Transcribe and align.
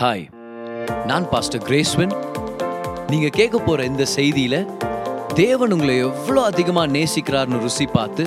Hi 0.00 0.24
நான் 1.06 1.28
pastor 1.28 1.62
கிரேஸ்வன் 1.66 2.10
நீங்க 3.10 3.28
கேட்க 3.28 3.58
போற 3.58 3.84
இந்த 3.84 4.06
செய்தியில 4.14 4.56
தேவன் 5.34 5.72
உங்களை 5.72 5.96
எவ்வளோ 5.98 6.40
அதிகமாக 6.44 6.92
நேசிக்கிறார்னு 6.96 7.60
ருசி 7.62 7.86
பார்த்து 7.86 8.24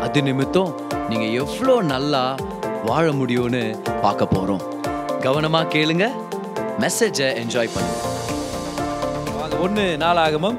அது 0.00 0.22
நிமித்தம் 0.22 0.72
நீங்க 1.08 1.26
எவ்வளோ 1.42 1.82
நல்லா 1.92 2.22
வாழ 2.88 3.04
முடியும்னு 3.12 3.62
பார்க்க 4.02 4.28
போறோம். 4.34 4.64
கவனமா 5.26 5.60
கேளுங்க 5.74 6.08
மெசேஜை 6.84 7.28
என்ஜாய் 7.42 7.72
பண்ணுங்க. 7.74 8.00
வாங்க 9.38 9.56
ஒன்று 9.56 9.96
நாளாகமம். 10.04 10.58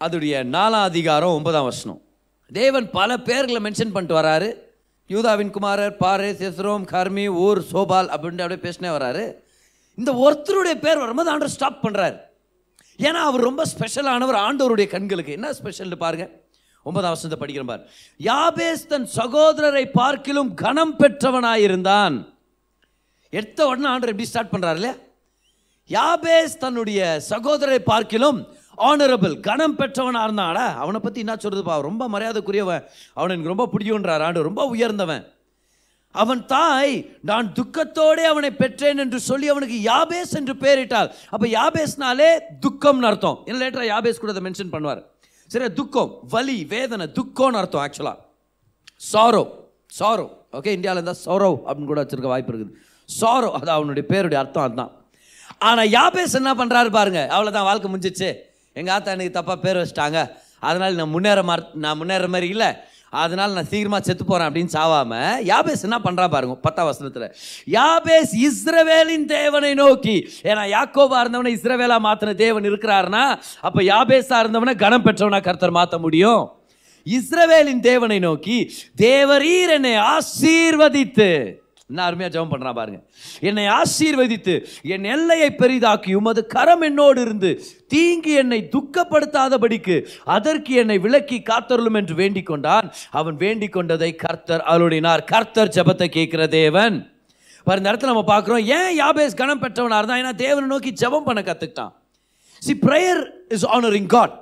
அதோடைய 0.00 0.44
நாலாம் 0.56 0.88
அதிகாரம் 0.92 1.36
ஒன்பதாம் 1.38 1.64
வசனம். 1.64 2.00
தேவன் 2.50 2.90
பல 2.90 3.16
பேர்களை 3.28 3.62
மென்ஷன் 3.66 3.94
பண்ணிட்டு 3.96 4.20
வராரு. 4.22 4.48
யூதாவின் 5.14 5.50
குமாரர் 5.56 5.96
பாரே 6.00 6.30
செஸ்ரோம் 6.40 6.84
கர்மி 6.92 7.26
ஊர் 7.42 7.58
சோபால் 7.72 8.08
அப்படின்ட்டு 8.14 8.44
அப்படியே 8.44 8.62
பேசினே 8.64 8.90
வராரு. 8.96 9.24
இந்த 9.94 10.12
ஒருத்தருடைய 10.24 10.74
பேர் 10.84 11.02
வரும்போது 11.02 11.30
ஆண்டவர் 11.30 11.54
ஸ்டாப் 11.56 11.84
பண்ணுறாரு 11.84 12.16
ஏன்னா 12.98 13.20
அவர் 13.28 13.46
ரொம்ப 13.48 13.62
ஸ்பெஷலானவர் 13.72 14.38
ஆண்டவருடைய 14.46 14.86
கண்களுக்கு. 14.86 15.32
என்ன 15.32 15.50
ஸ்பெஷல்னு 15.50 15.98
பாருங்கள் 16.04 16.32
ஒன்பதாம் 16.82 17.12
வருஷத்தை 17.12 17.38
படிக்கிறேன் 17.40 17.70
பாரு. 17.72 17.82
யாபேஸ் 18.20 18.84
தன் 18.92 19.08
சகோதரரை 19.16 19.84
பார்க்கிலும் 20.00 20.54
கனம் 20.54 20.96
பெற்றவனாயிருந்தான் 20.98 22.16
எடுத்த 23.30 23.66
உடனே 23.66 23.88
ஆண்டர் 23.92 24.12
எப்படி 24.12 24.28
ஸ்டார்ட் 24.32 24.52
பண்ணுறாரு 24.52 24.78
இல்லையா? 24.80 24.96
யாபேஸ் 25.90 26.54
தன்னுடைய 26.64 27.00
சகோதரரை 27.30 27.80
பார்க்கிலும் 27.92 28.38
ஆனரபிள் 28.88 29.34
கனம் 29.46 29.78
பெற்றவனாக 29.78 30.26
இருந்தாடா 30.28 30.66
அவனை 30.82 30.98
பற்றி 31.04 31.22
என்ன 31.24 31.34
சொல்கிறதுப்பா 31.44 31.76
ரொம்ப 31.88 32.04
மரியாதைக்குரியவன். 32.14 32.84
அவனை 33.18 33.32
எனக்கு 33.34 33.52
ரொம்ப 33.54 33.66
பிடிக்குன்றார் 33.72 34.24
ஆண்டு 34.26 34.46
ரொம்ப 34.48 34.64
உயர்ந்தவன். 34.74 35.24
அவன் 36.14 36.42
தாய் 36.52 36.94
நான் 37.30 37.48
துக்கத்தோடே 37.58 38.24
அவனை 38.32 38.50
பெற்றேன் 38.60 39.02
என்று 39.04 39.18
சொல்லி 39.28 39.46
அவனுக்கு 39.54 39.78
யாபேஸ் 39.90 40.32
என்று 40.40 40.54
பெயரிட்டாள். 40.64 41.08
அப்போ 41.34 41.46
யாபேஸ்னாலே 41.56 42.30
துக்கம்னு 42.64 43.08
அர்த்தம். 43.10 43.38
என்ன 43.48 43.58
லேட்டராக 43.62 43.88
யாபேஸ் 43.92 44.20
கூட 44.22 44.32
அதை 44.34 44.44
மென்ஷன் 44.46 44.72
பண்ணுவார். 44.74 45.02
சரி 45.50 45.66
துக்கம் 45.80 46.12
வலி 46.34 46.58
வேதனை 46.74 47.06
துக்கம்னு 47.18 47.60
அர்த்தம் 47.62 47.82
ஆக்சுவலாக 47.84 48.18
சாரோ 49.12 49.44
சாரோ. 49.98 50.26
ஓகே 50.58 50.72
இந்தியாவில் 50.76 50.98
இருந்தால் 51.00 51.22
சௌரவ் 51.26 51.58
அப்படின்னு 51.66 51.90
கூட 51.90 52.00
வச்சிருக்க 52.02 52.28
வாய்ப்பு 52.32 52.52
இருக்குது. 52.52 52.72
சாரோ 53.08 53.48
அது 53.58 53.70
அவனுடைய 53.76 54.04
பேருடைய 54.12 54.38
அர்த்தம் 54.42 54.64
அதுதான். 54.66 54.92
ஆனால் 55.68 55.90
யாபேஸ் 55.96 56.38
என்ன 56.40 56.52
பண்ணுறாரு 56.60 56.90
பாருங்க. 56.98 57.20
அவ்வளோதான் 57.34 57.68
வாழ்க்கை 57.68 57.88
முடிஞ்சிச்சு. 57.92 58.30
எங்கள் 58.80 58.94
ஆத்தா 58.96 59.14
எனக்கு 59.16 59.38
தப்பாக 59.38 59.58
பேர் 59.64 59.80
வச்சிட்டாங்க. 59.82 60.20
அதனால் 60.68 60.98
நான் 61.00 61.14
முன்னேற 61.14 61.40
மா 61.48 61.54
நான் 61.84 61.98
முன்னேற 62.00 62.28
மாதிரி 62.34 62.48
இல்லை. 62.54 62.70
அதனால் 63.22 63.54
நான் 63.56 63.68
சீக்கிரமாக 63.70 64.02
செத்து 64.06 64.24
போகிறேன் 64.24 64.48
அப்படின்னு 64.48 64.72
சாவாமல் 64.76 65.42
யாபேஸ் 65.50 65.84
என்ன 65.88 65.98
பண்ணுறா 66.06 66.26
பாருங்க 66.32 66.54
பத்தாம் 66.64 66.88
வசனத்தில். 66.88 67.28
யாபேஸ் 67.76 68.32
இஸ்ரவேலின் 68.48 69.26
தேவனை 69.36 69.70
நோக்கி 69.82 70.16
ஏன்னா 70.50 70.64
யாக்கோபா 70.76 71.20
இருந்தவனை 71.24 71.52
இஸ்ரவேலா 71.58 71.98
மாற்றின 72.06 72.34
தேவன் 72.44 72.68
இருக்கிறாருன்னா 72.70 73.24
அப்போ 73.68 73.82
யாபேஸாக 73.92 74.42
இருந்தவனை 74.44 74.74
கனம் 74.84 75.06
பெற்றவனா 75.06 75.40
கர்த்தர் 75.48 75.78
மாற்ற 75.78 75.98
முடியும்? 76.06 76.42
இஸ்ரவேலின் 77.06 77.84
தேவனை 77.90 78.18
நோக்கி 78.26 78.58
தேவரீர் 79.06 79.72
என்னை 79.76 79.94
ஆசீர்வதித்து. 80.14 81.30
என்ன 81.90 82.04
அருமையாக 82.06 82.32
ஜெபம் 82.34 82.52
பண்ணுறான் 82.52 82.76
பாருங்க. 82.78 82.98
என்னை 83.48 83.64
ஆசீர்வதித்து 83.80 84.54
என் 84.94 85.04
எல்லையை 85.16 85.50
பெரிதாக்கி 85.60 86.12
உமது 86.20 86.42
கரம் 86.54 86.84
என்னோடு 86.88 87.20
இருந்து 87.26 87.50
தீங்கி 87.94 88.32
என்னை 88.42 88.60
துக்கப்படுத்தாதபடிக்கு 88.72 89.96
அதற்கு 90.36 90.72
என்னை 90.82 90.96
விலக்கி 91.04 91.38
காத்தருளும் 91.50 91.98
என்று 92.00 92.14
வேண்டிக் 92.22 92.50
கொண்டான். 92.50 92.88
அவன் 93.20 93.36
வேண்டிக் 93.44 93.76
கொண்டதை 93.76 94.10
கர்த்தர் 94.24 94.64
அருளினார். 94.72 95.22
கர்த்தர் 95.32 95.74
ஜெபத்தை 95.76 96.08
கேட்கிற 96.16 96.42
தேவன். 96.58 96.96
பாரு 97.66 97.80
இந்த 97.80 97.90
இடத்துல 97.92 98.12
நம்ம 98.12 98.26
பார்க்குறோம் 98.34 98.66
ஏன் 98.78 98.92
யாபேஸ் 99.02 99.40
கணம் 99.42 99.62
பெற்றவனாக 99.64 100.00
இருந்தான்? 100.00 100.22
ஏன்னா 100.22 100.34
தேவனை 100.44 100.66
நோக்கி 100.74 100.90
ஜெபம் 101.02 101.26
பண்ண 101.28 101.40
கற்றுக்கிட்டான் 101.48 101.92
C 102.62 102.74
prayer 102.86 103.22
is 103.56 103.66
honouring 103.76 104.12
God 104.16 104.34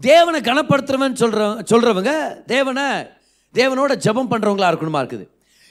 தேவனை 0.00 0.38
கனப்படுத்துறவன் 0.46 1.20
சொல்கிற 1.22 1.42
சொல்கிறவங்க 1.70 2.12
தேவனை 2.54 2.86
தேவனோட 3.54 3.94
ஜெபம் 4.06 4.30
பண்ணுறவங்களா 4.32 4.70
இருக்கணுமா 4.72 5.00
இருக்குது? 5.02 5.26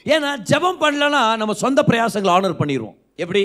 ஏன்னா 0.05 0.29
ஜெபம் 0.51 0.79
பண்ணலன்னா 0.81 1.37
நம்ம 1.37 1.53
சொந்த 1.53 1.83
பிரயாசங்களை 1.87 2.33
ஆனர் 2.35 2.59
பண்ணிடுவோம் 2.59 2.97
எப்படி? 3.15 3.43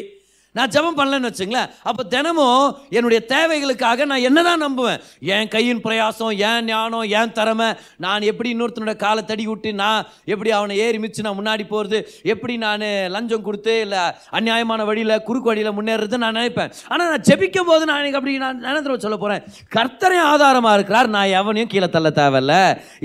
நான் 0.58 0.72
ஜபம் 0.76 0.98
பண்ணலன்னு 0.98 1.30
வச்சுங்களேன். 1.30 1.70
அப்போ 1.88 2.02
தினமும் 2.14 2.66
என்னுடைய 2.96 3.20
தேவைகளுக்காக 3.34 4.06
நான் 4.12 4.26
என்னதான் 4.28 4.64
நம்புவேன். 4.66 5.00
என் 5.34 5.52
கையின் 5.54 5.82
பிரயாசம் 5.86 6.34
என் 6.50 6.68
ஞானம் 6.72 7.06
என் 7.20 7.34
திறமை 7.38 7.68
நான் 8.06 8.28
எப்படி 8.30 8.48
இன்னொருத்தனோட 8.54 8.96
காலை 9.04 9.22
தடி 9.30 9.46
விட்டு 9.50 9.72
நான் 9.82 10.06
எப்படி 10.32 10.50
அவனை 10.58 10.76
ஏறி 10.84 10.98
மிச்சு 11.04 11.26
நான் 11.26 11.38
முன்னாடி 11.40 11.66
போகிறது 11.72 11.98
எப்படி 12.34 12.54
நான் 12.66 12.86
லஞ்சம் 13.14 13.44
கொடுத்து 13.48 13.74
இல்லை 13.86 14.02
அநியாயமான 14.38 14.84
வழியில் 14.90 15.14
குறுக்கு 15.28 15.50
வழியில் 15.50 15.76
முன்னேறது 15.78 16.22
நான் 16.24 16.36
நினைப்பேன். 16.38 16.72
ஆனால் 16.90 17.10
நான் 17.12 17.26
ஜெபிக்கும் 17.28 17.68
போது 17.70 17.82
நான் 17.90 18.00
எனக்கு 18.02 18.18
அப்படி 18.20 18.34
நான் 18.44 18.62
நினைத்து 18.66 19.04
சொல்ல 19.06 19.18
போகிறேன் 19.22 19.44
கர்த்தரே 19.76 20.18
ஆதாரமாக 20.30 20.76
இருக்கிறார். 20.78 21.08
நான் 21.16 21.32
எவனையும் 21.40 21.70
கீழே 21.72 21.88
தள்ள 21.96 22.10
தேவையில்ல. 22.20 22.54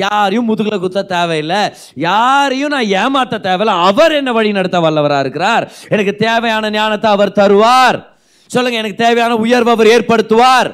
யாரையும் 0.06 0.48
முதுகில் 0.50 0.84
குத்த 0.84 1.06
தேவையில்லை. 1.16 1.62
யாரையும் 2.08 2.74
நான் 2.76 2.92
ஏமாற்ற 3.02 3.38
தேவையில்லை. 3.48 3.76
அவர் 3.90 4.18
என்ன 4.20 4.32
வழி 4.38 4.52
நடத்த 4.60 4.80
வல்லவராக 4.86 5.24
இருக்கிறார். 5.26 5.66
எனக்கு 5.94 6.14
தேவையான 6.26 6.72
ஞானத்தை 6.78 7.10
அவர் 7.16 7.36
தருவார். 7.44 8.00
சொல்லுங்க 8.54 8.80
எனக்கு 8.84 9.04
தேவையான 9.06 9.36
உயர்வு 9.44 9.72
அவர் 9.76 9.94
ஏற்படுத்துவார். 9.98 10.70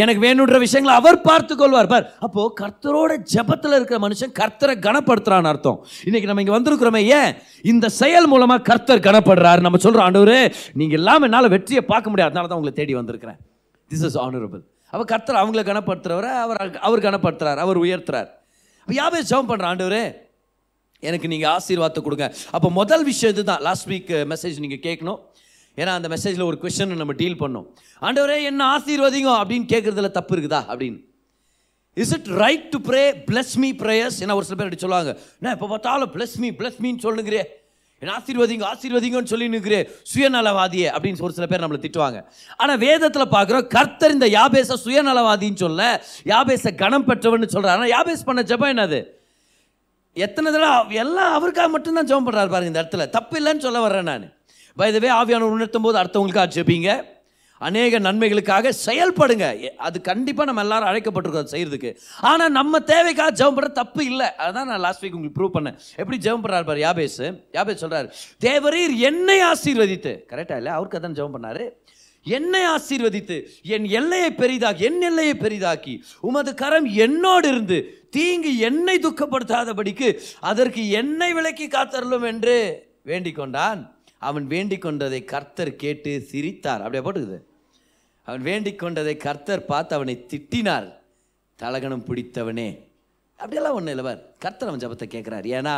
எனக்கு 0.00 0.20
வேணுன்ற 0.24 0.56
விஷயங்களை 0.62 0.92
அவர் 0.98 1.16
பார்த்து 1.28 1.52
கொள்வார் 1.60 1.88
பார் 1.92 2.04
அப்போ 2.24 2.40
கர்த்தரோட 2.60 3.12
ஜெபத்தில் 3.32 3.74
இருக்கிற 3.78 3.96
மனுஷன் 4.04 4.32
கர்த்தரை 4.40 4.74
கனப்படுத்துறான்னு 4.84 5.50
அர்த்தம். 5.52 5.78
இன்னைக்கு 6.08 6.28
நம்ம 6.30 6.42
இங்க 6.44 6.54
வந்திருக்கிறோமே 6.56 7.00
ஏன்? 7.16 7.30
இந்த 7.72 7.86
செயல் 8.00 8.28
மூலமா 8.32 8.56
கர்த்தர் 8.68 9.02
கனப்படுறாரு. 9.06 9.60
நம்ம 9.66 9.80
சொல்றோம் 9.84 10.06
ஆண்டவர் 10.06 10.38
நீங்க 10.80 10.94
இல்லாமல் 11.00 11.28
என்னால் 11.28 11.52
வெற்றியை 11.54 11.82
பார்க்க 11.92 12.12
முடியாது. 12.12 12.30
அதனால 12.30 12.50
தான் 12.50 12.60
உங்களை 12.60 12.74
தேடி 12.78 12.94
வந்திருக்கிறேன். 13.00 13.38
திஸ் 13.90 14.04
இஸ் 14.08 14.18
ஆனரபிள் 14.24 14.62
அவர் 14.92 15.10
கர்த்தர் 15.12 15.40
அவங்கள 15.42 15.64
கனப்படுத்துறவரை 15.70 16.30
அவர் 16.44 16.60
அவர் 16.88 17.06
கனப்படுத்துறார் 17.08 17.62
அவர் 17.64 17.82
உயர்த்துறார். 17.84 18.30
அப்போ 18.82 18.94
யாவே 19.00 19.20
ஜெபம் 19.32 19.50
பண்ணுற 19.50 19.66
ஆண்டவரே? 19.72 20.04
எனக்கு 21.08 21.26
நீங்கள் 21.32 21.52
ஆசீர்வாதத்தை 21.56 22.00
கொடுங்க. 22.06 22.26
அப்போ 22.56 22.68
முதல் 22.80 23.04
விஷயம் 23.10 23.34
இதுதான். 23.34 23.60
லாஸ்ட் 23.66 23.88
வீக் 23.92 24.14
மெசேஜ் 24.32 24.62
நீங்கள் 24.64 24.84
கேட்கணும். 24.88 25.20
ஏன்னா 25.76 25.92
அந்த 25.98 26.08
மெசேஜில் 26.14 26.48
ஒரு 26.48 26.58
கொஷனை 26.62 26.96
நம்ம 27.02 27.12
டீல் 27.12 27.38
பண்ணோம். 27.42 27.66
ஆண்டவரே 28.02 28.42
என்ன 28.42 28.78
ஆசீர்வதிங்க 28.78 29.30
அப்படின்னு 29.42 29.68
கேட்குறதுல 29.74 30.10
தப்பு 30.10 30.34
இருக்குதா 30.36 30.60
அப்படின்னு. 30.72 31.00
Is 31.96 32.12
it 32.16 32.28
right 32.42 32.68
to 32.74 32.78
pray 32.88 33.04
bless 33.30 33.54
me 33.62 33.70
prayers 33.84 34.18
ஏன்னா 34.24 34.34
ஒரு 34.40 34.46
சில 34.48 34.56
பேர் 34.58 34.68
அப்படி 34.68 34.82
சொல்லுவாங்க. 34.84 35.12
நான் 35.38 35.54
இப்போ 35.56 35.68
பார்த்தாலும் 35.72 36.12
பிளஸ் 36.16 36.36
மீ 36.42 36.50
பிளஸ் 36.60 36.78
மீன்னு 36.84 37.04
சொல்லுங்கிறே. 37.06 37.42
என்ன 38.02 38.12
ஆசீர்வதிங்க 38.18 38.64
ஆசீர்வதிங்கன்னு 38.72 39.30
சொல்லி 39.32 39.46
நிற்கிறே 39.54 39.80
சுயநலவாதியே 40.10 40.88
அப்படின்னு 40.94 41.24
ஒரு 41.26 41.34
சில 41.38 41.46
பேர் 41.46 41.62
நம்மளை 41.64 41.80
திட்டுவாங்க. 41.82 42.18
ஆனால் 42.56 42.78
வேதத்தில் 42.84 43.32
பார்க்குறோம் 43.34 43.66
கர்த்தர் 43.76 44.14
இந்த 44.16 44.26
யாபேச 44.36 44.76
சுயநலவாதின்னு 44.84 45.62
சொல்ல 45.64 45.88
யாபேச 46.32 46.74
கணம் 46.82 47.08
பெற்றவன்னு 47.08 47.52
சொல்கிறார் 47.54 47.76
ஆனால் 47.78 47.92
யாபேஸ் 47.96 48.26
பண்ண 48.28 48.42
ஜெபம் 48.52 48.72
என்னது? 48.74 49.00
எத்தனை 50.16 50.52
தடவை 50.52 50.96
எல்லாம் 51.02 51.32
அவருக்காக 51.38 51.68
மட்டும்தான் 51.74 52.08
ஜெபம் 52.10 52.26
பண்ணுறாரு 52.28 52.52
பாருங்க 52.54 52.72
இந்த 52.72 52.82
இடத்துல. 52.84 53.06
தப்பு 53.16 53.36
இல்லைன்னு 53.40 53.64
சொல்ல 53.66 53.80
வர்றேன் 53.80 54.08
நான். 54.12 54.26
வயதவே 54.80 55.08
ஆவியானவர் 55.10 55.54
உணர்த்தும் 55.56 55.82
போது 55.82 55.98
அடுத்தவங்களுக்காக 55.98 56.48
ஜெபிங்க. 56.54 57.04
அநேக 57.58 57.98
நன்மைகளுக்காக 57.98 58.72
செயல்படுங்க. 58.86 59.62
எ- 59.62 59.74
அது 59.76 60.00
கண்டிப்பாக 60.00 60.52
நம்ம 60.52 60.70
எல்லாரும் 60.70 60.88
அழைக்கப்பட்டிருக்கோம் 60.88 61.38
அதை 61.38 61.62
செய்கிறதுக்கு 61.62 61.96
ஆனால் 62.20 62.50
நம்ம 62.50 62.80
தேவைக்காக 62.80 63.44
ஜெபம் 63.44 63.54
பண்ணுற 63.54 63.72
தப்பு 63.72 64.04
இல்லை. 64.04 64.26
அதான் 64.38 64.64
நான் 64.64 64.80
லாஸ்ட் 64.80 65.04
வீக் 65.04 65.12
உங்களுக்கு 65.12 65.44
ப்ரூவ் 65.44 65.62
பண்ணேன். 65.62 65.78
எப்படி 65.96 66.18
ஜெபம் 66.18 66.44
பண்ணுறாரு 66.44 66.64
பாரு 66.64 66.80
யாபேஸ் 66.80 67.40
யாபேஸ் 67.52 67.74
சொல்கிறார் 67.74 68.14
தேவரீர் 68.44 68.96
என்னை 68.96 69.42
ஆசீர்வதித்து. 69.42 70.18
கரெக்டாக 70.28 70.56
இல்லை? 70.56 70.72
அவருக்கு 70.72 70.98
அதான் 70.98 71.26
ஜெபம் 71.26 71.34
பண்ணார். 71.40 71.70
என்னை 72.24 72.60
ஆசீர்வதித்து 72.60 73.42
என் 73.62 73.84
எல்லையை 73.84 74.30
பெரிதாக்கி 74.30 74.76
என் 74.76 75.00
எல்லையை 75.00 75.34
பெரிதாக்கி 75.34 76.00
உமது 76.20 76.54
கரம் 76.54 76.84
என்னோடு 76.84 77.48
இருந்து 77.48 78.06
தீங்கு 78.10 78.58
என்னை 78.58 78.98
துக்கப்படுத்தாதபடிக்கு 78.98 80.18
அதற்கு 80.40 80.90
என்னை 80.90 81.32
விலக்கி 81.32 81.68
காத்தரலும் 81.68 82.24
என்று 82.24 82.86
வேண்டிக் 83.02 83.34
கொண்டான் 83.34 83.99
அவன் 84.28 84.46
வேண்டிக் 84.52 84.84
கொண்டதை 84.84 85.20
கர்த்தர் 85.24 85.72
கேட்டு 85.82 86.10
சிரித்தார். 86.30 86.82
அப்படியே 86.84 87.02
போட்டுக்குது? 87.06 87.38
அவன் 88.26 88.42
வேண்டிக் 88.48 88.80
கொண்டதை 88.82 89.16
கர்த்தர் 89.26 89.68
பார்த்து 89.72 89.94
அவனை 89.98 90.14
திட்டினார். 90.32 90.88
தலகணம் 91.58 92.06
பிடித்தவனே. 92.08 92.68
அப்படியெல்லாம் 93.36 93.76
ஒன்றும் 93.78 93.94
இல்லை 93.96 94.04
பார். 94.08 94.20
கர்த்தர் 94.38 94.70
அவன் 94.70 94.82
ஜபத்தை 94.84 95.06
கேட்குறாரு. 95.14 95.46
ஏன்னா 95.58 95.74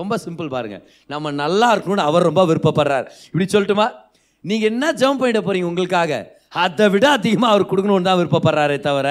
ரொம்ப 0.00 0.14
சிம்பிள் 0.24 0.48
பாருங்கள் 0.54 0.84
நம்ம 1.06 1.30
நல்லா 1.42 1.68
இருக்கணும்னு 1.74 2.08
அவர் 2.10 2.28
ரொம்ப 2.30 2.42
விருப்பப்படுறார். 2.50 3.06
இப்படி 3.32 3.46
சொல்லட்டுமா? 3.52 3.86
நீங்கள் 4.40 4.70
என்ன 4.70 4.92
ஜெபம் 4.92 5.20
பண்ணிட 5.20 5.40
போகிறீங்க 5.46 5.70
உங்களுக்காக? 5.72 6.12
அதை 6.64 6.86
விட 6.94 7.06
அதிகமாக 7.10 7.52
அவர் 7.54 7.68
கொடுக்கணும்னு 7.70 8.08
தான் 8.08 8.20
விருப்பப்படுறாரே 8.20 8.78
தவிர 8.88 9.08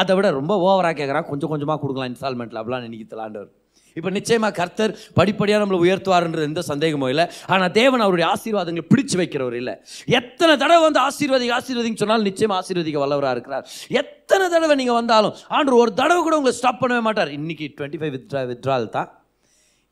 அதை 0.00 0.14
விட 0.16 0.30
ரொம்ப 0.30 0.52
ஓவராக 0.68 0.94
கேட்குறான் 1.00 1.28
கொஞ்சம் 1.30 1.52
கொஞ்சமாக 1.52 1.80
கொடுக்கலாம். 1.82 2.10
இன்ஸ்டால்மெண்ட்டில் 2.12 2.60
அப்படிலாம் 2.60 2.86
நினைக்கலாண்டவர் 2.86 3.50
இப்போ 3.98 4.10
நிச்சயமாக 4.18 4.52
கர்த்தர் 4.60 4.92
படிப்படியாக 5.18 5.62
நம்மளை 5.62 5.80
உயர்த்துவார்ன்றது 5.84 6.48
எந்த 6.50 6.62
சந்தேகமும் 6.70 7.10
இல்லை. 7.12 7.26
ஆனால் 7.54 7.72
தேவன் 7.80 8.04
அவருடைய 8.06 8.26
ஆசீர்வாதங்களை 8.34 8.86
பிடிச்சு 8.92 9.16
வைக்கிறவர் 9.20 9.58
இல்லை. 9.60 9.74
எத்தனை 10.20 10.54
தடவை 10.64 10.82
வந்து 10.88 11.02
ஆசீர்வதி 11.08 11.48
ஆசீர்வதிங்க 11.58 12.02
சொன்னாலும் 12.04 12.28
நிச்சயமாக 12.30 12.60
ஆசீர்வதிக்க 12.62 13.04
வல்லவராக 13.04 13.36
இருக்கிறார். 13.36 13.64
எத்தனை 14.02 14.46
தடவை 14.56 14.76
நீங்கள் 14.82 14.98
வந்தாலும் 15.00 15.34
ஆண்டு 15.58 15.78
ஒரு 15.82 15.92
தடவை 16.00 16.20
கூட 16.26 16.36
உங்களை 16.40 16.56
ஸ்டாப் 16.60 16.82
பண்ணவே 16.82 17.04
மாட்டார். 17.08 17.32
இன்றைக்கி 17.38 17.68
டுவெண்ட்டி 17.78 18.00
ஃபைவ் 18.02 18.14
வித்ரா 18.16 18.42
வித்ரால் 18.52 18.88
தான். 18.96 19.10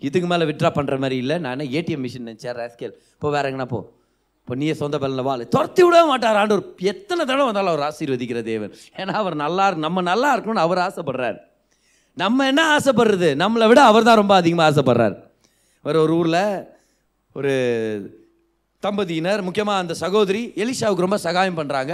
இதுக்கு 0.07 0.29
மேலே 0.31 0.45
வித்ரா 0.49 0.71
பண்ணுற 0.79 0.97
மாதிரி 1.03 1.17
இல்லை. 1.23 1.37
நான் 1.45 1.71
ஏடிஎம் 1.79 2.05
மிஷின் 2.07 2.29
நினச்சேன் 2.29 2.57
ரேஸ்கேல் 2.63 2.93
இப்போ 3.15 3.31
வேற 3.37 3.45
எங்கன்னா 3.51 3.69
போ. 3.73 3.81
இப்போ 4.43 4.57
நீயே 4.61 4.75
சொந்த 4.83 4.97
பலனில் 5.01 5.27
வாழ் 5.29 5.43
துரத்தி 5.55 5.83
விட 5.87 5.97
மாட்டார் 6.11 6.39
ஆண்டவர். 6.43 6.63
எத்தனை 6.93 7.23
தடவை 7.31 7.47
வந்தாலும் 7.49 7.73
அவர் 7.73 7.87
ஆசீர்வதிக்கிற 7.89 8.41
தேவன். 8.53 8.73
ஏன்னா 9.01 9.15
அவர் 9.23 9.37
நல்லா 9.45 9.65
நம்ம 9.87 10.03
நல்லா 10.13 10.29
இருக்கணும்னு 10.35 10.65
அவர் 10.67 10.81
ஆசைப்படுறாரு. 10.87 11.39
நம்ம 12.21 12.47
என்ன 12.51 12.63
ஆசைப்படுறது? 12.77 13.29
நம்மளை 13.43 13.67
விட 13.71 13.81
அவர் 13.91 14.07
தான் 14.09 14.21
ரொம்ப 14.21 14.35
அதிகமாக 14.41 14.69
ஆசைப்படுறார். 14.71 15.17
வேறு 15.87 15.99
ஒரு 16.05 16.13
ஊரில் 16.21 16.43
ஒரு 17.39 17.53
தம்பதியினர் 18.83 19.43
முக்கியமாக 19.47 19.83
அந்த 19.83 19.95
சகோதரி 20.05 20.43
எலிஷாவுக்கு 20.63 21.05
ரொம்ப 21.07 21.19
சகாயம் 21.27 21.59
பண்ணுறாங்க 21.61 21.93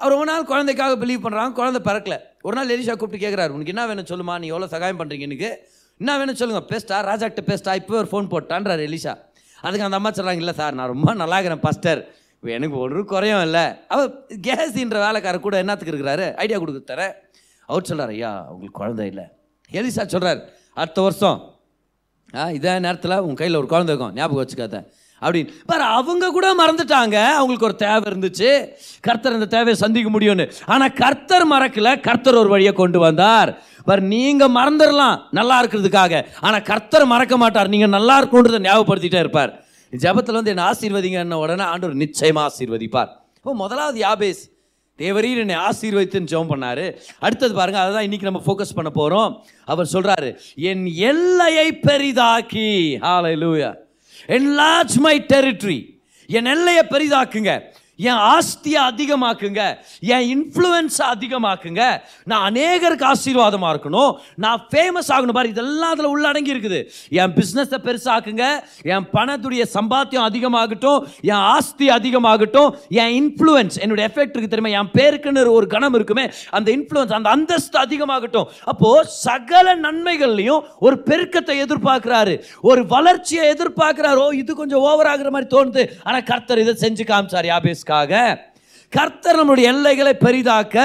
அவர் 0.00 0.12
ரொம்ப 0.14 0.26
நாள் 0.30 0.50
குழந்தைக்காக 0.50 0.96
பிலீவ் 1.02 1.24
பண்ணுறாங்க 1.24 1.52
குழந்தை 1.60 1.80
பிறக்கல. 1.88 2.16
ஒரு 2.46 2.54
நாள் 2.58 2.74
எலிஷா 2.74 2.94
கூப்பிட்டு 2.96 3.24
கேட்குறாரு 3.24 3.54
உனக்கு 3.56 3.72
என்ன 3.74 3.84
வேணும் 3.90 4.10
சொல்லுமா? 4.10 4.34
நீ 4.42 4.46
எவ்வளோ 4.52 4.68
சகாயம் 4.74 5.00
பண்ணுறீங்க 5.00 5.26
எனக்கு? 5.28 5.50
என்ன 6.00 6.16
வேணும் 6.20 6.38
சொல்லுங்க? 6.40 6.62
பேஸ்டா 6.72 6.98
ராஜாக்கிட்ட 7.10 7.44
பேஸ்டா 7.50 7.72
இப்போ 7.80 7.96
ஒரு 8.02 8.10
ஃபோன் 8.12 8.28
போட்டான்றார் 8.34 8.82
எலிஷா. 8.88 9.14
அதுக்கு 9.66 9.86
அந்த 9.86 9.98
அம்மா 10.00 10.12
சொல்கிறாங்க 10.18 10.44
இல்லை 10.44 10.54
சார் 10.60 10.76
நான் 10.80 10.92
ரொம்ப 10.94 11.14
நல்லா 11.22 11.38
இருக்கிறேன் 11.38 11.64
பாஸ்டர் 11.66 12.02
எனக்கு 12.58 12.76
ஒரு 12.84 13.00
குறையும் 13.12 13.44
இல்லை. 13.48 13.64
அவர் 13.94 14.10
கேஸின்ற 14.46 14.98
வேலைக்காரர் 15.06 15.46
கூட 15.46 15.56
என்னத்துக்கு 15.64 15.94
இருக்கிறாரு? 15.94 16.28
ஐடியா 16.44 16.60
கொடுக்க 16.62 16.92
தரேன். 16.92 17.16
அவர் 17.68 17.88
சொல்கிறார் 17.90 18.14
ஐயா 18.16 18.30
உங்களுக்கு 18.52 18.80
குழந்தை 18.82 19.06
இல்லை. 19.14 19.26
எலிசா 19.72 20.06
சொல்கிறார் 20.06 20.40
அடுத்த 20.74 21.00
வருஷம் 21.00 21.56
ஆ 22.34 22.50
இதே 22.50 22.78
நேரத்தில் 22.78 23.18
உன் 23.18 23.34
கையில் 23.34 23.56
ஒரு 23.56 23.66
குழந்தை 23.66 23.96
இருக்கும் 23.96 24.14
ஞாபகம் 24.14 24.40
வச்சுக்காத 24.42 24.78
அப்படின்னு. 25.22 25.50
பாரு 25.66 25.82
அவங்க 25.82 26.30
கூட 26.30 26.48
மறந்துட்டாங்க. 26.54 27.16
அவங்களுக்கு 27.38 27.64
ஒரு 27.64 27.76
தேவை 27.76 28.12
இருந்துச்சு. 28.12 28.68
கர்த்தர் 29.00 29.32
அந்த 29.32 29.46
தேவையை 29.46 29.74
சந்திக்க 29.74 30.18
முடியும்னு. 30.18 30.52
ஆனால் 30.66 30.92
கர்த்தர் 30.92 31.46
மறக்கல. 31.48 32.00
கர்த்தர் 32.00 32.34
ஒரு 32.34 32.48
வழியை 32.48 32.72
கொண்டு 32.72 32.98
வந்தார். 32.98 33.62
பாரு 33.84 34.00
நீங்கள் 34.00 34.48
மறந்துடலாம். 34.48 35.20
நல்லா 35.30 35.62
இருக்கிறதுக்காக. 35.62 36.26
ஆனால் 36.40 36.62
கர்த்தர் 36.62 37.06
மறக்க 37.06 37.36
மாட்டார். 37.36 37.68
நீங்கள் 37.68 37.88
நல்லா 37.88 38.22
இருக்கணுன்றதை 38.22 38.60
ஞாபகப்படுத்திட்டே 38.68 39.18
இருப்பார். 39.18 39.64
ஜபத்தில் 39.92 40.38
வந்து 40.38 40.50
என்னை 40.50 40.64
ஆசீர்வதிங்கன்ன 40.64 41.34
உடனே 41.34 41.62
ஆண்டவர் 41.62 41.94
நிச்சயமாக 41.94 42.48
ஆசீர்வதிப்பார். 42.48 43.10
இப்போ 43.36 43.54
முதலாவது 43.54 44.00
யாபேஸ். 44.06 44.57
தேவரீர் 44.98 45.42
என்னை 45.42 45.56
ஆசீர்வதித்துன்னு 45.68 46.30
ஜெபம் 46.32 46.52
பண்ணார். 46.52 46.84
அடுத்தது 47.18 47.52
பாருங்கள் 47.58 47.82
அதை 47.82 47.92
தான் 47.96 48.06
இன்றைக்கி 48.08 48.26
நம்ம 48.28 48.42
ஃபோக்கஸ் 48.46 48.76
பண்ண 48.78 48.90
போகிறோம் 49.00 49.30
அவர் 49.72 49.92
சொல்கிறாரு 49.92 50.30
என் 50.70 50.86
எல்லையை 51.10 51.68
பெரிதாக்கி. 51.88 52.70
ஹalleluya 53.06 53.70
enlarge 54.38 54.96
மை 55.06 55.16
டெரிட்ரி 55.32 55.78
என் 56.38 56.50
எல்லையை 56.54 56.82
பெரிதாக்குங்க. 56.94 57.52
என் 58.06 58.20
ஆஸ்தியை 58.34 58.80
அதிகமாக்குங்க. 58.90 59.62
என் 60.00 60.26
இன்ஃப்ளூயன்ஸை 60.34 61.04
அதிகமாக்குங்க. 61.14 62.00
நான் 62.24 62.52
அநேகருக்கு 62.52 63.12
ஆசீர்வாதமாக 63.12 63.72
இருக்கணும். 63.74 64.12
நான் 64.34 64.66
ஃபேமஸ் 64.70 65.10
ஆகணும். 65.14 65.32
பாரு 65.32 65.48
இதெல்லாம் 65.48 65.90
அதில் 65.90 66.10
உள்ளடங்கி 66.14 66.52
இருக்குது. 66.54 66.80
என் 67.08 67.34
பிஸ்னஸை 67.38 67.78
பெருசாக்குங்க. 67.86 68.44
என் 68.82 69.08
பணத்துடைய 69.12 69.64
சம்பாத்தியம் 69.74 70.26
அதிகமாகட்டும். 70.28 71.06
என் 71.22 71.44
ஆஸ்தி 71.54 71.88
அதிகமாகட்டும். 71.88 72.70
என் 72.88 73.14
இன்ஃப்ளூயன்ஸ் 73.20 73.78
என்னுடைய 73.80 74.10
எஃபெக்ட் 74.14 74.36
இருக்கு 74.38 74.52
தெரியுமா? 74.54 74.82
என் 74.82 74.92
பேருக்குன்னு 74.98 75.50
ஒரு 75.50 75.66
கணம் 75.66 75.94
இருக்குமே. 75.94 76.30
அந்த 76.50 76.72
இன்ஃப்ளூயன்ஸ் 76.72 77.12
அந்த 77.12 77.30
அந்தஸ்து 77.30 77.78
அதிகமாகட்டும். 77.80 78.46
அப்போது 78.64 79.08
சகல 79.08 79.76
நன்மைகள்லையும் 79.76 80.62
ஒரு 80.78 81.02
பெருக்கத்தை 81.04 81.58
எதிர்பார்க்குறாரு. 81.64 82.42
ஒரு 82.60 82.86
வளர்ச்சியை 82.86 83.56
எதிர்பார்க்குறாரோ. 83.56 84.32
இது 84.32 84.54
கொஞ்சம் 84.54 84.80
ஓவர் 84.80 85.06
ஆகுற 85.06 85.30
மாதிரி 85.30 85.50
தோணுது. 85.56 85.88
ஆனால் 86.04 86.22
கர்த்தர் 86.22 86.58
இதை 86.58 86.76
செஞ்சு 86.80 87.06
காமிச்சார் 87.12 87.86
யாபேஸ்க்காக 87.88 88.40
கர்த்தர் 88.88 89.36
நம்முடைய 89.36 89.72
எல்லைகளை 89.72 90.16
பெரிதாக்க 90.20 90.76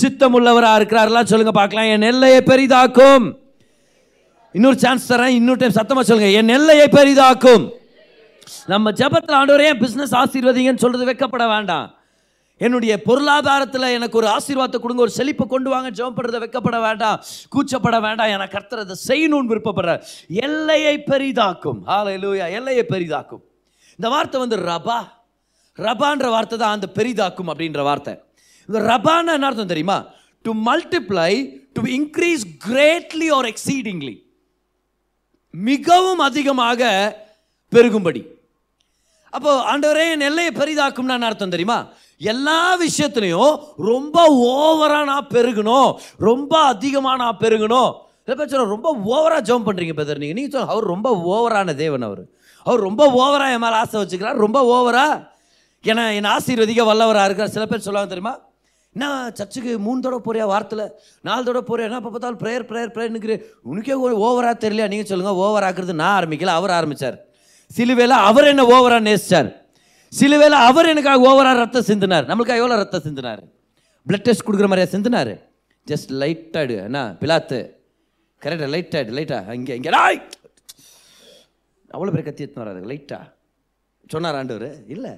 சித்தமுள்ளவரா 0.00 0.70
இருக்கிறாரெல்லாம் 0.78 1.30
சொல்லுங்க 1.30 1.52
பார்க்கலாம். 1.52 1.86
என் 1.86 2.02
எல்லையை 2.02 2.40
பெரிதாக்கும். 2.46 3.38
இன்னொரு 4.52 4.78
சான்ஸ் 4.78 5.12
தரேன். 5.12 5.36
இன்னொரு 5.40 5.58
டைம் 5.58 5.78
சத்தமாக 5.78 6.06
சொல்லுங்க. 6.06 6.30
என் 6.30 6.48
எல்லையை 6.48 6.86
பெரிதாக்கும். 6.86 7.70
நம்ம 8.66 8.90
ஜபத்தில் 8.90 9.36
ஆண்டவரே 9.40 9.70
பிஸ்னஸ் 9.82 10.16
ஆசீர்வதிங்கன்னு 10.22 10.84
சொல்றது 10.84 11.06
வைக்கப்பட 11.12 11.48
வேண்டாம். 11.48 11.94
என்னுடைய 12.56 13.02
பொருளாதாரத்தில் 13.02 13.94
எனக்கு 13.98 14.18
ஒரு 14.18 14.26
ஆசீர்வாதத்தை 14.26 14.78
கொடுங்க. 14.80 15.02
ஒரு 15.02 15.10
செழிப்பை 15.10 15.46
கொண்டு 15.46 15.70
வாங்க. 15.70 15.90
ஜெபம் 15.90 16.16
படுறத 16.16 16.38
வைக்கப்பட 16.44 16.80
வேண்டாம். 16.80 17.22
கூச்சப்பட 17.54 18.00
வேண்டாம். 18.00 18.26
என 18.26 18.46
கர்த்தர் 18.46 18.78
அதை 18.78 18.96
செய்யணும்னு 19.08 19.50
விருப்பப்படுற 19.52 20.02
எல்லையை 20.28 21.02
பெரிதாக்கும். 21.10 21.80
ஆலையிலூயா 21.86 22.52
எல்லையை 22.52 22.84
பெரிதாக்கும். 22.88 23.44
இந்த 23.98 24.08
வார்த்தை 24.08 24.40
வந்து 24.40 24.56
ரபா. 24.56 24.98
ரபான்ற 25.78 26.26
வார்த்தை 26.34 26.56
தான் 26.58 26.74
அந்த 26.76 26.88
பெரிதாக்கும் 26.98 27.48
அப்படின்ற 27.52 27.82
வார்த்தை. 27.82 28.12
இந்த 28.68 28.78
ரபான 28.92 29.32
என்ன 29.32 29.46
அர்த்தம் 29.46 29.72
தெரியுமா? 29.72 29.96
To 30.44 30.50
multiply 30.68 31.32
to 31.76 31.82
increase 31.98 32.44
greatly 32.66 33.28
or 33.36 33.48
exceedingly 33.52 34.14
மிகவும் 35.54 36.22
அதிகமாக 36.28 36.82
பெருகும்படி. 37.72 38.22
அப்போ 39.36 39.50
ஆண்டவரே 39.72 40.04
என் 40.14 40.26
எல்லையை 40.30 40.52
பெரிதாக்கும்னா 40.60 41.16
என்ன 41.18 41.28
அர்த்தம் 41.30 41.54
தெரியுமா? 41.56 41.78
எல்லா 42.32 42.60
விஷயத்துலையும் 42.84 43.54
ரொம்ப 43.90 44.16
ஓவராக 44.54 45.04
நான் 45.12 45.30
பெருகணும். 45.36 45.90
ரொம்ப 46.28 46.52
அதிகமாக 46.72 47.16
நான் 47.24 47.40
பெருகணும். 47.44 47.90
சில 48.24 48.34
பேர் 48.36 48.50
சொல்ல 48.52 48.74
ரொம்ப 48.74 48.90
ஓவராக 49.14 49.42
ஜம்ப் 49.48 49.66
பண்ணுறீங்க 49.68 49.94
பெதர் 50.00 50.20
நீங்கள் 50.22 50.38
நீங்கள் 50.38 50.54
சொல்ல 50.54 50.72
அவர் 50.74 50.92
ரொம்ப 50.94 51.08
ஓவரான 51.32 51.74
தேவன் 51.74 52.06
அவர். 52.08 52.24
அவர் 52.66 52.86
ரொம்ப 52.88 53.02
ஓவராக 53.22 53.56
என் 53.56 53.64
மேலே 53.64 53.76
ஆசை 53.82 53.96
வச்சுக்கிறார். 54.02 54.42
ரொம்ப 54.44 54.58
ஓவராக 54.74 55.32
ஏன்னா 55.90 56.04
என் 56.18 56.32
ஆசீர்வதிக்க 56.36 56.82
வல்லவராக 56.90 57.28
இருக்கிறார் 57.28 57.54
சில 57.54 57.64
பேர் 57.70 57.86
சொல்லுவாங்க 57.86 58.10
தெரியுமா? 58.12 58.34
என்ன 58.96 59.06
சர்ச்சுக்கு 59.38 59.72
மூணு 59.86 59.98
தடவை 60.04 60.20
போறியா 60.26 60.44
வாரத்தில்? 60.52 60.84
நாலு 61.28 61.42
தடவை 61.46 61.64
போறியா? 61.70 61.86
என்ன 61.90 62.00
பார்த்தாலும் 62.04 62.40
ப்ரேயர் 62.42 62.64
ப்ரேயர் 62.70 62.92
ப்ரேயர்னுக்கு 62.94 63.36
உனக்கே 63.70 63.96
ஓவராக 64.26 64.54
தெரியலையா? 64.64 64.88
நீங்கள் 64.92 65.10
சொல்லுங்கள் 65.10 65.40
ஓவர் 65.44 65.66
ஆக்குறது 65.68 65.94
நான் 66.02 66.16
ஆரம்பிக்கல 66.18 66.54
அவர் 66.60 66.76
ஆரம்பிச்சார். 66.78 67.16
சிலுவையில் 67.76 68.16
அவர் 68.28 68.50
என்ன 68.52 68.62
ஓவராக 68.76 69.02
நேசிச்சார். 69.08 69.50
சிலுவையில் 70.12 70.58
அவர் 70.68 70.90
எனக்காக 70.92 71.26
ஓவராக 71.30 71.60
ரத்தம் 71.62 71.88
சிந்தினார். 71.90 72.28
நம்மளுக்காக 72.30 72.62
எவ்வளோ 72.62 72.78
ரத்தம் 72.82 73.06
சிந்தினார்? 73.08 73.42
பிளட் 74.06 74.26
டெஸ்ட் 74.28 74.46
கொடுக்குற 74.46 74.68
மாதிரியா 74.70 74.92
சிந்தினார்? 74.94 75.34
ஜஸ்ட் 75.86 76.10
லைட்டாடு 76.22 76.74
என்ன 76.86 77.00
பிலாத்து. 77.22 77.60
கரெக்டாக 78.42 78.70
லைட்டாடு 78.74 79.12
லைட்டா 79.18 79.38
இங்கே 79.58 79.74
இங்கே 79.80 79.92
ராய் 79.98 80.20
அவ்வளோ 81.94 82.12
பேர் 82.14 82.26
கத்தி 82.28 82.42
எடுத்துன்னு 82.44 82.66
வராது 82.66 82.90
லைட்டா 82.92 83.20
சொன்னார் 84.12 84.38
ஆண்டவர்? 84.40 84.68
இல்லை. 84.94 85.14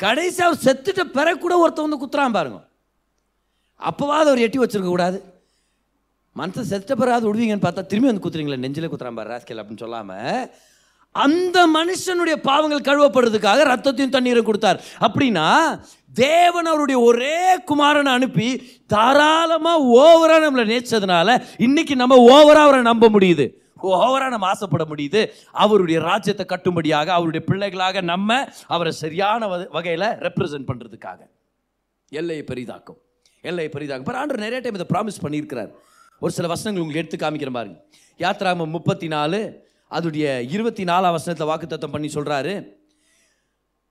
கடைசி 0.00 0.42
அவர் 0.42 0.64
செத்துட்ட 0.66 1.02
பிறகு 1.16 1.38
கூட 1.38 1.58
ஒருத்தன் 1.58 1.86
வந்து 1.86 2.02
குத்துறான் 2.02 2.36
பாருங்க. 2.36 2.58
அப்போவாது 3.80 4.28
அவர் 4.30 4.44
எட்டி 4.46 4.58
வச்சிருக்க 4.58 4.90
கூடாது. 4.90 5.18
மனசை 6.36 6.62
செத்த 6.72 6.94
பிறகு 6.94 7.28
விடுவீங்கன்னு 7.28 7.64
பார்த்தா 7.64 7.86
திரும்பி 7.86 8.10
வந்து 8.10 8.24
குத்துறீங்களா 8.24 8.62
நெஞ்சில் 8.64 8.90
குத்துறான் 8.92 9.18
பாரு 9.18 9.32
ராஸ்கேல் 9.32 9.60
அப்படின்னு 9.62 9.84
சொல்லாமல் 9.84 10.50
அந்த 11.14 11.58
மனுஷனுடைய 11.66 12.36
பாவங்கள் 12.48 12.86
கழுவப்படுறதுக்காக 12.86 13.64
ரத்தத்தையும் 13.70 14.14
தண்ணீரை 14.14 14.42
கொடுத்தார். 14.42 14.78
அப்படின்னா 15.00 15.46
தேவன் 16.14 16.70
அவருடைய 16.70 17.00
ஒரே 17.00 17.38
குமாரனை 17.70 18.12
அனுப்பி 18.18 18.48
தாராளமாக 18.86 19.88
ஓவராக 20.02 20.42
நம்மளை 20.44 20.64
நேச்சதுனால 20.72 21.42
இன்னைக்கு 21.58 21.96
நம்ம 21.96 22.16
ஓவராக 22.36 22.66
அவரை 22.68 22.82
நம்ப 22.82 23.08
முடியுது. 23.08 23.46
ஓவராக 23.90 24.28
நம்ம 24.28 24.46
ஆசைப்பட 24.46 24.84
முடியுது. 24.84 25.22
அவருடைய 25.52 26.00
ராஜ்யத்தை 26.00 26.46
கட்டும்படியாக 26.48 27.06
அவருடைய 27.06 27.46
பிள்ளைகளாக 27.46 28.00
நம்ம 28.00 28.48
அவரை 28.66 28.92
சரியான 28.92 29.48
வகையில் 29.76 30.08
ரெப்ரசன்ட் 30.26 30.68
பண்ணுறதுக்காக 30.70 31.20
எல்லையை 32.08 32.44
பெரிதாக்கும். 32.52 32.98
எல்லையை 33.40 33.72
பெரிதாக்கும். 33.76 34.08
பட் 34.10 34.20
ஆண்டர் 34.22 34.44
நிறைய 34.46 34.60
டைம் 34.60 34.78
இதை 34.80 34.88
ப்ராமிஸ் 34.94 35.22
பண்ணியிருக்கிறார். 35.24 35.72
ஒரு 36.18 36.32
சில 36.32 36.48
வசனங்கள் 36.48 36.82
உங்களுக்கு 36.82 37.02
எடுத்து 37.02 37.18
காமிக்கிற 37.22 37.50
பாருங்க 37.52 37.78
யாத்ராமம் 38.18 38.74
முப்பத்தி 38.76 39.08
நாலு 39.08 39.70
அதுடைய 39.90 40.26
இருபத்தி 40.54 40.84
நாலாம் 40.84 41.14
வசனத்தில் 41.16 41.48
வாக்குத்தத்தம் 41.48 41.94
பண்ணி 41.94 42.08
சொல்கிறாரு 42.14 42.80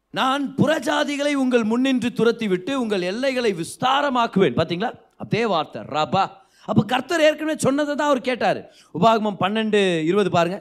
நான் 0.09 0.55
புறஜாதிகளை 0.57 1.33
உங்கள் 1.33 1.63
முன்னின்று 1.63 2.13
துரத்தி 2.13 2.47
விட்டு 2.47 2.81
உங்கள் 2.81 3.01
எல்லைகளை 3.01 3.51
விஸ்தாரமாக்குவேன். 3.53 4.55
பார்த்தீங்களா 4.59 4.89
அதே 5.17 5.45
வார்த்தை 5.45 5.81
ரபா. 5.81 6.23
அப்போ 6.69 6.81
கர்த்தர் 6.91 7.25
ஏற்கனவே 7.27 7.55
சொன்னதை 7.65 7.93
தான் 7.95 8.09
அவர் 8.11 8.27
கேட்டார். 8.29 8.59
உபாகமம் 8.97 9.39
பன்னெண்டு 9.43 9.79
இருபது 10.09 10.29
பாருங்க. 10.37 10.57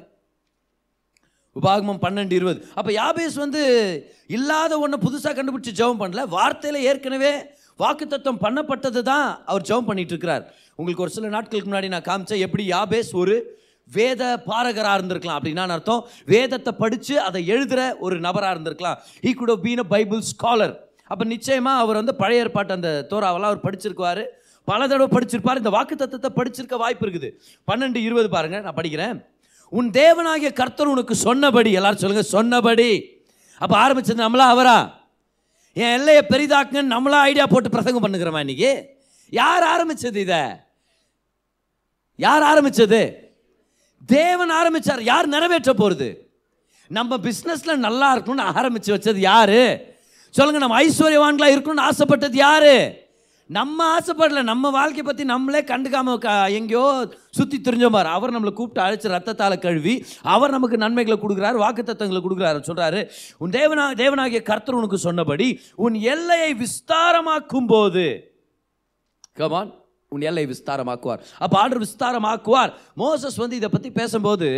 உபாகமம் 1.56 2.02
பன்னெண்டு 2.04 2.34
இருபது. 2.40 2.58
அப்போ 2.78 2.90
யாபேஸ் 3.00 3.36
வந்து 3.44 3.62
இல்லாத 4.36 4.72
ஒன்றை 4.84 4.98
புதுசாக 5.06 5.34
கண்டுபிடிச்சி 5.38 5.72
ஜெபம் 5.80 6.02
பண்ணல. 6.02 6.24
வார்த்தையில் 6.36 6.86
ஏற்கனவே 6.90 7.32
வாக்குத்தத்தம் 7.82 8.42
பண்ணப்பட்டது 8.44 9.00
தான் 9.12 9.26
அவர் 9.50 9.66
ஜெபம் 9.70 9.88
பண்ணிட்டு 9.90 10.14
இருக்கிறார். 10.14 10.44
உங்களுக்கு 10.78 11.04
ஒரு 11.06 11.14
சில 11.16 11.30
நாட்களுக்கு 11.36 11.68
முன்னாடி 11.70 11.88
நான் 11.94 12.08
காமிச்சேன். 12.10 12.44
எப்படி 12.46 12.64
யாபேஸ் 12.74 13.10
ஒரு 13.22 13.34
வேத 13.88 14.22
பாரகராக 14.48 14.96
இருந்திருக்கலாம் 14.98 15.38
அப்படின்னா 15.38 15.62
அர்த்தம்? 15.76 16.02
வேதத்தை 16.32 16.72
படித்து 16.82 17.14
அதை 17.28 17.40
எழுதுகிற 17.54 17.82
ஒரு 18.06 18.16
நபராக 18.26 18.54
இருந்திருக்கலாம். 18.54 18.98
He 19.28 19.32
could 19.40 19.52
been 19.64 19.82
a 19.84 19.86
Bible 19.94 20.20
scholar 20.32 20.74
அப்போ 21.12 21.24
நிச்சயமாக 21.34 21.82
அவர் 21.84 21.98
வந்து 22.00 22.14
பழைய 22.20 22.42
ஏற்பாட்டு 22.42 22.72
அந்த 22.76 22.90
தோராவெல்லாம் 23.12 23.50
அவர் 23.52 23.64
படிச்சிருக்குவார். 23.64 24.22
பல 24.64 24.86
தடவை 24.88 25.18
படிச்சிருப்பார். 25.18 25.56
இந்த 25.56 25.70
வாக்கு 25.70 25.96
தத்துவத்தை 25.96 26.30
படிச்சிருக்க 26.38 26.76
வாய்ப்பு 26.76 27.06
இருக்குது. 27.06 27.30
பன்னெண்டு 27.66 27.96
இருபது 27.96 28.28
பாருங்க 28.28 28.60
நான் 28.60 28.74
படிக்கிறேன். 28.74 29.24
உன் 29.68 29.90
தேவனாகிய 29.90 30.52
கர்த்தர் 30.52 30.86
உனக்கு 30.86 31.14
சொன்னபடி 31.14 31.72
எல்லாரும் 31.72 31.98
சொல்லுங்க 31.98 32.22
சொன்னபடி. 32.22 33.20
அப்போ 33.58 33.88
ஆரம்பிச்சது 33.88 34.24
நம்மளா 34.26 34.46
அவரா? 34.54 35.00
என் 35.72 35.92
எல்லையை 35.92 36.22
பெரிதாக்குன்னு 36.28 36.94
நம்மளா 36.94 37.20
ஐடியா 37.30 37.46
போட்டு 37.46 37.70
பிரசங்கம் 37.70 38.04
பண்ணுக்கிறோமா 38.04 38.38
இன்னைக்கு? 38.38 38.86
யார் 39.30 39.64
ஆரம்பிச்சது 39.74 40.16
இதை? 40.16 40.42
யார் 42.16 42.42
ஆரம்பிச்சது? 42.42 43.14
தேவன் 44.06 44.50
ஆரம்பிச்சார். 44.50 45.00
யார் 45.00 45.26
நிறைவேற்ற 45.26 45.72
போகிறது 45.72 46.30
நம்ம 46.88 47.16
பிஸ்னஸில் 47.16 47.76
நல்லா 47.76 48.16
இருக்கணும்னு 48.16 48.52
ஆரம்பித்து 48.54 48.96
வச்சது 48.96 49.16
யாரு? 49.16 49.80
சொல்லுங்க 50.30 50.60
நம்ம 50.66 50.82
ஐஸ்வர்யவான்களாக 50.82 51.54
இருக்கணும்னு 51.56 51.88
ஆசைப்பட்டது 51.90 52.36
யாரு? 52.36 53.08
நம்ம 53.50 53.84
ஆசைப்படல 53.96 54.42
நம்ம 54.42 54.70
வாழ்க்கையை 54.70 55.04
பற்றி 55.06 55.24
நம்மளே 55.24 55.60
கண்டுக்காம 55.60 56.14
எங்கேயோ 56.58 56.84
சுற்றி 57.30 57.58
திரிஞ்சோம் 57.58 57.96
அவர் 58.16 58.34
நம்மளை 58.34 58.52
கூப்பிட்டு 58.52 58.82
அழைச்சி 58.86 59.12
ரத்தத்தால் 59.14 59.56
கழுவி 59.58 59.94
அவர் 60.34 60.50
நமக்கு 60.50 60.76
நன்மைகளை 60.76 61.16
கொடுக்குறாரு 61.18 61.54
வாக்கு 61.54 61.82
தத்தங்களை 61.82 62.20
கொடுக்குறாரு 62.22 62.60
சொல்கிறாரு 62.68 63.00
உன் 63.38 63.50
தேவனா 63.50 63.86
தேவனாகிய 64.02 64.42
கர்த்தர் 64.42 64.74
உனக்கு 64.74 64.98
சொன்னபடி 64.98 65.48
உன் 65.76 65.94
எல்லையை 66.12 66.52
விஸ்தாரமாக்கும் 66.54 67.66
போது 67.66 68.04
கமான் 69.36 69.72
உன் 70.12 70.20
எல்லை 70.20 70.44
விஸ்தாரமாக்குவார். 70.46 71.20
அப்போ 71.38 71.56
ஆர்டர் 71.58 71.82
விஸ்தாரமாக்குவார். 71.82 72.70
மோசஸ் 72.96 73.36
வந்து 73.36 73.56
இதை 73.56 73.68
பற்றி 73.68 73.90
பேசும்போது 73.90 74.48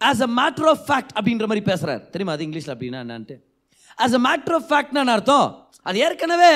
as 0.00 0.22
a 0.26 0.28
matter 0.40 0.68
of 0.72 0.84
fact 0.88 1.14
அப்படின்ற 1.16 1.46
மாதிரி 1.46 1.64
பேசுகிறார் 1.70 2.10
தெரியுமா 2.10 2.32
அது 2.32 2.46
இங்கிலீஷில் 2.46 2.74
அப்படின்னா 2.74 3.00
என்னான்ட்டு? 3.04 3.36
ஆஸ் 4.04 4.16
அ 4.18 4.22
மேட்ரு 4.28 4.54
ஆஃப் 4.60 4.68
ஃபேக்ட்னு 4.70 5.12
அர்த்தம். 5.16 5.48
அது 5.88 5.98
ஏற்கனவே 6.06 6.48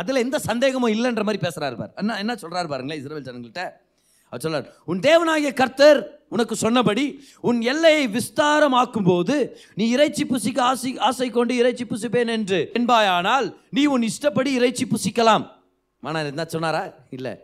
அதில் 0.00 0.24
எந்த 0.24 0.36
சந்தேகமும் 0.50 0.92
இல்லைன்ற 0.96 1.22
மாதிரி 1.28 1.40
பேசுகிறாரு 1.46 1.76
பார். 1.80 1.94
என்ன 2.02 2.18
என்ன 2.22 2.32
சொல்கிறாரு 2.42 2.68
பாருங்களேன் 2.72 3.00
இஸ்ரேல் 3.00 3.26
ஜனங்கள்கிட்ட 3.28 3.64
அவர் 4.30 4.42
சொல்றார் 4.44 4.68
உன் 4.90 5.00
தேவனாகிய 5.06 5.50
கர்த்தர் 5.60 5.98
உனக்கு 6.34 6.54
சொன்னபடி 6.62 7.04
உன் 7.48 7.58
எல்லையை 7.72 8.04
விஸ்தாரமாக்கும் 8.16 9.08
போது 9.10 9.36
நீ 9.78 9.84
இறைச்சி 9.96 10.24
புசிக்க 10.32 10.58
ஆசை 10.70 10.90
ஆசை 11.08 11.28
கொண்டு 11.36 11.54
இறைச்சி 11.62 11.84
புசிப்பேன் 11.92 12.32
என்று 12.36 12.60
என்பாயானால் 12.78 13.46
நீ 13.76 13.84
உன் 13.94 14.06
இஷ்டப்படி 14.10 14.52
இறைச்சி 14.60 14.86
புசிக்கலாம். 14.94 15.44
ஆனால் 16.08 16.30
என்ன 16.32 16.44
சொன்னாரா? 16.54 16.82
இல்லை. 17.16 17.34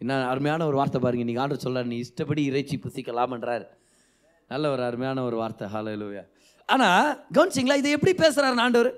என்ன 0.00 0.20
அருமையான 0.32 0.66
ஒரு 0.70 0.76
வார்த்தை 0.76 1.00
பாருங்க. 1.00 1.24
நீங்கள் 1.28 1.44
ஆர்டர் 1.44 1.64
சொல்ல 1.66 1.82
நீ 1.92 1.98
இஷ்டப்படி 2.06 2.44
இறைச்சி 2.50 2.76
புசிக்கலாம்ன்றார். 2.84 3.66
நல்ல 4.52 4.70
ஒரு 4.74 4.82
அருமையான 4.88 5.24
ஒரு 5.28 5.36
வார்த்தை. 5.42 5.66
ஹalleluya 5.74 6.22
ஆனால் 6.74 7.08
கவனிச்சிங்களா 7.34 7.80
இதை 7.80 7.90
எப்படி 7.96 8.12
பேசுகிறார் 8.22 8.62
ஆண்டவர்? 8.66 8.90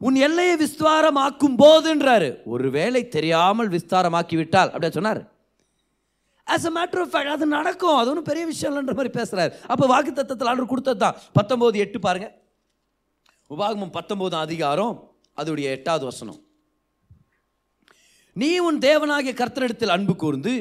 உன் 0.00 0.16
எல்லையை 0.26 0.54
விஸ்தாரமாக்கும் 0.62 1.56
போதுன்றாரு 1.62 2.28
ஒருவேளை 2.54 3.02
தெரியாமல் 3.16 3.70
விஸ்தாரமாக்கி 3.76 4.36
விட்டால் 4.40 4.70
அப்படியே 4.72 4.94
சொன்னார்? 4.96 5.20
As 6.46 6.66
a 6.70 6.72
matter 6.76 7.02
of 7.04 7.12
fact 7.12 7.34
அது 7.34 7.46
நடக்கும். 7.58 7.96
அது 8.00 8.10
ஒன்றும் 8.12 8.30
பெரிய 8.30 8.44
விஷயம் 8.52 8.70
இல்லைன்ற 8.72 8.94
மாதிரி 8.98 9.12
பேசுகிறார் 9.18 9.52
அப்போ 9.72 9.84
வாக்கு 9.92 10.12
தத்தத்தில் 10.18 10.50
ஆண்டு 10.50 10.72
கொடுத்தது 10.72 11.00
தான். 11.04 11.18
பத்தொம்போது 11.38 11.76
எட்டு 11.84 12.00
பாருங்கள் 12.06 12.34
உபாகமம் 13.54 13.94
பத்தொம்போதாம் 13.98 14.44
அதிகாரம் 14.48 14.94
அதோடைய 15.40 15.66
எட்டாவது 15.76 16.04
வசனம். 16.10 16.40
நீ 18.36 18.50
உன் 18.66 18.78
தேவனாகிய 18.84 19.32
கர்த்தனிடத்தில் 19.40 19.94
அன்பு 19.94 20.14
கூர்ந்து 20.22 20.52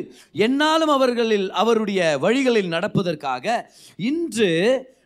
என்னாலும் 0.46 0.92
அவர்களில் 0.96 1.48
அவருடைய 1.62 2.02
வழிகளில் 2.25 2.74
நடப்பதற்காக 2.75 3.56
இன்று 4.10 4.50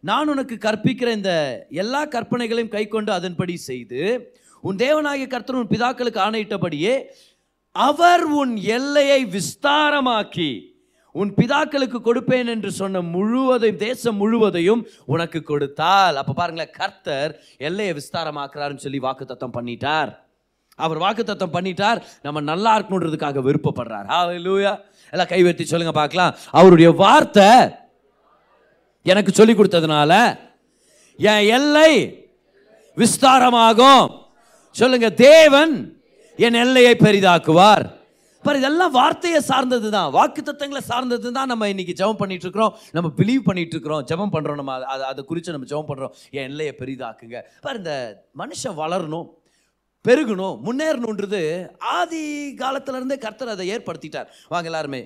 நான் 0.03 0.27
உனக்கு 0.27 0.55
கற்பிக்கிற 0.55 1.11
இந்த 1.11 1.65
எல்லா 1.69 2.05
கற்பனைகளையும் 2.05 2.75
கைக்கொண்டு 2.75 3.11
அதன்படி 3.11 3.57
செய்து 3.57 4.31
உன் 4.61 4.75
தேவனாகிய 4.75 5.27
கர்த்தர் 5.27 5.55
உன் 5.55 5.73
பிதாக்களுக்கு 5.73 6.19
ஆணையிட்டபடியே 6.27 6.95
அவர் 7.71 8.23
உன் 8.23 8.57
எல்லையை 8.57 9.25
விஸ்தாரமாக்கி 9.25 10.75
உன் 11.15 11.33
பிதாக்களுக்கு 11.33 11.99
கொடுப்பேன் 12.03 12.45
என்று 12.45 12.71
சொன்ன 12.71 13.01
முழுவதையும் 13.01 13.77
தேசம் 13.77 14.15
முழுவதையும் 14.15 14.87
உனக்கு 15.05 15.43
கொடுத்தால். 15.43 16.15
அப்போ 16.15 16.33
பாருங்களேன் 16.33 16.71
கர்த்தர் 16.71 17.39
எல்லையை 17.57 17.93
விஸ்தாரமாக்குறாருன்னு 17.99 18.85
சொல்லி 18.85 18.99
வாக்குத்தத்தம் 18.99 19.55
பண்ணிட்டார். 19.57 20.11
அவர் 20.75 20.97
வாக்குத்தத்தம் 20.97 21.55
பண்ணிட்டார். 21.57 22.03
நம்ம 22.21 22.41
நல்லா 22.41 22.77
இருக்கணுன்றதுக்காக 22.77 23.41
விருப்பப்படுறார். 23.47 24.07
ஹalleluya 24.13 24.77
எல்லாம் 25.11 25.27
கை 25.27 25.65
சொல்லுங்க 25.65 25.91
பார்க்கலாம். 25.91 26.35
அவருடைய 26.51 26.91
வார்த்தை 26.91 27.69
எனக்கு 29.11 29.31
சொல்லி 29.39 29.53
கொடுத்ததுனால 29.55 30.13
என் 31.31 31.45
எல்லை 31.57 31.91
விஸ்தாரமாகும். 33.01 34.07
சொல்லுங்க 34.79 35.07
தேவன் 35.27 35.73
என் 36.45 36.59
எல்லையை 36.63 36.93
பெரிதாக்குவார். 37.05 37.85
பாரு 38.45 38.59
இதெல்லாம் 38.61 38.93
வார்த்தையை 38.97 39.39
சார்ந்தது 39.47 39.87
தான் 39.95 40.09
வாக்கு 40.15 40.41
தத்தங்களை 40.47 40.81
சார்ந்தது 40.89 41.29
தான் 41.37 41.49
நம்ம 41.51 41.67
இன்னைக்கு 41.73 41.93
ஜெபம் 41.99 42.19
பண்ணிட்டு 42.21 42.45
இருக்கிறோம் 42.47 42.73
நம்ம 42.97 43.07
பிலீவ் 43.19 43.41
பண்ணிட்டு 43.47 43.73
இருக்கிறோம் 43.75 44.03
ஜெபம் 44.09 44.33
பண்றோம் 44.35 44.59
நம்ம 44.61 44.75
அதை 44.93 45.05
அதை 45.11 45.21
குறித்து 45.29 45.55
நம்ம 45.55 45.67
ஜெபம் 45.71 45.89
பண்றோம். 45.89 46.13
என் 46.37 46.47
எல்லையை 46.49 46.73
பெரிதாக்குங்க. 46.81 47.39
பாரு 47.65 47.77
இந்த 47.81 47.93
மனுஷன் 48.41 48.77
வளரணும் 48.81 49.27
பெருகணும் 50.05 50.57
முன்னேறணுன்றது 50.67 51.41
ஆதி 51.95 52.23
காலத்துலேருந்தே 52.63 53.17
கர்த்தர் 53.25 53.55
அதை 53.55 53.65
ஏற்படுத்திட்டார். 53.75 54.29
வாங்க 54.53 54.69
எல்லாருமே 54.71 55.01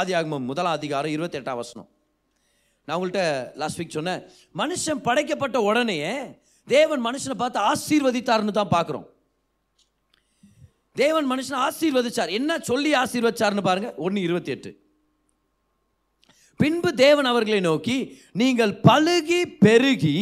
ஆதி 0.00 0.14
ஆகமம் 0.20 0.48
முதலாம் 0.50 0.78
அதிகாரம் 0.78 1.14
இருபத்தி 1.16 1.38
எட்டாம் 1.40 1.60
வசனம். 1.62 1.88
நான் 2.86 2.96
உங்கள்கிட்ட 2.96 3.24
லாஸ்ட் 3.60 3.78
வீக் 3.80 3.96
சொன்னேன் 3.98 4.22
மனுஷன் 4.60 5.04
படைக்கப்பட்ட 5.08 5.58
உடனே 5.68 5.98
தேவன் 6.68 7.02
மனுஷனை 7.06 7.36
பார்த்து 7.42 7.60
ஆசீர்வதித்தார்னு 7.70 8.58
தான் 8.60 8.74
பார்க்குறோம். 8.76 9.06
தேவன் 11.02 11.26
மனுஷனை 11.30 11.58
ஆசீர்வதிச்சார். 11.66 12.30
என்ன 12.38 12.58
சொல்லி 12.70 12.90
ஆசீர்வதிச்சார்னு 13.02 13.68
பாருங்க 13.68 13.88
ஒன்று 13.96 14.26
இருபத்தி 14.26 14.52
எட்டு 14.54 14.70
பின்பு 16.60 16.90
தேவன் 17.04 17.28
அவர்களை 17.30 17.60
நோக்கி 17.60 17.96
நீங்கள் 18.40 18.72
பழுகி 18.88 19.40
பெருகி 19.64 20.16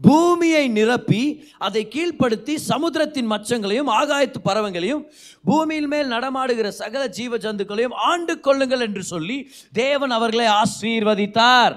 பூமியை 0.00 0.62
நிரப்பி 0.76 1.22
அதை 1.66 1.82
கீழ்ப்படுத்தி 1.94 2.54
சமுத்திரத்தின் 2.70 3.28
மச்சங்களையும் 3.32 3.90
ஆகாயத்து 3.98 4.40
பறவைகளையும் 4.48 5.02
பூமியின் 5.48 5.88
மேல் 5.92 6.12
நடமாடுகிற 6.14 6.70
சகல 6.80 7.02
ஜீவ 7.18 7.36
ஜந்துக்களையும் 7.36 7.96
ஆண்டு 8.10 8.34
கொள்ளுங்கள் 8.46 8.80
என்று 8.80 9.02
சொல்லி 9.12 9.38
தேவன் 9.72 10.10
அவர்களை 10.10 10.46
ஆசீர்வதித்தார். 10.62 11.76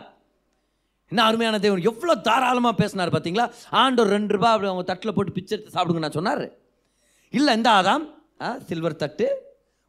என்ன 1.10 1.24
அருமையான 1.24 1.60
தேவன்? 1.60 1.82
எவ்வளோ 1.82 2.16
தாராளமாக 2.16 2.76
பேசினார் 2.76 3.10
பார்த்தீங்களா 3.10 3.52
ஆண்டவர் 3.70 4.12
ரெண்டு 4.12 4.34
ரூபா 4.34 4.50
அப்படி 4.52 4.70
அவங்க 4.70 4.94
தட்டில் 4.94 5.14
போட்டு 5.14 5.32
பிச்சை 5.32 5.58
எடுத்து 5.58 5.80
சாப்பிடுங்க 5.80 5.98
நான் 5.98 6.12
சொன்னார். 6.12 6.52
இல்லை 7.30 7.56
இந்த 7.56 7.70
ஆதாம். 7.70 8.06
ஆ 8.42 8.58
சில்வர் 8.60 8.96
தட்டு. 8.96 9.28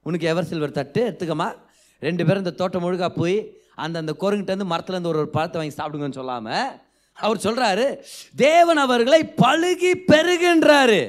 உனக்கு 0.03 0.27
எவர் 0.27 0.45
சில்வர் 0.45 0.71
தட்டு? 0.71 1.01
எடுத்துக்கம்மா. 1.11 1.53
ரெண்டு 2.01 2.27
பேரும் 2.27 2.45
இந்த 2.45 2.51
தோட்டம் 2.51 2.83
முழுக்காக 2.83 3.13
போய் 3.17 3.39
அந்த 3.75 3.99
அந்த 3.99 4.17
குரங்கிட்டேருந்து 4.21 4.71
மரத்துலேருந்து 4.73 5.07
ஒரு 5.07 5.19
ஒரு 5.19 5.29
பழத்தை 5.29 5.61
வாங்கி 5.61 5.77
சாப்பிடுங்கன்னு 5.81 6.19
சொல்லாமல் 6.21 6.69
அவர் 7.13 7.45
சொல்கிறாரு 7.45 7.99
தேவன் 8.37 8.77
அவர்களை 8.77 9.33
பழுகி 9.45 9.93
பெருகுன்றாரு. 10.13 11.01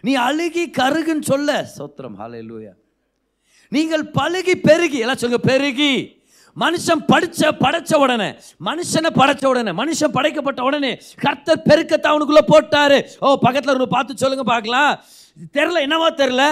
நீ 0.00 0.14
அழுகி 0.14 0.64
கருகுன்னு 0.78 1.22
சொல்ல. 1.22 1.70
சோத்திரம். 1.78 2.16
ஹalleluya 2.18 2.72
நீங்கள் 3.68 4.04
பழுகி 4.18 4.54
பெருகி 4.68 4.98
எல்லாம் 4.98 5.16
சொல்லுங்க 5.16 5.46
பெருகி. 5.52 6.21
மனுஷன் 6.56 7.02
படிச்ச 7.12 7.50
படைச்ச 7.62 7.92
உடனே 8.04 8.28
மனுஷனை 8.68 9.10
படைச்ச 9.20 9.44
உடனே 9.52 9.72
மனுஷன் 9.80 10.14
படைக்கப்பட்ட 10.16 10.60
உடனே 10.68 10.90
கர்த்தர் 11.24 11.62
பெருக்கத்தை 11.68 12.08
அவனுக்குள்ள 12.12 12.42
போட்டாரு. 12.50 12.98
ஓ 13.24 13.36
பக்கத்தில் 13.44 13.72
ஒன்று 13.74 13.86
பார்த்து 13.94 14.22
சொல்லுங்க 14.22 14.44
பார்க்கலாம். 14.50 14.92
தெரில 15.56 15.80
என்னவோ 15.86 16.08
தெரில 16.22 16.42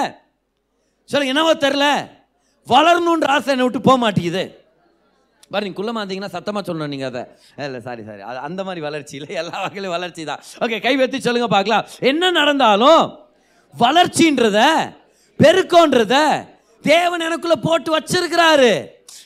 சொல்லுங்க 1.08 1.34
என்னவோ 1.34 1.52
தெரில 1.66 1.86
வளரணுன்ற 2.66 3.28
ஆசை 3.34 3.50
என்னை 3.54 3.66
விட்டு 3.66 3.80
போக 3.88 3.98
மாட்டேங்குது 4.04 4.44
பாரு 5.52 5.64
நீங்கள் 5.66 5.80
குள்ளமா 5.80 6.00
இருந்தீங்கன்னா 6.02 6.34
சத்தமாக 6.34 6.62
சொல்லணும் 6.66 6.92
நீங்கள் 6.94 7.10
அதை. 7.10 7.22
இல்லை 7.66 7.80
சாரி 7.86 8.02
சாரி 8.08 8.22
அது 8.30 8.38
அந்த 8.48 8.60
மாதிரி 8.66 8.80
வளர்ச்சி 8.86 9.14
இல்லை. 9.18 9.30
எல்லா 9.42 9.56
வகையிலும் 9.64 9.94
வளர்ச்சி 9.94 10.22
தான். 10.28 10.42
ஓகே 10.64 10.76
கை 10.84 10.92
வைத்து 11.00 11.20
சொல்லுங்க 11.26 11.48
பார்க்கலாம். 11.54 11.84
என்ன 12.10 12.30
நடந்தாலும் 12.38 13.02
வளர்ச்சின்றத 13.74 14.60
பெருக்கோன்றத 15.40 16.16
தேவன் 16.84 17.26
எனக்குள்ளே 17.28 17.58
போட்டு 17.66 17.90
வச்சிருக்கிறாரு. 17.96 18.72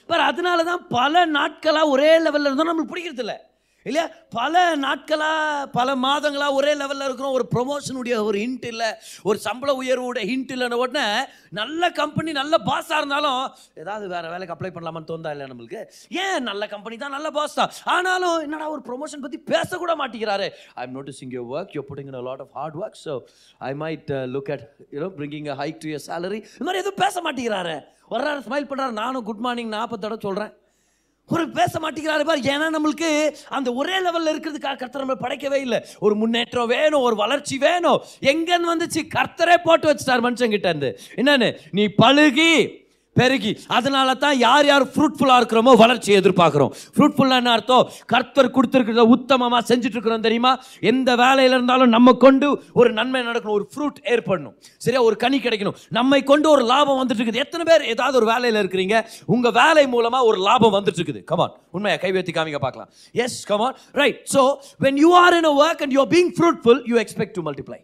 பாரு 0.09 0.23
அதனால 0.23 0.65
தான் 0.65 0.83
பல 0.89 1.25
நாட்களாக 1.31 1.89
ஒரே 1.89 2.11
லெவலில் 2.19 2.49
இருந்தோம் 2.49 2.69
நம்மளுக்கு 2.69 2.93
பிடிக்கிறது 2.93 3.23
இல்லை 3.25 3.37
இல்லையா? 3.87 4.05
பல 4.37 4.55
நாட்களாக 4.85 5.67
பல 5.77 5.89
மாதங்களாக 6.05 6.59
ஒரே 6.59 6.73
லெவலில் 6.81 7.07
இருக்கிறோம். 7.07 7.35
ஒரு 7.39 7.45
ப்ரொமோஷனுடைய 7.55 8.15
ஒரு 8.29 8.37
ஹிண்ட் 8.43 8.67
இல்லை 8.71 8.89
ஒரு 9.29 9.39
சம்பள 9.47 9.71
உயர்வுடைய 9.81 10.25
ஹிண்ட் 10.31 10.53
இல்லைன 10.55 10.79
உடனே 10.85 11.07
நல்ல 11.61 11.91
கம்பெனி 12.01 12.31
நல்ல 12.41 12.55
பாஸாக 12.69 13.01
இருந்தாலும் 13.01 13.41
ஏதாவது 13.83 14.07
வேறு 14.15 14.33
வேலைக்கு 14.35 14.55
அப்ளை 14.57 14.71
பண்ணலாமான்னு 14.77 15.11
தோந்தா 15.13 15.33
இல்லை 15.35 15.49
நம்மளுக்கு? 15.53 15.81
ஏன் 16.25 16.49
நல்ல 16.51 16.63
கம்பெனி 16.75 16.99
தான் 17.05 17.15
நல்ல 17.17 17.31
பாஸ் 17.39 17.59
தான்? 17.61 17.73
ஆனாலும் 17.97 18.39
என்னடா 18.47 18.69
ஒரு 18.77 18.83
ப்ரொமோஷன் 18.89 19.25
பற்றி 19.27 19.41
பேசக்கூட 19.53 19.95
மாட்டேங்கிறாரு. 20.03 20.49
I 20.79 20.85
am 20.87 20.97
noticing 20.99 21.35
your 21.37 21.49
work 21.57 21.75
you 21.79 21.85
putting 21.91 22.13
a 22.23 22.25
lot 22.31 22.45
of 22.47 22.53
hard 22.61 22.79
work 22.83 23.01
so 23.07 23.15
I 23.71 23.73
might 23.85 24.11
look 24.35 24.53
at 24.57 24.67
you know 24.97 25.11
bringing 25.21 25.49
a 25.55 25.59
hike 25.63 25.81
to 25.85 25.91
your 25.95 26.07
salary 26.11 26.41
இந்த 26.57 26.67
மாதிரி 26.69 26.83
எதுவும் 26.85 27.03
பேச 27.05 27.23
மாட்டேங்கிறாரு. 27.27 27.77
வர்றாரு 28.13 28.41
ஸ்மைல் 28.47 28.69
பண்ணுறாரு 28.71 28.93
நானும் 29.03 29.27
குட் 29.31 29.45
மார்னிங் 29.45 29.75
நாற்பத்தோட 29.79 30.17
சொல்கிறேன் 30.27 30.53
ஒரு 31.29 31.49
பேச 31.51 31.79
மாட்டேங்கிறாரு 31.79 32.25
பார். 32.25 32.39
ஏன்னா 32.39 32.67
நம்மளுக்கு 32.77 33.35
அந்த 33.49 33.73
ஒரே 33.73 33.99
லெவலில் 33.99 34.33
இருக்கிறதுக்காக 34.33 34.77
கர்த்தர் 34.77 35.07
நம்மளை 35.07 35.23
படைக்கவே 35.23 35.61
இல்லை. 35.61 35.85
ஒரு 35.99 36.15
முன்னேற்றம் 36.15 36.67
வேணும் 36.67 37.01
ஒரு 37.01 37.17
வளர்ச்சி 37.17 37.59
வேணும். 37.59 38.03
எங்கன்னு 38.21 38.73
வந்துச்சு? 38.73 39.03
கர்த்தரே 39.15 39.57
போட்டு 39.65 39.93
வச்சுட்டார் 39.93 40.25
மனுஷங்கிட்ட 40.27 40.69
இருந்து 40.73 40.99
என்னன்னு? 41.17 41.59
நீ 41.71 41.87
பழுகி 42.03 42.83
பெருகி 43.19 43.53
அதனால 43.77 44.15
தான் 44.25 44.37
யார் 44.47 44.67
யார் 44.71 44.85
ஃப்ரூட்ஃபுல்லாக 44.95 45.41
இருக்கிறோமோ 45.41 45.73
வளர்ச்சியை 45.83 46.17
எதிர்பார்க்குறோம். 46.21 46.73
ஃப்ரூட்ஃபுல்லாக 46.95 47.43
என்ன 47.43 47.53
அர்த்தம்? 47.57 47.85
கர்த்தர் 48.13 48.51
கொடுத்துருக்கிறத 48.57 49.05
உத்தமமாக 49.17 49.63
செஞ்சுட்டு 49.71 49.97
இருக்கிறோம் 49.97 50.27
தெரியுமா? 50.27 50.53
எந்த 50.93 51.11
வேலையில் 51.23 51.57
இருந்தாலும் 51.59 51.93
நம்ம 51.97 52.15
கொண்டு 52.25 52.49
ஒரு 52.81 52.91
நன்மை 52.99 53.23
நடக்கணும் 53.29 53.57
ஒரு 53.59 53.67
ஃப்ரூட் 53.73 53.99
ஏற்படணும். 54.15 54.55
சரியா? 54.85 55.03
ஒரு 55.09 55.19
கனி 55.25 55.41
கிடைக்கணும். 55.47 55.79
நம்மை 55.99 56.21
கொண்டு 56.33 56.49
ஒரு 56.55 56.65
லாபம் 56.73 57.01
வந்துட்டு 57.03 57.21
இருக்குது 57.21 57.43
எத்தனை 57.45 57.67
பேர் 57.71 57.89
ஏதாவது 57.95 58.19
ஒரு 58.21 58.29
வேலையில் 58.33 58.61
இருக்கிறீங்க? 58.63 58.97
உங்கள் 59.37 59.57
வேலை 59.61 59.87
மூலமாக 59.95 60.31
ஒரு 60.31 60.41
லாபம் 60.49 60.77
வந்துட்டு 60.79 61.01
இருக்குது 61.01 61.23
கமான் 61.33 61.55
உண்மையா 61.77 61.99
கை 62.05 62.11
காமிக்க 62.15 62.39
காமிங்க 62.39 62.61
பார்க்கலாம். 62.67 62.91
Yes 63.25 63.41
come on 63.51 63.77
right 64.01 64.21
so 64.35 64.43
when 64.87 64.99
you 65.05 65.11
are 65.25 65.37
in 65.41 65.49
a 65.53 65.55
work 65.65 65.83
and 65.87 65.95
you 65.97 66.01
are 66.05 66.13
being 66.17 66.33
fruitful 66.39 66.81
you 66.93 66.99
expect 67.05 67.37
to 67.39 67.45
multiply 67.49 67.81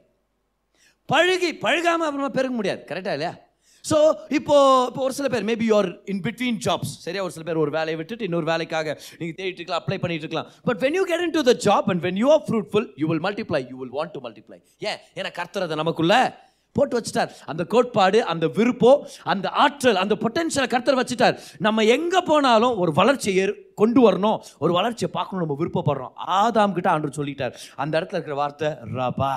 பழுகி 1.08 1.52
பழுகாமல் 1.62 2.08
அப்புறமா 2.08 2.32
பெருக 2.36 2.52
முடியாது. 2.58 2.82
கரெக்டாக 2.90 3.16
இல்லையா? 3.16 3.32
ஸோ 3.88 4.14
இப்போ 4.28 4.84
இப்போ 4.88 5.02
ஒரு 5.02 5.12
சில 5.12 5.28
பேர் 5.28 5.44
maybe 5.44 5.70
you are 5.70 5.98
in 6.04 6.20
between 6.20 6.58
jobs 6.66 6.94
சரியா? 6.98 7.22
ஒரு 7.22 7.32
சில 7.32 7.44
பேர் 7.44 7.56
ஒரு 7.56 7.70
வேலையை 7.70 7.96
விட்டுட்டு 7.96 8.24
இன்னொரு 8.24 8.44
வேலைக்காக 8.44 9.00
நீங்கள் 9.18 9.46
தேடிட்டு 9.46 9.52
இருக்கலாம் 9.52 9.82
அப்ளை 9.82 9.98
பண்ணிட்டு 9.98 10.14
இருக்கலாம். 10.14 10.46
But 10.64 10.78
when 10.78 10.92
you 10.92 11.04
get 11.04 11.20
into 11.30 11.42
the 11.42 11.56
job 11.64 11.90
and 11.90 12.04
when 12.04 12.16
you 12.16 12.32
are 12.32 12.42
fruitful 12.48 12.86
you 12.96 13.08
will 13.08 13.20
multiply 13.20 13.68
you 13.70 13.78
will 13.78 13.92
want 13.92 14.10
to 14.10 14.28
multiply 14.28 14.62
ஏன்? 14.78 14.96
ஏன்னா 15.14 15.32
கர்த்தர் 15.32 15.74
நமக்குள்ள 15.74 16.48
போட்டு 16.72 17.00
வச்சுட்டார். 17.00 17.30
அந்த 17.46 17.64
கோட்பாடு 17.64 18.24
அந்த 18.24 18.48
விருப்பம் 18.48 19.06
அந்த 19.24 19.48
ஆற்றல் 19.48 19.96
அந்த 19.96 20.16
பொட்டென்ஷியலை 20.20 20.68
கர்த்தர் 20.68 20.94
வச்சுட்டார். 20.94 21.38
நம்ம 21.58 21.82
எங்கே 21.82 22.20
போனாலும் 22.20 22.78
ஒரு 22.78 22.92
வளர்ச்சியை 22.92 23.48
ஏறு- 23.48 23.54
கொண்டு 23.74 24.12
வரணும். 24.12 24.38
ஒரு 24.58 24.72
வளர்ச்சியை 24.72 25.12
பார்க்கணும் 25.12 25.46
நம்ம 25.46 25.64
விருப்பப்படுறோம். 25.64 26.30
ஆதாம் 26.30 26.72
கிட்ட 26.72 26.90
ஆண்டு 26.90 27.24
சொல்லிட்டார். 27.24 27.54
அந்த 27.76 28.00
இடத்துல 28.00 28.12
இருக்கிற 28.12 28.34
வார்த்தை 28.34 28.68
ரபா. 28.68 29.32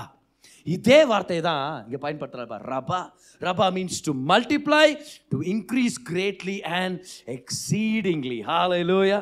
இதே 0.65 0.99
வார்த்தையை 1.11 1.41
தான் 1.47 1.65
இங்கே 1.85 1.99
பயன்படுத்துகிறார் 2.05 2.65
ரபா. 2.73 2.99
ரபா 3.41 3.67
means 3.77 3.99
to 4.07 4.11
multiply 4.31 4.85
to 5.31 5.37
increase 5.53 5.97
greatly 6.09 6.57
and 6.79 6.97
exceedingly 7.37 8.37
hallelujah 8.51 9.19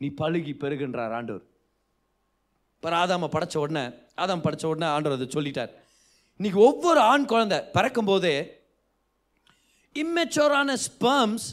நீ 0.00 0.08
பழுகி 0.20 0.54
பெருகின்றார் 0.62 1.14
ஆண்டவர். 1.18 1.44
இப்போ 2.76 2.96
ஆதாம 3.02 3.28
படைச்ச 3.34 3.56
உடனே 3.64 3.84
ஆதாம் 4.22 4.44
படைச்ச 4.46 4.64
உடனே 4.72 4.88
ஆண்டவர் 4.94 5.16
அதை 5.18 5.28
சொல்லிட்டார். 5.36 5.72
இன்னைக்கு 6.40 6.60
ஒவ்வொரு 6.68 7.00
ஆண் 7.10 7.30
குழந்தை 7.32 7.58
பிறக்கும் 7.76 8.08
போதே 8.10 8.34
இம்மெச்சோரான 10.02 10.76
ஸ்பேம்ஸ் 10.86 11.46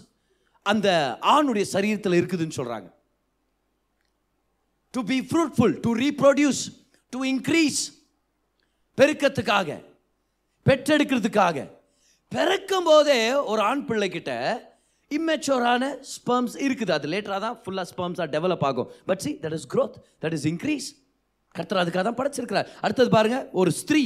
அந்த 0.66 0.88
ஆணுடைய 1.34 1.66
சரீரத்தில் 1.74 2.18
இருக்குதுன்னு 2.20 2.58
சொல்கிறாங்க 2.58 2.90
to 4.94 5.02
be 5.12 5.18
fruitful 5.30 5.76
to 5.86 5.92
reproduce 6.04 6.62
to 7.14 7.20
increase 7.34 7.82
பெருக்கத்துக்காக 8.98 9.70
பெற்றெடுக்கிறதுக்காக. 10.66 11.58
பிறக்கும் 12.32 12.88
போதே 12.90 13.20
ஒரு 13.52 13.62
ஆண் 13.70 13.86
பிள்ளைக்கிட்ட 13.88 14.34
இம்மெச்சோரான 15.12 15.84
ஸ்பெர்ம்ஸ் 16.12 16.56
இருக்குது. 16.66 16.92
அது 16.98 17.08
லேட்டராக 17.14 17.42
தான் 17.46 17.58
ஃபுல்லாக 17.64 17.86
ஸ்பெர்ம்ஸாக 17.92 18.28
டெவலப் 18.36 18.66
ஆகும். 18.70 18.90
But 19.10 19.22
see 19.24 19.32
that 19.44 19.56
is 19.58 19.68
growth 19.74 19.96
that 20.24 20.36
is 20.38 20.46
increase 20.52 20.88
கர்த்தர் 21.56 21.82
அதுக்காக 21.84 22.04
தான் 22.10 22.20
படைச்சிருக்கிறார். 22.20 22.68
அடுத்தது 22.82 23.10
பாருங்க 23.10 23.40
ஒரு 23.62 23.72
ஸ்திரீ. 23.82 24.04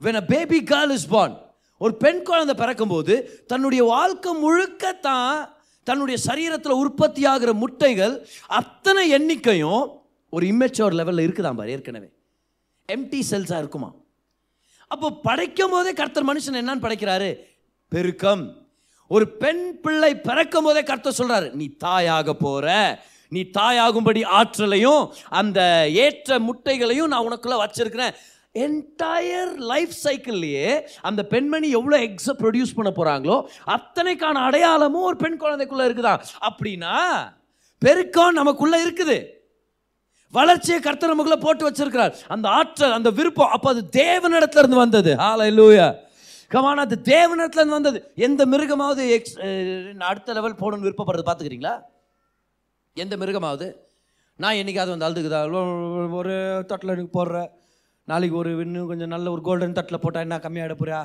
When 0.00 0.18
a 0.22 0.24
baby 0.34 0.60
girl 0.72 0.92
is 0.98 1.08
born 1.14 1.34
ஒரு 1.80 1.94
பெண் 2.04 2.22
குழந்தை 2.22 2.54
பிறக்கும்போது 2.62 3.14
தன்னுடைய 3.46 3.82
வாழ்க்கை 3.84 4.32
முழுக்க 4.44 4.92
தான் 5.08 5.36
தன்னுடைய 5.86 6.16
சரீரத்தில் 6.28 6.80
உற்பத்தி 6.82 7.22
ஆகிற 7.30 7.52
முட்டைகள் 7.62 8.14
அத்தனை 8.60 9.04
எண்ணிக்கையும் 9.16 9.84
ஒரு 10.32 10.44
இம்மெச்சோர் 10.52 10.98
லெவலில் 10.98 11.24
இருக்குதான் 11.26 11.58
பாரு 11.60 11.72
ஏற்கனவே. 11.76 12.08
எம்டி 12.88 13.20
செல்ஸாக 13.30 13.58
இருக்குமா? 13.58 13.94
அப்போ 14.88 15.10
படைக்கும் 15.10 15.70
போதே 15.70 15.92
கர்த்தர் 15.92 16.26
மனுஷன் 16.26 16.58
என்னன்னு 16.58 16.84
படைக்கிறாரு? 16.86 17.38
பெருக்கம். 17.88 18.66
ஒரு 19.08 19.28
பெண் 19.28 19.80
பிள்ளை 19.80 20.16
பிறக்கும் 20.16 20.64
போதே 20.64 20.82
கர்த்தர் 20.82 21.18
சொல்றாரு 21.18 21.52
நீ 21.52 21.66
தாயாக 21.68 22.34
போற. 22.34 22.66
நீ 23.28 23.40
தாயாகும்படி 23.58 24.26
ஆற்றலையும் 24.26 25.12
அந்த 25.28 25.88
ஏற்ற 25.92 26.38
முட்டைகளையும் 26.38 27.06
நான் 27.06 27.26
உனக்குள்ள 27.28 27.64
வச்சிருக்கிறேன். 27.64 28.14
என்டையர் 28.54 29.54
லைஃப் 29.56 29.92
சைக்கிள்லேயே 30.04 30.86
அந்த 31.02 31.24
பெண்மணி 31.24 31.70
எவ்வளோ 31.70 31.98
எக்ஸை 31.98 32.32
ப்ரொடியூஸ் 32.38 32.74
பண்ண 32.74 32.90
போகிறாங்களோ 32.96 33.46
அத்தனைக்கான 33.66 34.40
அடையாளமும் 34.48 35.02
ஒரு 35.02 35.16
பெண் 35.16 35.40
குழந்தைக்குள்ளே 35.40 35.86
இருக்குதா? 35.90 36.22
அப்படின்னா 36.48 36.96
பெருக்கம் 37.78 38.32
நமக்குள்ளே 38.32 38.86
இருக்குது. 38.86 39.16
வளர்ச்சியை 40.38 40.78
கர்த்தர் 40.86 41.12
நமக்குள்ள 41.12 41.38
போட்டு 41.44 41.66
வச்சிருக்கிறார். 41.68 42.14
அந்த 42.34 42.46
ஆற்றல் 42.58 42.96
அந்த 42.98 43.10
விருப்பம் 43.18 43.52
அப்போ 43.56 43.68
அது 43.74 43.82
தேவனிடத்துல 44.00 44.62
இருந்து 44.62 44.82
வந்தது 44.84 45.12
ஹalleluya 45.22 45.86
கமான 46.54 46.82
அது 46.86 46.96
தேவனிடத்துல 47.14 47.62
இருந்து 47.62 47.78
வந்தது. 47.78 47.98
எந்த 48.26 48.42
மிருகமாவது 48.52 49.02
எக்ஸ் 49.16 49.36
அடுத்த 50.10 50.32
லெவல் 50.38 50.60
போகணும்னு 50.62 50.86
விருப்பப்படுறது 50.86 51.24
பார்த்துக்கிறீங்களா? 51.28 51.74
எந்த 53.02 53.16
மிருகமாவது? 53.22 53.66
நான் 54.42 54.58
என்னைக்காவது 54.60 54.92
வந்து 54.94 55.06
அழுதுக்குதா? 55.06 55.40
ஒரு 56.20 56.34
தட்டில் 56.70 56.94
எனக்கு 56.94 57.16
போடுறேன் 57.18 57.50
நாளைக்கு 58.10 58.36
ஒரு 58.42 58.50
இன்னும் 58.64 58.88
கொஞ்சம் 58.90 59.12
நல்ல 59.14 59.26
ஒரு 59.34 59.42
கோல்டன் 59.48 59.76
தட்டில் 59.78 60.02
போட்டால் 60.04 60.24
என்ன 60.26 60.38
கம்மியாக 60.46 60.76
போறியா? 60.80 61.00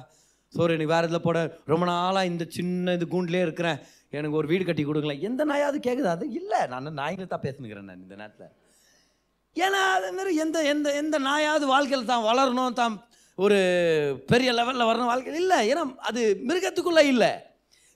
சோறு 0.53 0.75
எனக்கு 0.75 0.93
வேறு 0.93 1.07
இதில் 1.09 1.25
போட. 1.25 1.37
ரொம்ப 1.71 1.83
நாளாக 1.91 2.29
இந்த 2.31 2.43
சின்ன 2.57 2.93
இது 2.97 3.05
கூண்டிலே 3.13 3.41
இருக்கிறேன். 3.47 3.79
எனக்கு 4.17 4.39
ஒரு 4.41 4.47
வீடு 4.51 4.63
கட்டி 4.69 4.83
கொடுங்களேன். 4.83 5.21
எந்த 5.29 5.41
நாயாவது 5.51 5.79
கேட்குது 5.87 6.09
அது 6.15 6.25
இல்லை. 6.39 6.59
நான் 6.73 6.97
நாய்களை 7.01 7.27
தான் 7.33 7.45
பேசுனுக்கிறேன் 7.47 7.87
நான் 7.89 8.03
இந்த 8.05 8.15
நேரத்தில். 8.21 8.51
ஏன்னா 9.65 9.81
அது 9.97 10.13
மாதிரி 10.17 10.35
எந்த 10.45 10.57
எந்த 10.73 10.93
எந்த 11.01 11.17
நாயாவது 11.29 11.65
வாழ்க்கையில் 11.73 12.09
தான் 12.13 12.27
வளரணும் 12.29 12.79
தான் 12.83 12.95
ஒரு 13.45 13.57
பெரிய 14.31 14.51
லெவலில் 14.59 14.89
வரணும் 14.91 15.11
வாழ்க்கையில் 15.11 15.41
இல்லை. 15.43 15.59
ஏன்னா 15.71 15.83
அது 16.09 16.21
மிருகத்துக்குள்ளே 16.49 17.05
இல்லை. 17.15 17.33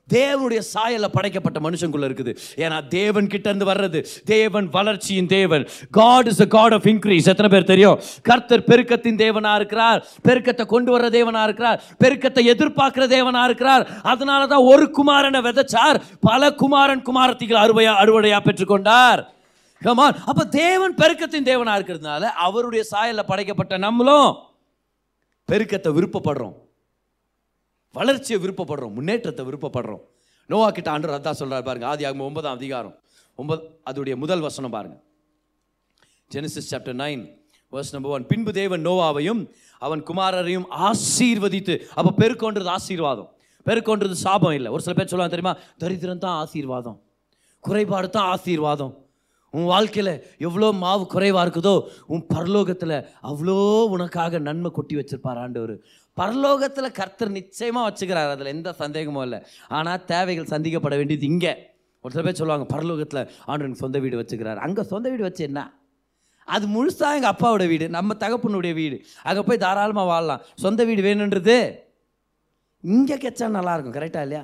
தேவனுடைய 0.07 0.61
சாயல்ல 0.73 1.07
படைக்கப்பட்ட 1.15 1.59
மனுஷங்குள்ள 1.65 2.05
இருக்குது. 2.09 2.31
ஏன்னா 2.63 2.77
தேவன் 2.87 3.29
கிட்ட 3.33 3.47
இருந்து 3.49 3.67
வர்றது 3.69 3.99
தேவன் 4.31 4.67
வளர்ச்சியின் 4.69 5.29
தேவன். 5.35 5.63
God 5.99 6.29
is 6.31 6.41
a 6.45 6.47
God 6.55 6.73
of 6.77 6.87
increase 6.93 7.29
எத்தனை 7.33 7.49
பேர் 7.53 7.69
தெரியும்? 7.71 7.99
கர்த்தர் 8.29 8.65
பெருக்கத்தின் 8.69 9.21
தேவனா 9.23 9.53
இருக்கிறார். 9.59 9.99
பெருக்கத்தை 10.27 10.65
கொண்டு 10.73 10.91
வர்ற 10.95 11.09
தேவனா 11.17 11.43
இருக்கிறார். 11.43 11.81
பெருக்கத்தை 12.03 12.43
எதிர்பார்க்கிற 12.53 13.07
தேவனா 13.17 13.43
இருக்கிறார். 13.49 13.85
அதனால 14.13 14.47
தான் 14.53 14.67
ஒரு 14.73 14.87
குமாரனை 14.99 15.41
விதைச்சார். 15.49 15.99
பல 16.29 16.51
குமாரன் 16.63 17.05
குமாரத்திகள் 17.09 17.63
அறுவையா 17.65 17.93
அறுவடையா 18.03 18.41
பெற்றுக்கொண்டார். 18.49 19.21
கமான் 19.83 20.15
அப்ப 20.25 20.45
தேவன் 20.45 20.95
பெருக்கத்தின் 20.95 21.47
தேவனா 21.51 21.73
இருக்கிறதுனால 21.77 22.21
அவருடைய 22.21 22.85
சாயலில் 22.91 23.29
படைக்கப்பட்ட 23.31 23.77
நம்மளும் 23.77 24.35
பெருக்கத்தை 25.49 25.91
விருப்பப்படுறோம். 25.97 26.53
வளர்ச்சியை 27.91 28.41
விருப்பப்படுறோம். 28.43 28.93
முன்னேற்றத்தை 28.93 29.45
விருப்பப்படுறோம். 29.45 30.03
நோவா 30.45 30.69
கிட்ட 30.69 30.91
ஆண்டு 30.91 31.07
அதான் 31.07 31.39
சொல்றாரு 31.39 31.63
பாருங்க. 31.63 31.87
ஆதி 31.87 32.05
ஆகும் 32.05 32.19
ஒன்பதாம் 32.19 32.53
அதிகாரம். 32.53 32.95
ஒன்பது 33.35 33.79
அதோடைய 33.89 34.15
முதல் 34.15 34.39
வசனம் 34.39 34.71
பாருங்க. 34.71 35.03
Genesis 36.33 36.69
chapter 36.71 36.97
nine 37.03 37.23
verse 37.73 37.91
number 37.91 38.11
one 38.11 38.25
பின்பு 38.25 38.53
தேவன் 38.53 38.85
நோவாவையும் 38.85 39.51
அவன் 39.77 40.03
குமாரரையும் 40.03 40.67
ஆசீர்வதித்து 40.87 41.81
அப்போ 41.93 42.11
பெருக்கொன்றது 42.25 42.65
ஆசீர்வாதம். 42.65 43.29
பெருக்கொன்றது 43.65 44.11
சாபம் 44.11 44.51
இல்லை. 44.51 44.71
ஒரு 44.71 44.81
சில 44.81 44.95
பேர் 44.95 45.07
சொல்லுவாங்க 45.07 45.35
தெரியுமா? 45.35 45.63
தரித்திரம் 45.77 46.17
தான் 46.17 46.45
ஆசீர்வாதம். 46.45 47.01
குறைபாடு 47.59 48.09
தான் 48.09 48.27
ஆசீர்வாதம். 48.27 49.09
உன் 49.53 49.67
வாழ்க்கையில் 49.71 50.13
எவ்வளோ 50.47 50.67
மாவு 50.83 51.03
குறைவாக 51.13 51.43
இருக்குதோ 51.45 51.73
உன் 52.13 52.23
பரலோகத்தில் 52.33 52.95
அவ்வளோ 53.29 53.55
உனக்காக 53.95 54.39
நன்மை 54.47 54.69
கொட்டி 54.77 54.95
வச்சிருப்பார் 54.99 55.41
ஆண்டவர். 55.43 55.75
பரலோகத்தில் 56.17 56.95
கர்த்தர் 56.99 57.35
நிச்சயமாக 57.39 57.83
வச்சுக்கிறார் 57.87 58.31
அதில் 58.35 58.53
எந்த 58.55 58.69
சந்தேகமும் 58.83 59.25
இல்லை. 59.27 59.39
ஆனால் 59.77 60.01
தேவைகள் 60.13 60.51
சந்திக்கப்பட 60.53 60.95
வேண்டியது 61.01 61.27
இங்கே. 61.33 61.53
ஒரு 62.03 62.13
சில 62.13 62.23
பேர் 62.25 62.39
சொல்லுவாங்க 62.39 62.65
பரலோகத்தில் 62.75 63.21
ஆண்டவனுக்கு 63.49 63.83
சொந்த 63.85 63.99
வீடு 64.03 64.19
வச்சுக்கிறார். 64.21 64.61
அங்கே 64.65 64.83
சொந்த 64.93 65.07
வீடு 65.13 65.23
வச்சு 65.27 65.43
என்ன? 65.49 65.61
அது 66.47 66.65
முழுசாக 66.75 67.17
எங்கள் 67.17 67.33
அப்பாவோட 67.33 67.63
வீடு 67.71 67.85
நம்ம 67.97 68.15
தகப்பனுடைய 68.23 68.73
வீடு. 68.81 68.97
அங்கே 69.27 69.41
போய் 69.49 69.63
தாராளமாக 69.65 70.09
வாழலாம். 70.13 70.41
சொந்த 70.63 70.83
வீடு 70.89 71.01
வேணுன்றது 71.07 71.57
இங்கே 72.93 73.15
கெச்சா 73.23 73.47
நல்லாயிருக்கும் 73.57 73.97
கரெக்டாக 73.97 74.25
இல்லையா? 74.27 74.43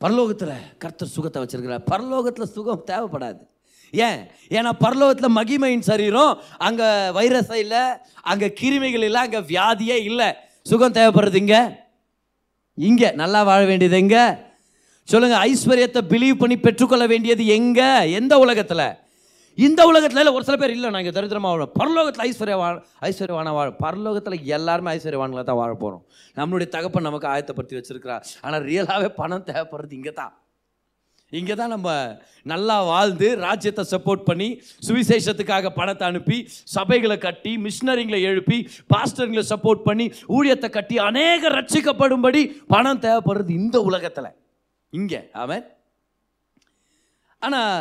பரலோகத்தில் 0.00 0.54
கர்த்தர் 0.78 1.08
சுகத்தை 1.08 1.42
வச்சிருக்கிறார். 1.42 1.84
பரலோகத்தில் 1.90 2.52
சுகம் 2.54 2.84
தேவைப்படாது. 2.86 3.42
ஏன்? 3.90 4.20
ஏன்னா 4.50 4.70
பரலோகத்தில் 4.80 5.36
மகிமையின் 5.36 5.86
சரீரம் 5.90 6.40
அங்கே 6.58 6.84
வைரஸை 7.18 7.54
இல்லை 7.54 7.82
அங்கே 8.22 8.54
கிருமிகள் 8.60 9.02
இல்லை 9.02 9.20
அங்கே 9.20 9.38
வியாதியே 9.38 9.96
இல்லை. 10.04 10.34
சுகம் 10.62 10.92
தேவைப்படுறது 10.92 11.34
இங்கே? 11.34 11.62
இங்கே. 12.74 13.10
நல்லா 13.10 13.42
வாழ 13.42 13.64
வேண்டியது 13.64 13.96
எங்கே? 13.96 14.24
சொல்லுங்கள் 15.04 15.50
ஐஸ்வர்யத்தை 15.50 16.00
பிலீவ் 16.08 16.34
பண்ணி 16.34 16.58
பெற்றுக்கொள்ள 16.58 17.06
வேண்டியது 17.06 17.46
எங்கே? 17.46 18.10
எந்த 18.10 18.38
உலகத்தில்? 18.38 19.03
இந்த 19.58 19.80
உலகத்தில் 19.86 20.20
இல்லை 20.20 20.32
ஒரு 20.32 20.44
சில 20.44 20.56
பேர் 20.56 20.70
இல்லை 20.70 20.88
நாங்கள் 20.90 21.14
தரித்திரமாக 21.16 21.50
வாழணும் 21.52 21.74
பரலோகத்தில் 21.80 22.24
ஐஸ்வர்ய 22.28 22.56
வாழ 22.56 22.76
ஐஸ்வர்யவான 23.00 23.50
வாழ 23.52 23.68
பரலோகத்தில் 23.82 24.46
எல்லாருமே 24.56 24.90
ஐஸ்வர்யவான்களாக 24.96 25.44
தான் 25.44 25.60
வாழ 25.62 25.72
போகிறோம் 25.74 26.04
நம்மளுடைய 26.36 26.68
தகப்பன் 26.68 27.06
நமக்கு 27.08 27.28
ஆயத்தப்படுத்தி 27.28 27.76
வச்சிருக்கிறார். 27.78 28.24
ஆனால் 28.40 28.64
ரியலாகவே 28.70 29.08
பணம் 29.20 29.44
தேவைப்படுறது 29.50 29.94
இங்கே 29.98 30.12
தான் 30.12 30.32
இங்கே 31.32 31.54
தான் 31.54 31.72
நம்ம 31.74 31.90
நல்லா 32.42 32.76
வாழ்ந்து 32.82 33.28
ராஜ்யத்தை 33.36 33.84
சப்போர்ட் 33.92 34.24
பண்ணி 34.26 34.48
சுவிசேஷத்துக்காக 34.86 35.70
பணத்தை 35.78 36.04
அனுப்பி 36.08 36.38
சபைகளை 36.74 37.18
கட்டி 37.18 37.52
மிஷினரிங்களை 37.58 38.20
எழுப்பி 38.30 38.58
பாஸ்டருங்களை 38.94 39.44
சப்போர்ட் 39.52 39.86
பண்ணி 39.88 40.06
ஊழியத்தை 40.28 40.70
கட்டி 40.70 40.98
அநேக 40.98 41.52
ரட்சிக்கப்படும்படி 41.58 42.42
பணம் 42.66 43.02
தேவைப்படுறது 43.06 43.54
இந்த 43.62 43.80
உலகத்தில். 43.80 44.30
இங்கே. 44.92 45.20
அவன் 45.44 45.64
ஆனால் 47.42 47.78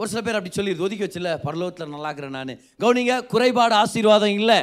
ஒரு 0.00 0.08
சில 0.10 0.20
பேர் 0.26 0.36
அப்படி 0.38 0.52
சொல்லிடுது 0.56 0.84
ஒதுக்கி 0.86 1.04
வச்சில்ல 1.06 1.30
பரலோகத்தில் 1.46 1.90
நல்லா 1.94 2.10
இருக்கிறேன் 2.10 2.36
நான். 2.38 2.52
கவுனிங்க 2.82 3.14
குறைபாடு 3.32 3.74
ஆசீர்வாதம் 3.80 4.34
இல்லை. 4.40 4.58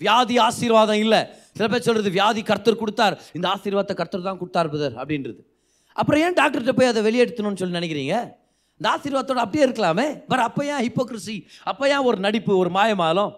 வியாதி 0.00 0.36
ஆசீர்வாதம் 0.44 1.00
இல்லை. 1.04 1.20
சில 1.56 1.66
பேர் 1.72 1.84
சொல்கிறது 1.86 2.10
வியாதி 2.16 2.42
கர்த்தர் 2.50 2.80
கொடுத்தார். 2.82 3.14
இந்த 3.36 3.46
ஆசீர்வாதத்தை 3.54 3.94
கர்த்தர் 4.00 4.28
தான் 4.28 4.38
கொடுத்தார் 4.42 4.70
பிரதர் 4.72 4.96
அப்படின்றது. 5.02 5.40
அப்புறம் 6.00 6.22
ஏன் 6.26 6.36
டாக்டர்கிட்ட 6.40 6.74
போய் 6.78 6.90
அதை 6.92 7.02
வெளியெடுத்தணும்னு 7.06 7.60
சொல்லி 7.62 7.78
நினைக்கிறீங்க? 7.78 8.14
இந்த 8.80 8.86
ஆசீர்வாதத்தோடு 8.94 9.44
அப்படியே 9.44 9.64
இருக்கலாமே. 9.66 10.06
பட் 10.30 10.44
அப்போ 10.46 10.62
ஏன் 10.72 10.82
ஹிப்போக்ரசி 10.86 11.36
அப்போ 11.70 11.84
ஏன் 11.94 12.04
ஒரு 12.10 12.18
நடிப்பு 12.26 12.52
ஒரு 12.62 12.72
மாயமாலும்? 12.78 13.32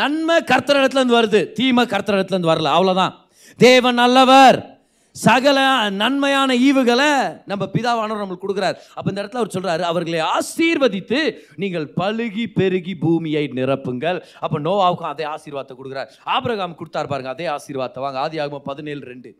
நன்மை 0.00 0.36
கர்த்தர் 0.52 0.80
இடத்துல 0.80 1.02
இருந்து 1.02 1.18
வருது 1.20 1.42
தீமை 1.58 1.86
கர்த்தர் 1.86 2.18
இடத்துலேருந்து 2.18 2.52
வரல. 2.54 2.72
அவ்வளோதான் 2.76 3.14
தேவன் 3.66 4.00
நல்லவர். 4.02 4.58
சகல 5.24 5.58
நன்மையான 6.00 6.50
ஈவுகளை 6.66 7.10
நம்ம 7.50 7.64
பிதாவானவர் 7.74 8.22
நம்மளுக்கு 8.22 8.44
கொடுக்குறார். 8.44 8.76
அப்போ 8.96 9.08
இந்த 9.12 9.20
இடத்துல 9.22 9.42
அவர் 9.42 9.54
சொல்கிறாரு 9.56 9.84
அவர்களை 9.90 10.20
ஆசீர்வதித்து 10.34 11.20
நீங்கள் 11.62 11.86
பழுகி 12.00 12.44
பெருகி 12.58 12.94
பூமியை 13.04 13.44
நிரப்புங்கள். 13.58 14.20
அப்போ 14.44 14.58
நோவாவுக்கும் 14.68 15.12
அதே 15.14 15.26
ஆசீர்வாதத்தை 15.34 15.76
கொடுக்குறார். 15.80 16.10
ஆபிரகாம் 16.36 16.78
கொடுத்தார் 16.82 17.10
பாருங்க 17.12 17.32
அதே 17.36 17.48
ஆசீர்வாதத்தை 17.56 18.02
வாங்க. 18.06 18.20
ஆதி 18.26 18.38
ஆகும் 18.44 18.66
பதினேழு 18.70 19.02
ரெண்டு. 19.12 19.32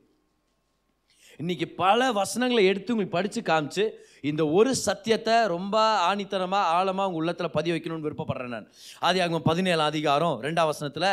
இன்னைக்கு 1.43 1.67
பல 1.85 2.01
வசனங்களை 2.19 2.63
எடுத்து 2.69 2.93
உங்களுக்கு 2.93 3.17
படித்து 3.17 3.41
காமிச்சு 3.49 3.85
இந்த 4.29 4.43
ஒரு 4.59 4.71
சத்தியத்தை 4.87 5.35
ரொம்ப 5.55 5.77
ஆணித்தனமாக 6.09 6.71
ஆழமாக 6.77 7.09
உங்கள் 7.09 7.23
உள்ளத்தில் 7.23 7.55
பதிய 7.57 7.75
வைக்கணும்னு 7.75 8.07
விருப்பப்படுறேன் 8.07 8.55
நான். 8.57 8.69
ஆதி 9.09 9.19
ஆகும் 9.25 9.47
பதினேழு 9.51 9.83
அதிகாரம் 9.91 10.37
ரெண்டாம் 10.47 10.71
வசனத்தில் 10.73 11.11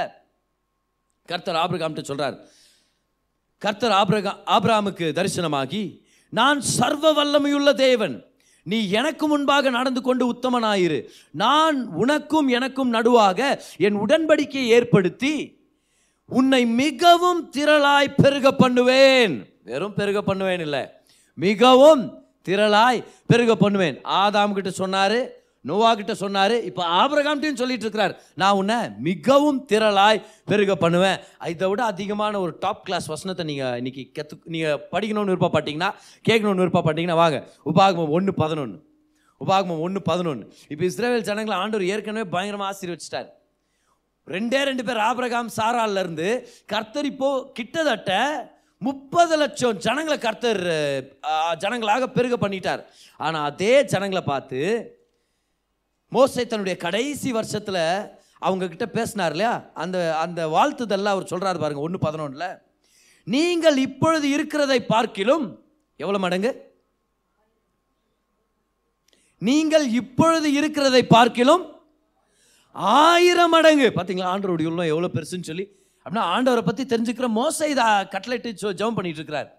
கர்த்தர் 1.29 1.59
ஆபிரகாம்கிட்ட 1.63 2.11
சொல்கிறார் 2.11 2.37
கர்த்தர் 3.63 3.95
ஆபிரகா 4.01 4.31
ஆபிரகாமுக்கு 4.55 5.07
தரிசனமாகி 5.17 5.83
நான் 6.37 6.59
சர்வ 6.77 7.05
வல்லமையுள்ள 7.17 7.69
தேவன். 7.87 8.15
நீ 8.71 8.77
எனக்கு 8.99 9.25
முன்பாக 9.31 9.69
நடந்து 9.75 10.01
கொண்டு 10.07 10.23
உத்தமனாயிரு. 10.33 10.99
நான் 11.43 11.77
உனக்கும் 12.03 12.47
எனக்கும் 12.57 12.91
நடுவாக 12.93 13.39
என் 13.85 13.97
உடன்படிக்கையை 14.05 14.71
ஏற்படுத்தி 14.77 15.35
உன்னை 16.39 16.61
மிகவும் 16.81 17.41
திரளாய் 17.57 18.09
பெருக 18.23 18.51
பண்ணுவேன். 18.63 19.33
வெறும் 19.69 19.95
பெருக 19.99 20.21
பண்ணுவேன் 20.29 20.63
இல்லை. 20.65 20.83
மிகவும் 21.45 22.03
திரளாய் 22.47 22.99
பெருக 23.31 23.55
பண்ணுவேன். 23.63 23.97
ஆதாம் 24.23 24.55
கிட்ட 24.57 24.71
சொன்னாரு 24.81 25.19
நோவா 25.69 25.89
கிட்ட 25.99 26.13
சொன்னாரு 26.21 26.55
இப்போ 26.69 26.83
ஆபிரகாம்ட்டையும் 27.01 27.59
சொல்லிட்டு 27.61 27.85
இருக்கிறார். 27.85 28.13
நான் 28.41 28.57
உன்னை 28.61 28.77
மிகவும் 29.07 29.59
திரளாய் 29.71 30.23
பெருக 30.51 30.73
பண்ணுவேன். 30.85 31.19
இதை 31.53 31.67
விட 31.71 31.83
அதிகமான 31.91 32.39
ஒரு 32.45 32.53
டாப் 32.63 32.81
கிளாஸ் 32.87 33.07
வசனத்தை 33.13 33.45
நீங்கள் 33.51 33.77
இன்னைக்கு 33.81 34.03
கற்று 34.17 34.37
நீங்கள் 34.55 34.81
படிக்கணும்னு 34.93 35.33
விருப்பப்பட்டீங்கன்னா 35.33 35.91
கேட்கணும்னு 36.29 36.63
விருப்பப்பட்டீங்கன்னா 36.63 37.19
வாங்க. 37.23 37.39
உபாகமம் 37.71 38.15
ஒன்று 38.17 38.33
பதினொன்று 38.43 38.79
உபாகமம் 39.41 39.83
ஒன்று 39.85 39.99
பதினொன்று 40.09 40.45
இப்போ 40.73 40.83
இஸ்ரேல் 40.89 41.27
ஜனங்களை 41.29 41.55
ஆண்டவர் 41.61 41.89
ஏற்கனவே 41.93 42.25
பயங்கரமாக 42.33 42.71
ஆசீர்வச்சிட்டார். 42.71 43.29
ரெண்டே 44.27 44.59
ரெண்டு 44.69 44.83
பேர் 44.87 44.99
ஆபரகாம் 45.07 45.49
சாராலேருந்து 45.55 46.27
கர்த்தரிப்போ 46.73 46.73
கர்த்தர் 46.73 47.09
இப்போ 47.11 47.29
கிட்டத்தட்ட 47.57 48.11
முப்பது 48.87 49.35
லட்சம் 49.41 49.79
ஜனங்களை 49.85 50.17
கர்த்தர் 50.25 50.61
ஜனங்களாக 51.63 52.07
பெருக 52.17 52.35
பண்ணிட்டார். 52.43 52.81
ஆனால் 53.25 53.45
அதே 53.49 53.73
ஜனங்களை 53.93 54.23
பார்த்து 54.29 54.59
மோசை 56.15 56.43
தன்னுடைய 56.51 56.75
கடைசி 56.85 57.29
வருஷத்தில் 57.37 57.83
அவங்கக்கிட்ட 58.47 58.85
பேசினார் 58.97 59.33
இல்லையா? 59.35 59.53
அந்த 59.83 59.97
அந்த 60.23 60.41
வாழ்த்துதெல்லாம் 60.55 61.15
அவர் 61.15 61.31
சொல்கிறாரு 61.33 61.59
பாருங்க 61.63 61.85
ஒன்று 61.87 62.05
பதினொன்றில் 62.05 62.49
நீங்கள் 63.27 63.77
இப்பொழுது 63.87 64.27
இருக்கிறதை 64.35 64.79
பார்க்கிலும் 64.93 65.45
எவ்வளோ 65.99 66.19
மடங்கு? 66.23 66.51
நீங்கள் 69.41 69.85
இப்பொழுது 70.01 70.47
இருக்கிறதை 70.59 71.01
பார்க்கிலும் 71.15 71.63
ஆயிரம் 72.75 73.53
மடங்கு. 73.55 73.87
பார்த்தீங்களா 73.95 74.29
ஆண்டவருடைய 74.33 74.69
உள்ளம் 74.71 74.91
எவ்வளோ 74.91 75.09
பெருசுன்னு 75.15 75.49
சொல்லி. 75.49 75.65
அப்படின்னா 76.03 76.23
ஆண்டவரை 76.35 76.63
பற்றி 76.67 76.83
தெரிஞ்சுக்கிற 76.93 77.27
மோசை 77.39 77.67
இதை 77.73 77.85
கட்லெட்டு 78.13 78.51
ஜெபம் 78.79 78.97
பண்ணிட்டு 78.97 79.19
இருக்கிறார். 79.21 79.49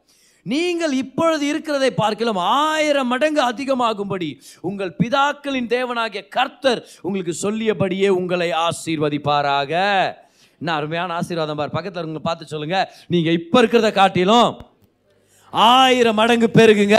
நீங்கள் 0.52 0.92
இப்பொழுது 0.92 1.46
இருக்கிறதை 1.46 1.90
பார்க்கலாம் 1.90 2.36
ஆயிரம் 2.36 3.06
மடங்கு 3.06 3.40
அதிகமாகும்படி 3.50 4.28
உங்கள் 4.60 4.96
பிதாக்களின் 4.98 5.70
தேவனாகிய 5.76 6.22
கர்த்தர் 6.28 6.80
உங்களுக்கு 7.02 7.34
சொல்லியபடியே 7.42 8.08
உங்களை 8.08 8.50
ஆசீர்வதிப்பாராக. 8.50 9.72
என்ன 10.58 10.74
அருமையான 10.74 11.14
ஆசீர்வாதம் 11.14 11.56
பார். 11.56 11.74
பக்கத்தில் 11.76 12.02
உங்களை 12.02 12.22
பார்த்து 12.22 12.46
சொல்லுங்க. 12.46 12.78
நீங்க 13.06 13.30
இப்ப 13.30 13.62
இருக்கிறத 13.62 13.92
காட்டிலும் 13.92 14.50
ஆயிரம் 15.50 16.14
மடங்கு 16.14 16.50
பெருகுங்க. 16.54 16.98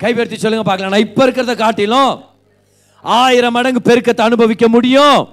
கைப்படுத்தி 0.00 0.36
சொல்லுங்க 0.36 0.66
பார்க்கலாம். 0.68 0.94
நான் 0.94 1.06
இப்ப 1.08 1.26
இருக்கிறத 1.26 1.56
காட்டிலும் 1.56 2.24
ஆயிரம் 3.02 3.52
மடங்கு 3.52 3.80
பெருக்கத்தை 3.90 4.20
அனுபவிக்க 4.20 4.68
முடியும். 4.68 5.28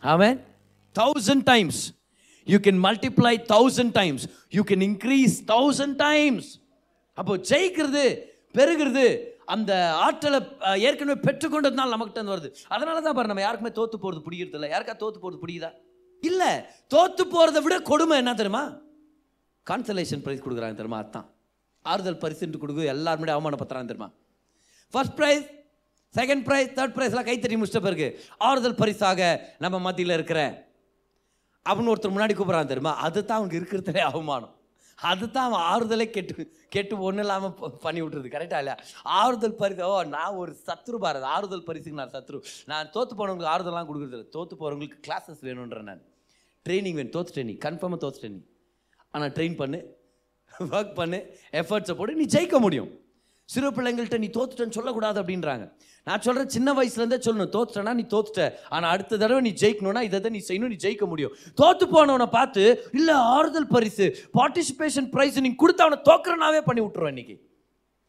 அவன் 0.00 0.44
thousand 0.98 1.44
times 1.44 1.82
you 2.46 2.58
can 2.66 2.80
multiply 2.86 3.34
thousand 3.54 3.94
times 4.00 4.24
you 4.56 4.62
can 4.70 4.84
increase 4.90 5.36
thousand 5.54 5.96
times 6.06 6.50
அப்போ 7.18 7.34
ஜெயிக்கிறது 7.50 8.04
பெருகிறது 8.56 9.06
அந்த 9.54 9.72
ஆற்றலை 10.04 10.38
ஏற்கனவே 10.88 11.16
பெற்றுக்கொண்டதுனால 11.26 11.92
நமக்கிட்ட 11.94 12.20
இருந்து 12.20 12.34
வருது. 12.34 12.50
அதனால 12.74 13.00
தான் 13.06 13.16
பாரு 13.16 13.30
நம்ம 13.30 13.42
யாருக்குமே 13.44 13.72
தோத்து 13.78 13.96
போகிறது 14.04 14.24
பிடிக்கிறது 14.26 14.56
இல்லை. 14.58 14.70
யாருக்கா 14.74 14.94
தோத்து 15.02 15.18
போகிறது 15.22 15.42
பிடிக்குதா? 15.42 15.70
இல்லை. 16.22 16.50
தோத்து 16.94 17.22
போகிறத 17.34 17.60
விட 17.64 17.76
கொடுமை 17.90 18.16
என்ன 18.22 18.34
தெரியுமா? 18.40 18.62
கான்சலேஷன் 19.66 20.22
ப்ரைஸ் 20.24 20.44
கொடுக்குறாங்க 20.44 20.76
தெரியுமா? 20.80 21.00
அதான். 21.04 21.26
ஆறுதல் 21.84 22.22
பரிசுன்ட்டு 22.24 22.62
கொடுக்கு 22.62 22.84
எல்லாருமே 22.94 23.34
அவமானப்படுத்துறாங்க 23.36 23.90
தெரியுமா? 23.92 24.10
First 24.94 25.16
prize 25.20 25.44
second 26.14 26.44
prize 26.48 26.70
third 26.78 26.96
ப்ரைஸ்லாம் 26.96 27.28
கைத்தறி 27.30 27.56
முடிச்சிட்ட 27.58 27.82
பிறகு 27.88 28.08
ஆறுதல் 28.48 28.80
பரிசாக 28.82 29.20
நம்ம 29.64 29.78
மத்தியில் 29.86 30.16
இருக்கிற 30.18 30.40
அப்படின்னு 31.68 31.92
ஒருத்தர் 31.92 32.14
முன்னாடி 32.16 32.34
கூப்பிட்றான் 32.36 32.72
தெரியுமா? 32.72 32.96
அதுதான் 32.96 33.38
அவனுக்கு 33.38 33.60
இருக்கிறதுலே 33.60 33.98
அவமானம். 33.98 34.54
அதுதான் 34.98 35.52
அவன் 35.52 35.64
ஆறுதலே 35.70 36.04
கெட்டு 36.10 36.52
கெட்டு 36.68 36.98
ஒன்றும் 36.98 37.24
இல்லாமல் 37.24 37.54
பண்ணி 37.80 38.02
விட்ருது 38.02 38.28
கரெக்டாக 38.34 38.62
இல்லையா? 38.62 38.76
ஆறுதல் 39.02 39.54
பரிசு 39.54 39.84
ஓ 39.84 40.02
நான் 40.02 40.34
ஒரு 40.34 40.56
சத்ரு 40.66 40.96
பாரத் 41.00 41.20
ஆறுதல் 41.20 41.64
பரிசுக்கு 41.64 42.00
நான் 42.00 42.10
சத்ரு. 42.10 42.40
நான் 42.66 42.90
தோற்று 42.90 43.14
போனவங்களுக்கு 43.16 43.52
ஆறுதலாம் 43.54 43.88
கொடுக்குறதில்ல 43.88 44.28
தோற்று 44.28 44.56
போகிறவங்களுக்கு 44.60 44.98
கிளாஸஸ் 45.08 45.42
வேணுன்ற 45.42 45.82
நான். 45.82 46.02
ட்ரைனிங் 46.68 46.98
வேணும். 46.98 47.10
தோற்று 47.10 47.34
ட்ரைனிங் 47.36 47.60
கன்ஃபார்மாக 47.66 48.00
தோத்து 48.04 48.22
ட்ரைனிங் 48.24 48.46
ஆனால் 49.10 49.30
ட்ரெயின் 49.30 49.56
பண்ணு 49.56 49.80
ஒர்க் 50.60 50.94
பண்ணு 50.94 51.18
எஃபர்ட்ஸை 51.52 51.94
போட்டு 51.94 52.14
நீ 52.14 52.24
ஜெயிக்க 52.24 52.58
முடியும். 52.58 52.90
சிறு 53.52 53.68
பிள்ளைங்கள்ட்ட 53.76 54.18
நீ 54.24 54.28
தோத்துட்டேன்னு 54.36 54.76
சொல்லக்கூடாது 54.78 55.18
அப்படின்றாங்க. 55.22 55.64
நான் 56.06 56.22
சொல்கிறேன் 56.26 56.52
சின்ன 56.54 56.68
வயசுலேருந்தே 56.78 57.18
சொல்லணும் 57.26 57.52
தோத்துட்டேன்னா 57.56 57.94
நீ 58.00 58.04
தோத்துட்ட. 58.14 58.44
ஆனால் 58.74 58.90
அடுத்த 58.94 59.18
தடவை 59.22 59.40
நீ 59.46 59.52
ஜெயிக்கணும்னா 59.62 60.02
இதை 60.08 60.18
தான் 60.26 60.36
நீ 60.36 60.42
செய்யணும் 60.48 60.72
நீ 60.74 60.78
ஜெயிக்க 60.84 61.06
முடியும். 61.12 61.34
தோத்து 61.60 61.86
போனவனை 61.94 62.28
பார்த்து 62.36 62.62
இல்லை 62.98 63.16
ஆறுதல் 63.36 63.70
பரிசு 63.74 64.06
பார்ட்டிசிபேஷன் 64.38 65.08
ப்ரைஸ் 65.14 65.40
நீ 65.46 65.52
கொடுத்து 65.62 65.84
அவனை 65.86 65.98
தோக்குறனாவே 66.10 66.62
பண்ணி 66.68 66.82
விட்டுருவேன் 66.84 67.14
இன்னைக்கு. 67.14 67.36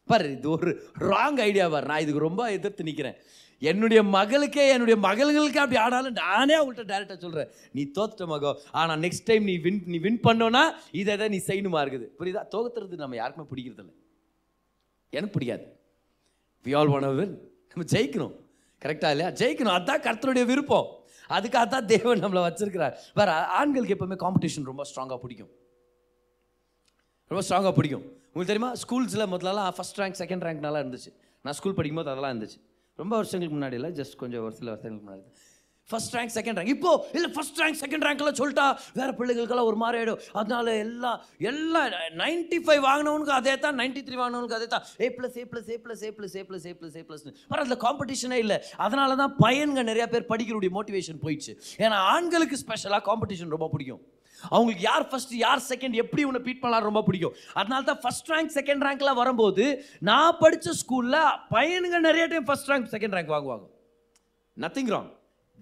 பாரு 0.08 0.28
இது 0.36 0.48
ஒரு 0.56 0.72
ராங் 1.10 1.40
ஐடியா 1.48 1.66
பாரு. 1.74 1.86
நான் 1.90 2.02
இதுக்கு 2.04 2.26
ரொம்ப 2.28 2.42
எதிர்த்து 2.56 2.88
நிற்கிறேன் 2.88 3.18
என்னுடைய 3.62 4.00
மகளுக்கே 4.16 4.64
என்னுடைய 4.72 4.96
மகள்களுக்கே 5.06 5.60
அப்படி 5.62 5.78
ஆனாலும் 5.84 6.16
நானே 6.22 6.54
அவங்கள்ட்ட 6.58 6.84
டேரெக்டாக 6.90 7.18
சொல்கிறேன் 7.26 7.52
நீ 7.76 7.84
தோத்துட்ட 7.98 8.26
மகோ. 8.32 8.50
ஆனால் 8.80 9.00
நெக்ஸ்ட் 9.04 9.28
டைம் 9.30 9.44
நீ 9.50 9.54
வின் 9.66 9.80
நீ 9.92 9.98
வின் 10.06 10.24
பண்ணோன்னா 10.26 10.64
இதை 11.02 11.14
தான் 11.22 11.32
நீ 11.34 11.40
செய்யணுமா 11.48 11.80
இருக்குது? 11.84 12.08
புரியுதா? 12.18 12.42
தோத்துறது 12.56 13.04
நம்ம 13.04 13.16
யாருக்குமே 13.20 13.48
பிடிக்கிறதில்ல. 13.52 13.92
எனக்கு 15.16 15.38
பிடிக்காது. 15.38 15.64
வி 16.64 16.76
ஆல் 16.76 16.88
ஒன் 16.88 17.16
வின் 17.16 17.34
நம்ம 17.68 17.84
ஜெயிக்கணும். 17.92 18.34
கரெக்டாக 18.84 19.10
இல்லையா? 19.10 19.28
ஜெயிக்கணும். 19.30 19.76
அதான் 19.78 20.04
கர்த்தருடைய 20.06 20.44
விருப்பம். 20.44 20.86
அதுக்காக 21.28 21.66
தான் 21.66 21.86
தேவன் 21.86 22.24
நம்மளை 22.24 22.40
வச்சிருக்கிறார். 22.46 22.94
வேற 23.14 23.46
ஆண்களுக்கு 23.60 23.94
எப்பவுமே 23.94 24.16
காம்படிஷன் 24.16 24.64
ரொம்ப 24.64 24.82
ஸ்ட்ராங்காக 24.90 25.16
பிடிக்கும். 25.16 25.50
ரொம்ப 27.28 27.44
ஸ்ட்ராங்காக 27.48 27.72
பிடிக்கும். 27.72 28.04
உங்களுக்கு 28.32 28.46
தெரியுமா? 28.46 28.72
ஸ்கூல்ஸில் 28.72 29.26
முதல்லலாம் 29.26 29.74
ஃபஸ்ட் 29.76 29.98
ரேங்க் 29.98 30.20
செகண்ட் 30.22 30.44
ரேங்க் 30.46 30.66
நல்லா 30.66 30.80
இருந்துச்சு. 30.80 31.10
நான் 31.42 31.54
ஸ்கூல் 31.54 31.74
படிக்கும்போது 31.74 32.16
அதெல்லாம் 32.16 32.34
இருந்துச்சு. 32.36 32.60
ரொம்ப 32.96 33.16
வருஷங்களுக்கு 33.16 33.58
முன்னாடி 33.58 33.72
இல்லை 33.72 33.90
ஜஸ்ட் 33.90 34.16
கொஞ்சம் 34.16 34.42
ஒரு 34.42 34.54
சில 34.54 34.70
வருஷங்களுக்கு 34.70 35.06
முன்னாடி. 35.06 35.24
ஃபர்ஸ்ட் 35.90 36.14
ரேங்க் 36.16 36.32
செகண்ட் 36.36 36.58
ரேங்க் 36.58 36.72
இப்போ 36.74 36.92
இல்லை 37.16 37.28
ஃபர்ஸ்ட் 37.34 37.58
ரேங்க் 37.62 37.78
செகண்ட் 37.82 38.04
ரேங்க்லாம் 38.06 38.38
சொல்லிட்டா 38.40 38.64
வேற 38.98 39.10
பிள்ளைகளுக்கெல்லாம் 39.18 39.68
ஒரு 39.70 39.78
மாதிரி 39.82 39.98
ஆகிடும் 40.00 40.22
அதனால 40.40 40.72
எல்லாம் 40.84 41.18
எல்லாம் 41.50 41.92
நைன்ட்டி 42.22 42.58
ஃபைவ் 42.64 42.80
வாங்கினவனுக்கு 42.88 43.34
அதே 43.40 43.54
தான் 43.64 43.76
நைன்ட்டி 43.80 44.02
த்ரீ 44.06 44.16
வாங்கினவனுக்கு 44.22 44.56
அதே 44.58 44.68
தான். 44.74 44.84
A 45.04 45.08
plus 45.18 45.36
A 45.42 45.44
plus 45.52 45.68
A 45.74 45.76
plus 45.84 46.02
A 46.08 46.10
plus 46.16 46.34
A 46.40 46.42
plus 46.48 46.66
A 46.70 46.72
plus 46.80 46.96
A 47.00 47.02
plus 47.08 47.24
வர 47.52 47.58
அதில் 47.64 47.80
காம்படிஷனே 47.86 48.38
இல்லை. 48.44 48.58
அதனால 48.86 49.16
தான் 49.22 49.34
பையன்கள் 49.44 49.88
நிறையா 49.90 50.06
பேர் 50.14 50.26
படிக்கிறோடைய 50.32 50.72
மோட்டிவேஷன் 50.78 51.20
போயிடுச்சு. 51.24 51.52
ஏன்னா 51.84 51.98
ஆண்களுக்கு 52.14 52.58
ஸ்பெஷலாக 52.64 53.02
காம்படிஷன் 53.10 53.54
ரொம்ப 53.56 53.68
பிடிக்கும். 53.74 54.02
அவங்களுக்கு 54.56 54.84
யார் 54.88 55.04
ஃபர்ஸ்ட் 55.10 55.34
யார் 55.44 55.62
செகண்ட் 55.68 55.94
எப்படி 56.02 56.24
உன்னை 56.30 56.40
பீட் 56.46 56.62
பண்ணலாம் 56.64 56.86
ரொம்ப 56.88 57.02
பிடிக்கும். 57.10 57.36
அதனால 57.60 57.80
தான் 57.90 58.00
ஃபர்ஸ்ட் 58.02 58.32
ரேங்க் 58.32 58.52
செகண்ட் 58.58 58.84
ரேங்க்லாம் 58.86 59.20
வரும்போது 59.22 59.66
நான் 60.10 60.38
படித்த 60.42 60.74
ஸ்கூலில் 60.82 61.20
பையனுங்க 61.54 62.00
நிறைய 62.08 62.26
time 62.32 62.48
first 62.50 62.70
rank 62.72 62.90
second 62.96 63.16
rank 63.18 63.32
வாங்குவாங்க. 63.36 63.66
நத்திங் 64.56 64.92
ராங் 64.96 65.08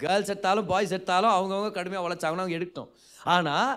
கேர்ள்ஸ் 0.03 0.31
எடுத்தாலும் 0.33 0.69
பாய்ஸ் 0.71 0.95
எடுத்தாலும் 0.97 1.33
அவங்கவுங்க 1.37 1.71
கடுமையாக 1.79 2.07
உழைச்சாங்கன்னா 2.07 2.45
அவங்க 2.45 2.57
எடுக்கட்டும். 2.59 2.91
ஆனால் 3.35 3.71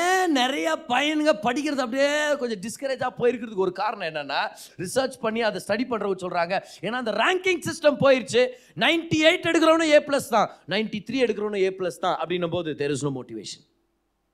ஏன் 0.00 0.30
நிறைய 0.38 0.68
பையனுங்க 0.90 1.32
படிக்கிறது 1.46 1.82
அப்படியே 1.84 2.10
கொஞ்சம் 2.42 2.60
டிஸ்கரேஜாக 2.66 3.10
போயிருக்கிறதுக்கு 3.18 3.64
ஒரு 3.66 3.74
காரணம் 3.80 4.08
என்னென்னா 4.10 4.40
ரிசர்ச் 4.82 5.16
பண்ணி 5.24 5.40
அதை 5.48 5.60
ஸ்டடி 5.64 5.84
பண்ணுறவங்க 5.90 6.24
சொல்கிறாங்க 6.24 6.54
ஏன்னா 6.86 7.00
அந்த 7.02 7.14
ரேங்கிங் 7.22 7.62
சிஸ்டம் 7.68 7.98
போயிடுச்சு 8.04 8.42
நைன்டி 8.84 9.18
எயிட் 9.30 9.48
எடுக்கிறவனும் 9.50 9.92
ஏ 9.96 10.00
ப்ளஸ் 10.08 10.28
தான். 10.36 10.48
நைன்டி 10.74 11.00
த்ரீ 11.08 11.18
எடுக்கிறவனும் 11.26 11.64
ஏ 11.66 11.72
ப்ளஸ் 11.80 12.02
தான் 12.06 12.16
அப்படின்னும் 12.22 12.54
போது 12.56 12.76
there 12.82 12.94
is 12.96 13.04
no 13.08 13.12
motivation 13.18 13.64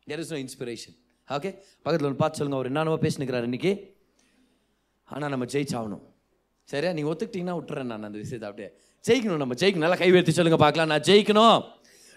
there 0.07 0.23
is 0.25 0.33
no 0.35 0.41
inspiration 0.45 0.97
okay 1.29 1.51
பக்கத்தில் 1.83 2.09
ஒன்று 2.11 2.21
பார்த்து 2.23 2.39
சொல்லுங்கள் 2.39 2.61
அவர் 2.61 2.71
என்னென்னவோ 2.71 3.01
பேசினுக்கிறார் 3.07 3.49
இன்னைக்கு. 3.49 3.73
ஆனால் 5.09 5.33
நம்ம 5.35 5.47
ஜெயிச்சாகணும். 5.53 6.05
சரியா? 6.69 6.91
நீங்கள் 6.97 7.13
ஒத்துக்கிட்டிங்கன்னா 7.13 7.55
விட்டுறேன் 7.59 7.89
நான் 7.93 8.09
அந்த 8.09 8.19
விஷயத்தை 8.25 8.49
அப்படியே. 8.51 8.71
ஜெயிக்கணும் 9.09 9.37
நம்ம 9.37 9.55
ஜெயிக்கணும். 9.55 9.85
நல்லா 9.85 9.95
கை 9.95 10.11
உயர்த்தி 10.11 10.33
சொல்லுங்க 10.33 10.59
பார்க்கலாம். 10.59 10.89
நான் 10.89 11.01
ஜெயிக்கணும். 11.01 11.65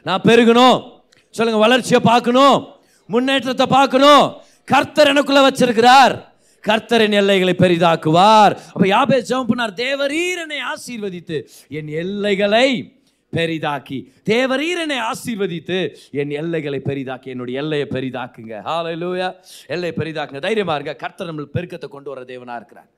நான் 0.03 0.21
பெருகணும். 0.21 0.91
சொல்லுங்க 1.29 1.59
வளர்ச்சியை 1.59 1.99
பார்க்கணும். 2.03 2.67
முன்னேற்றத்தை 3.07 3.65
பார்க்கணும். 3.65 4.33
கர்த்தர் 4.65 5.07
எனக்குள்ள 5.07 5.49
வச்சிருக்கிறார். 5.49 6.23
கர்த்தரின் 6.67 7.11
எல்லைகளை 7.11 7.53
பெரிதாக்குவார். 7.57 8.53
அப்ப 8.73 8.85
யாபே 8.85 9.17
ஜெபம் 9.29 9.49
பண்ணார். 9.51 9.73
தேவரீர் 9.75 10.41
என்னை 10.41 10.59
ஆசீர்வதித்து 10.73 11.47
என் 11.67 11.87
எல்லைகளை 11.87 12.93
பெரிதாக்கி. 13.33 14.11
தேவரீர் 14.25 14.81
என்னை 14.85 14.97
ஆசீர்வதித்து 14.97 15.95
என் 16.11 16.29
எல்லைகளை 16.29 16.81
பெரிதாக்கி. 16.85 17.25
என்னுடைய 17.25 17.59
எல்லையை 17.59 17.87
பெரிதாக்குங்க. 17.91 18.61
ஹalleluya 18.69 19.35
எல்லையை 19.67 19.93
பெரிதாக்குங்க. 19.97 20.39
தைரியமா 20.39 20.75
இருங்க. 20.75 20.95
கர்த்தர் 20.95 21.35
நம்மளுக்கு 21.35 21.57
பெருக்கத்தை 21.57 21.87
கொண்டு 21.87 22.09
வர 22.09 22.21
தேவனா 22.21 22.55
இருக்கிறார். 22.55 22.89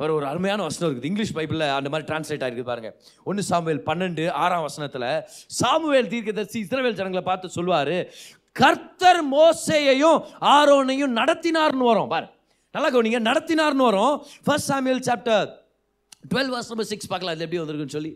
வேறு 0.00 0.12
ஒரு 0.18 0.26
அருமையான 0.30 0.60
வசனம் 0.68 0.88
இருக்குது. 0.88 1.10
இங்கிலீஷ் 1.10 1.34
பைபிளில் 1.38 1.66
அந்த 1.76 1.88
மாதிரி 1.92 2.06
டிரான்ஸ்லேட் 2.10 2.44
ஆகிருக்கு 2.46 2.70
பாருங்க. 2.70 2.90
ஒன்று 3.28 3.42
சாமுவேல் 3.50 3.84
பன்னெண்டு 3.90 4.24
ஆறாம் 4.44 4.64
வசனத்தில் 4.68 5.08
சாமுவேல் 5.60 6.10
தீர்க்கதரிசி 6.14 6.58
இஸ்ரவேல் 6.64 6.98
ஜனங்களை 7.00 7.24
பார்த்து 7.30 7.56
சொல்லுவார் 7.58 7.94
கர்த்தர் 8.60 9.22
மோசையையும் 9.36 10.18
ஆரோனையும் 10.56 11.14
நடத்தினார்னு 11.20 11.86
வரும். 11.90 12.10
பாரு 12.14 12.26
நல்லா 12.74 12.88
கவனிங்க 12.94 13.20
நடத்தினார்னு 13.30 13.84
வரும். 13.90 14.14
First 14.46 14.70
Samuel 14.70 15.06
chapter 15.08 15.46
twelve 16.30 16.50
verse 16.54 16.70
number 16.72 16.90
six 16.92 17.10
பார்க்கலாம் 17.10 17.34
அது 17.36 17.44
எப்படி 17.46 17.60
வந்திருக்குன்னு 17.60 17.96
சொல்லி. 17.98 18.12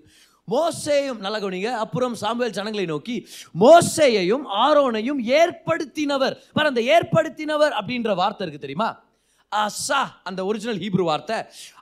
மோசையும் 0.53 1.21
நல்லா 1.25 1.39
கவனிங்க 1.43 1.71
அப்புறம் 1.85 2.15
சாமுவேல் 2.23 2.55
ஜனங்களை 2.57 2.87
நோக்கி 2.93 3.17
மோசையையும் 3.65 4.45
ஆரோனையும் 4.65 5.21
ஏற்படுத்தினவர். 5.41 6.35
பாரு 6.57 6.71
அந்த 6.73 6.83
ஏற்படுத்தினவர் 6.95 7.75
அப்படின்ற 7.81 8.15
வார்த்தை 8.21 8.45
இருக்கு 8.47 8.65
தெரியுமா? 8.65 8.89
அசா 9.61 10.01
அந்த 10.29 10.41
ஒரிஜினல் 10.49 10.81
ஹீப்ரு 10.83 11.05
வார்த்தை. 11.11 11.39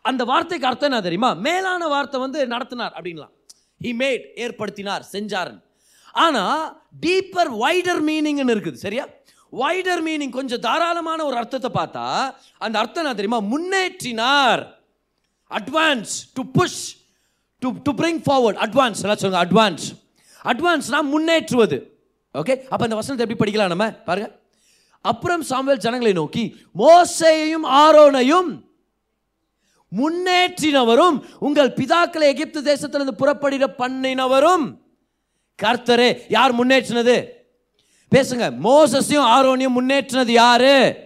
அந்த 0.09 0.23
வார்த்தைக்கு 0.31 0.69
அர்த்தம் 0.71 0.91
என்ன 0.91 1.03
தெரியுமா? 1.07 1.31
மேலான 1.47 1.89
வார்த்தை 1.95 2.19
வந்து 2.25 2.41
நடத்தினார் 2.55 2.95
அப்படின்லாம். 2.99 3.33
ஹி 3.85 3.93
மேட் 4.03 4.25
ஏற்படுத்தினார் 4.45 5.05
செஞ்சாருன்னு 5.15 5.63
ஆனால் 6.25 6.63
டீப்பர் 7.05 7.51
வைடர் 7.65 8.03
மீனிங்னு 8.09 8.55
இருக்குது 8.57 8.83
சரியா? 8.85 9.05
வைடர் 9.53 10.03
மீனிங் 10.07 10.35
கொஞ்சம் 10.39 10.63
தாராளமான 10.67 11.21
ஒரு 11.29 11.37
அர்த்தத்தை 11.41 11.71
பார்த்தா 11.79 12.07
அந்த 12.65 12.77
அர்த்தம் 12.83 13.03
என்ன 13.05 13.15
தெரியுமா? 13.21 13.41
முன்னேற்றினார். 13.53 14.63
Advance 15.51 16.13
to 16.37 16.43
push 16.59 16.83
to 17.63 17.71
to 17.87 17.93
bring 18.03 18.21
forward 18.27 18.61
advance 18.67 19.03
எல்லாம் 19.05 19.21
சொல்லுங்கள் 19.23 19.45
அட்வான்ஸ் 19.47 19.87
அட்வான்ஸ்னால் 20.53 21.11
முன்னேற்றுவது. 21.15 21.79
ஓகே 22.35 22.55
அப்போ 22.73 22.85
இந்த 22.89 22.99
வசனத்தை 22.99 23.25
எப்படி 23.25 23.41
படிக்கலாம் 23.41 23.73
நம்ம? 23.75 23.89
பாருங்க. 24.09 24.29
அப்புறம் 25.03 25.43
சாமுவேல் 25.43 25.79
ஜனங்களை 25.79 26.13
நோக்கி 26.13 26.57
மோசையையும் 26.79 27.65
ஆரோனையும் 27.65 28.51
முன்னேற்றினவரும் 29.97 31.23
உங்கள் 31.39 31.71
பிதாக்களை 31.71 32.27
எகிப்து 32.33 32.61
தேசத்திலிருந்து 32.63 33.21
புறப்படிட 33.21 33.67
பண்ணினவரும். 33.79 34.77
கர்த்தரே 35.63 36.21
யார் 36.29 36.67
முன்னேற்றினது? 36.67 37.25
பேசுங்க 38.13 38.47
மோசஸையும் 38.65 39.29
ஆரோனையும் 39.35 39.77
முன்னேற்றினது 39.79 40.31
யாரு? 40.31 40.97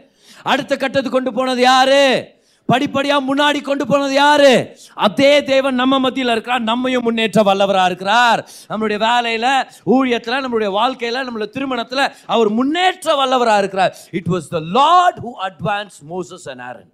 அடுத்த 0.42 0.76
கட்டத்துக்கு 0.76 1.11
கொண்டு 1.11 1.33
போனது 1.33 1.61
யாரு? 1.61 2.33
படிப்படியாக 2.66 3.35
முன்னாடி 3.35 3.62
கொண்டு 3.62 3.87
போனது 3.87 4.14
யாரு? 4.14 4.77
அதே 4.94 5.44
தேவன் 5.44 5.74
நம்ம 5.74 5.98
மத்தியில் 5.98 6.33
இருக்கிறார். 6.33 6.62
நம்மையும் 6.62 7.03
முன்னேற்ற 7.03 7.42
வல்லவராக 7.42 7.85
இருக்கிறார். 7.85 8.48
நம்மளுடைய 8.68 8.98
வேலையில் 8.98 9.50
ஊழியத்தில் 9.87 10.42
நம்மளுடைய 10.44 10.70
வாழ்க்கையில் 10.70 11.22
நம்மளுடைய 11.27 11.48
திருமணத்தில் 11.48 12.12
அவர் 12.27 12.48
முன்னேற்ற 12.48 13.24
வல்லவராக 13.24 13.59
இருக்கிறார். 13.59 13.96
It 14.11 14.27
was 14.27 14.50
the 14.50 14.61
Lord 14.61 15.18
who 15.18 15.33
advance 15.48 15.98
Moses 16.11 16.48
and 16.50 16.61
Aaron 16.61 16.92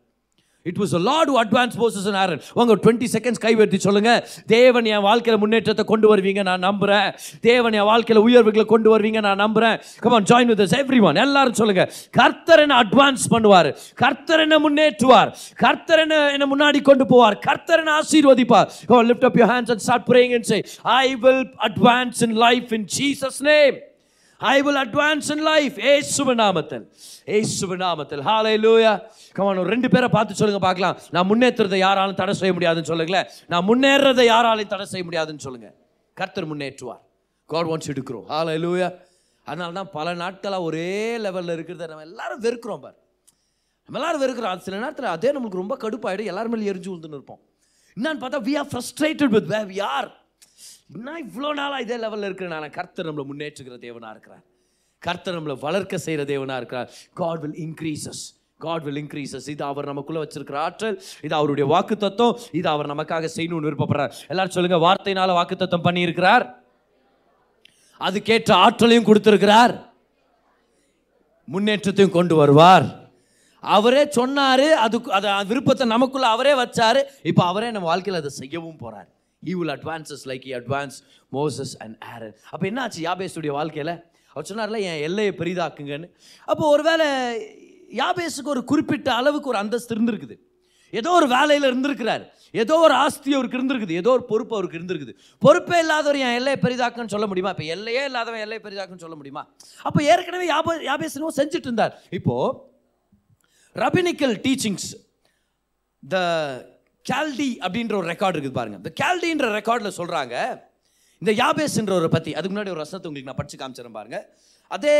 it 0.63 0.77
was 0.77 1.01
Lord 1.01 1.31
advance 1.31 1.77
forces 1.81 2.07
and 2.07 2.21
Aaron 2.23 2.43
உங்க 2.53 2.77
டுவெண்ட்டி 2.77 3.07
செகண்ட்ஸ் 3.13 3.41
கைவர்த்தி 3.41 3.79
சொல்லுங்க. 3.79 4.29
தேவன் 4.47 4.85
என் 4.85 5.05
வாழ்க்கையில 5.09 5.39
முன்னேற்றத்தை 5.39 5.85
கொண்டு 5.85 6.17
வருவீங்க 6.17 6.43
நான் 6.43 6.63
நம்புறேன். 6.63 7.15
தேவன் 7.41 7.73
என் 7.73 7.89
வாழ்க்கையில 7.93 8.17
உயர்வுகளை 8.17 8.65
கொண்டு 8.65 8.99
வருவீங்க 8.99 9.21
நான் 9.21 9.41
நம்புறேன். 9.41 9.81
Come on 10.01 10.23
join 10.23 10.47
with 10.47 10.75
everyone 11.03 11.17
எல்லாரும் 11.17 11.53
சொல்லுங்க. 11.53 11.93
கர்த்தர் 12.11 12.59
என்ன 12.59 12.83
அட்வான்ஸ் 12.83 13.27
பண்ணுவார். 13.31 13.77
கர்த்தர் 13.95 14.41
என்ன 14.41 14.59
முன்னேற்றுவார். 14.59 15.35
கர்த்தர் 15.55 15.99
என்ன 15.99 16.31
என்ன 16.31 16.49
முன்னாடி 16.57 16.83
கொண்டு 16.83 17.05
போவார். 17.05 17.39
கர்த்தர் 17.39 17.79
என்ன 17.79 18.01
ஆசீர்வதிப்பார். 18.01 18.69
Lift 19.11 19.25
up 19.25 19.37
lift 19.37 19.51
hands 19.51 19.71
and 19.75 19.79
start 19.79 20.09
and 20.09 20.33
and 20.33 20.43
say 20.43 20.65
I 20.83 21.15
will 21.15 21.47
advance 21.59 22.21
in 22.21 22.37
life 22.47 22.73
in 22.73 22.85
Jesus 22.99 23.41
name 23.41 23.79
I 24.49 24.63
will 24.67 24.81
advance 24.83 25.29
in 25.35 25.43
life 25.49 25.79
ஏ 25.89 25.93
சுபநாமத்தில் 26.17 26.85
ஏ 27.35 27.39
சுபநாமத்தில் 27.61 28.23
ஹாலை 28.29 28.55
லூயா 28.65 28.93
கமான் 29.37 29.61
ஒரு 29.63 29.71
ரெண்டு 29.75 29.89
பேரை 29.95 30.09
பார்த்து 30.15 30.39
சொல்லுங்கள் 30.39 30.67
பார்க்கலாம். 30.67 30.97
நான் 31.15 31.29
முன்னேற்றுறதை 31.31 31.79
யாராலும் 31.87 32.19
தடை 32.21 32.35
செய்ய 32.35 32.53
முடியாதுன்னு 32.57 32.91
சொல்லுங்களேன். 32.91 33.27
நான் 33.53 33.67
முன்னேறதை 33.71 34.25
யாராலையும் 34.33 34.73
தடை 34.75 34.87
செய்ய 34.93 35.05
முடியாதுன்னு 35.09 35.45
சொல்லுங்கள் 35.47 35.75
கர்த்தர் 36.15 36.49
முன்னேற்றுவார். 36.53 37.03
காட் 37.47 37.67
ஒன்ஸ் 37.75 37.91
எடுக்கிறோம் 37.93 38.27
ஹாலை 38.35 38.57
லூயா 38.65 38.89
அதனால 39.47 39.73
தான் 39.73 39.91
பல 39.99 40.15
நாட்களாக 40.15 40.63
ஒரே 40.63 41.19
லெவலில் 41.27 41.55
இருக்கிறத 41.57 41.87
நம்ம 41.93 42.07
எல்லாரும் 42.11 42.43
வெறுக்கிறோம் 42.47 42.83
பார். 42.87 42.97
நம்ம 43.85 43.99
எல்லாரும் 44.01 44.23
வெறுக்கிறோம். 44.25 44.53
அது 44.55 44.67
சில 44.67 44.77
நேரத்தில் 44.77 45.15
அதே 45.17 45.33
நம்மளுக்கு 45.37 45.63
ரொம்ப 45.63 45.77
கடுப்பாயிடும். 45.85 46.31
எல்லாருமே 46.33 46.71
எரிஞ்சு 46.73 46.91
விழுந்துன்னு 46.93 47.19
இருப்போம். 47.21 47.41
என்னன்னு 47.97 48.23
பார்த்தா 48.25 48.41
we 48.49 48.55
are 48.63 48.69
frustrated 48.73 49.33
with 49.37 49.49
way 49.55 49.61
we 49.75 49.83
are 49.83 50.11
இன்னும் 50.95 51.21
இவ்வளோ 51.25 51.51
நாளாக 51.59 51.83
இதே 51.85 51.97
லெவலில் 52.05 52.29
இருக்கிறனால 52.29 52.69
கர்த்தர் 52.77 53.09
நம்மளை 53.09 53.25
முன்னேற்றுகிற 53.31 53.77
தேவனாக 53.87 54.13
இருக்கிறார். 54.15 54.45
கர்த்தர் 55.03 55.37
நம்மளை 55.39 55.57
வளர்க்க 55.67 55.99
செய்கிற 56.05 56.23
தேவனாக 56.31 56.61
இருக்கிறார். 56.61 56.89
God 57.21 57.43
will 57.45 57.59
increases 57.67 58.23
God 58.65 58.85
will 58.87 59.01
increases 59.03 59.47
இது 59.53 59.63
அவர் 59.69 59.91
நமக்குள்ளே 59.91 60.23
வச்சிருக்கிற 60.23 60.57
ஆற்றல். 60.65 60.97
இது 61.27 61.35
அவருடைய 61.41 61.67
வாக்கு 61.75 61.97
தத்துவம் 62.05 62.41
இது 62.59 62.69
அவர் 62.73 62.91
நமக்காக 62.93 63.31
செய்யணும்னு 63.37 63.69
விருப்பப்படுறார். 63.69 64.17
எல்லாரும் 64.33 64.57
சொல்லுங்க 64.57 64.81
வார்த்தையினால 64.87 65.37
வாக்கு 65.39 65.57
தத்துவம் 65.63 65.87
பண்ணியிருக்கிறார்? 65.87 66.45
அதுக்கேற்ற 68.01 68.53
ஆற்றலையும் 68.65 69.09
கொடுத்துருக்கிறார். 69.11 69.75
முன்னேற்றத்தையும் 71.55 72.17
கொண்டு 72.19 72.35
வருவார். 72.41 72.89
அவரே 73.63 74.03
சொன்னார் 74.19 74.67
அதுக்கு 74.85 75.09
அதை 75.21 75.31
விருப்பத்தை 75.49 75.87
நமக்குள்ள 75.95 76.27
அவரே 76.35 76.53
வச்சார். 76.65 77.01
இப்போ 77.31 77.43
அவரே 77.53 77.71
நம்ம 77.77 77.89
வாழ்க்கையில் 77.93 78.21
அதை 78.23 78.33
செய்யவும் 78.43 78.79
போகிறார் 78.85 79.09
he 79.49 79.55
will 79.55 79.69
advances 79.69 80.25
like 80.25 80.45
he 80.45 80.53
advance 80.61 80.97
Moses 81.33 81.75
and 81.79 81.97
Aaron 82.13 82.37
அப்போ 82.51 82.69
என்னாச்சு 82.69 83.01
யாபேஸுடைய 83.01 83.51
வாழ்க்கையில்? 83.51 83.95
அவர் 84.29 84.49
சொன்னார்ல 84.51 84.81
என் 84.81 85.01
எல்லையை 85.01 85.35
பெரிதாக்குங்கன்னு. 85.39 86.09
அப்போ 86.45 86.69
ஒருவேளை 86.69 87.07
யாபேஸுக்கு 87.97 88.45
ஒரு 88.45 88.65
குறிப்பிட்ட 88.65 89.13
அளவுக்கு 89.13 89.49
ஒரு 89.49 89.59
அந்தஸ்து 89.59 89.95
இருந்திருக்குது. 89.95 90.37
ஏதோ 90.91 91.11
ஒரு 91.11 91.29
வேலையில் 91.29 91.67
இருந்திருக்கிறார். 91.69 92.35
ஏதோ 92.51 92.79
ஒரு 92.79 92.95
ஆஸ்தி 92.95 93.35
அவருக்கு 93.35 93.59
இருந்திருக்குது. 93.59 93.91
ஏதோ 93.91 94.11
ஒரு 94.11 94.25
பொறுப்பு 94.25 94.55
அவருக்கு 94.57 94.79
இருந்திருக்குது. 94.79 95.15
பொறுப்பே 95.39 95.79
இல்லாதவர் 95.79 96.17
என் 96.17 96.35
எல்லையை 96.35 96.61
பெரிதாக்குன்னு 96.63 97.07
சொல்ல 97.07 97.27
முடியுமா? 97.27 97.51
இப்போ 97.51 97.65
எல்லையே 97.65 98.05
இல்லாதவன் 98.05 98.41
எல்லையை 98.41 98.63
பெரிதாக்குன்னு 98.65 99.05
சொல்ல 99.05 99.17
முடியுமா? 99.17 99.49
அப்போ 99.83 100.03
ஏற்கனவே 100.03 100.49
யாப 100.51 100.75
யாபேசனும் 100.91 101.37
செஞ்சுட்டு 101.37 101.69
இருந்தார். 101.71 102.03
இப்போது 102.11 102.59
ரபினிக்கல் 103.75 104.37
டீச்சிங்ஸ் 104.47 104.89
த 106.09 106.19
கேல்டி 107.11 107.51
அப்படின்ற 107.65 107.95
ஒரு 108.01 108.09
ரெக்கார்டு 108.13 108.37
இருக்குது 108.37 108.59
பாருங்க. 108.59 108.79
இந்த 108.83 108.93
கேல்டின்ற 109.03 109.49
ரெக்கார்டில் 109.59 109.99
சொல்கிறாங்க 110.01 110.35
இந்த 111.23 111.33
யாபேஸ்ன்றவரை 111.43 112.11
பற்றி 112.17 112.31
அதுக்கு 112.37 112.53
முன்னாடி 112.55 112.73
ஒரு 112.75 112.83
ரசத்தை 112.85 113.09
உங்களுக்கு 113.09 113.31
நான் 113.31 113.41
படிச்சு 113.41 113.59
காமிச்சிடறேன் 113.63 113.99
பாருங்க. 113.99 114.19
அதே 114.77 114.95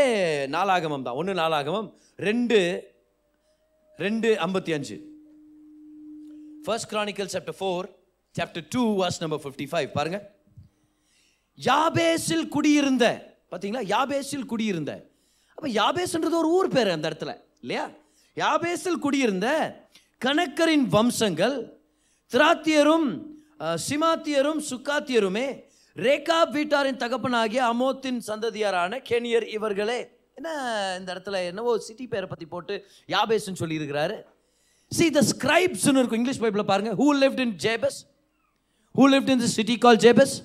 நாலாகமம் 0.55 1.05
தான். 1.07 1.17
ஒன்று 1.19 1.33
நாளாகமம் 1.41 1.87
ரெண்டு 2.27 2.59
ரெண்டு 4.05 4.29
ஐம்பத்தி 4.45 4.71
அஞ்சு. 4.77 4.97
First 6.65 6.89
Chronicle 6.91 7.31
chapter 7.33 7.57
four 7.59 7.87
chapter 8.35 8.65
two 8.73 8.83
was 9.01 9.19
number 9.23 9.41
fifty 9.43 9.65
five 9.71 9.89
பாருங்க. 9.97 10.19
யாபேஸில் 11.57 12.45
குடியிருந்த 12.55 13.05
பார்த்தீங்களா 13.51 13.83
யாபேஸில் 13.93 14.49
குடியிருந்த. 14.51 14.91
அப்போ 15.57 15.69
யாபேஸ்ன்றது 15.79 16.37
ஒரு 16.43 16.49
ஊர் 16.57 16.69
பேர் 16.75 16.95
அந்த 16.95 17.05
இடத்துல 17.11 17.33
இல்லையா? 17.63 17.85
யாபேஸில் 18.37 19.03
குடியிருந்த 19.05 19.47
கணக்கரின் 20.25 20.87
வம்சங்கள் 20.95 21.55
திராத்தியரும் 22.33 23.07
சிமாத்தியரும் 23.87 24.59
சுக்காத்தியருமே 24.69 25.47
ரேகா 26.05 26.37
வீட்டாரின் 26.55 26.99
தகப்பனாகிய 27.01 27.61
அமோத்தின் 27.71 28.19
சந்ததியாரான 28.27 28.99
கெனியர் 29.09 29.45
இவர்களே. 29.55 29.97
என்ன 30.37 30.49
இந்த 30.99 31.09
இடத்துல 31.13 31.39
என்னவோ 31.49 31.71
சிட்டி 31.87 32.05
பேரை 32.13 32.27
பற்றி 32.29 32.45
போட்டு 32.53 32.75
யாபேஸ்ன்னு 33.13 33.61
சொல்லியிருக்கிறாரு. 33.63 34.17
சி 34.97 35.05
த 35.17 35.23
ஸ்கிரைப்ஸ்னு 35.31 35.99
இருக்கும் 35.99 36.19
இங்கிலீஷ் 36.21 36.41
பைப்பில் 36.43 36.69
பாருங்க. 36.71 36.93
Who 37.01 37.07
lived 37.23 37.41
in 37.45 37.53
Jabez 37.65 37.99
who 38.95 39.05
lived 39.13 39.31
in 39.35 39.43
the 39.43 39.51
city 39.57 39.75
call 39.85 40.01
Jabez 40.05 40.35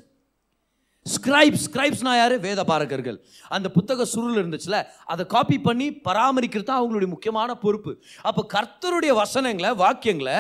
scribes 1.15 1.65
ஸ்கிரைப்ஸ்னா 1.67 2.13
யார்? 2.19 2.35
வேத 2.47 2.61
பாரகர்கள் 2.71 3.19
அந்த 3.57 3.69
புத்தக 3.77 4.07
சுருள் 4.13 4.39
இருந்துச்சுல 4.41 4.77
அதை 5.13 5.25
காப்பி 5.35 5.57
பண்ணி 5.67 5.87
பராமரிக்கிறது 6.09 6.69
தான் 6.69 6.81
அவங்களுடைய 6.81 7.11
முக்கியமான 7.13 7.51
பொறுப்பு. 7.65 7.93
அப்போ 8.29 8.43
கர்த்தருடைய 8.55 9.13
வசனங்களை 9.23 9.71
வாக்கியங்களை 9.83 10.39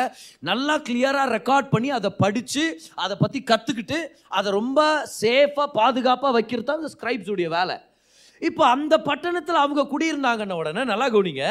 நல்லா 0.51 0.77
கிளியராக 0.89 1.35
ரெக்கார்ட் 1.37 1.69
பண்ணி 1.75 1.91
அதை 1.99 2.11
படித்து 2.23 2.65
அதை 3.05 3.17
பற்றி 3.23 3.41
கற்றுக்கிட்டு 3.53 4.01
அதை 4.41 4.51
ரொம்ப 4.61 4.81
சேஃபாக 5.21 5.69
பாதுகாப்பாக 5.79 6.35
வைக்கிறது 6.39 6.69
தான் 6.71 6.81
அந்த 6.83 6.93
ஸ்கிரைப்ஸுடைய 6.97 7.51
வேலை. 7.59 7.79
இப்போ 8.43 8.63
அந்த 8.75 8.95
பட்டணத்தில் 9.09 9.63
அவங்க 9.65 9.89
குடியிருந்தாங்கன்ன 9.95 10.59
உடனே 10.63 10.85
நல்லா 10.93 11.09
கவனிங்க 11.15 11.45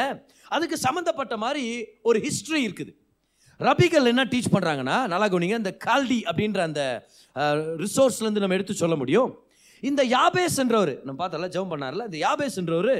அதுக்கு 0.56 0.76
சம்மந்தப்பட்ட 0.86 1.34
மாதிரி 1.44 1.64
ஒரு 2.08 2.18
ஹிஸ்ட்ரி 2.26 2.60
இருக்குது. 2.66 2.92
ரபிகள் 3.60 4.08
என்ன 4.10 4.22
டீச் 4.32 4.54
பண்ணுறாங்கன்னா 4.54 4.96
நல்லா 5.10 5.26
கவனிங்க 5.32 5.56
இந்த 5.60 5.72
கால்டி 5.84 6.18
அப்படின்ற 6.30 6.60
அந்த 6.68 6.82
ரிசோர்ஸ்லேருந்து 7.82 8.42
நம்ம 8.42 8.56
எடுத்து 8.58 8.74
சொல்ல 8.74 8.96
முடியும். 8.96 9.30
இந்த 9.82 10.02
யாபேஸ் 10.16 10.58
என்றவர் 10.62 10.92
நம்ம 11.04 11.18
பார்த்தல 11.22 11.48
ஜெபம் 11.54 11.72
பண்ணார்ல 11.72 12.04
இந்த 12.10 12.18
யாபேஸ் 12.26 12.58
என்றவர் 12.60 12.94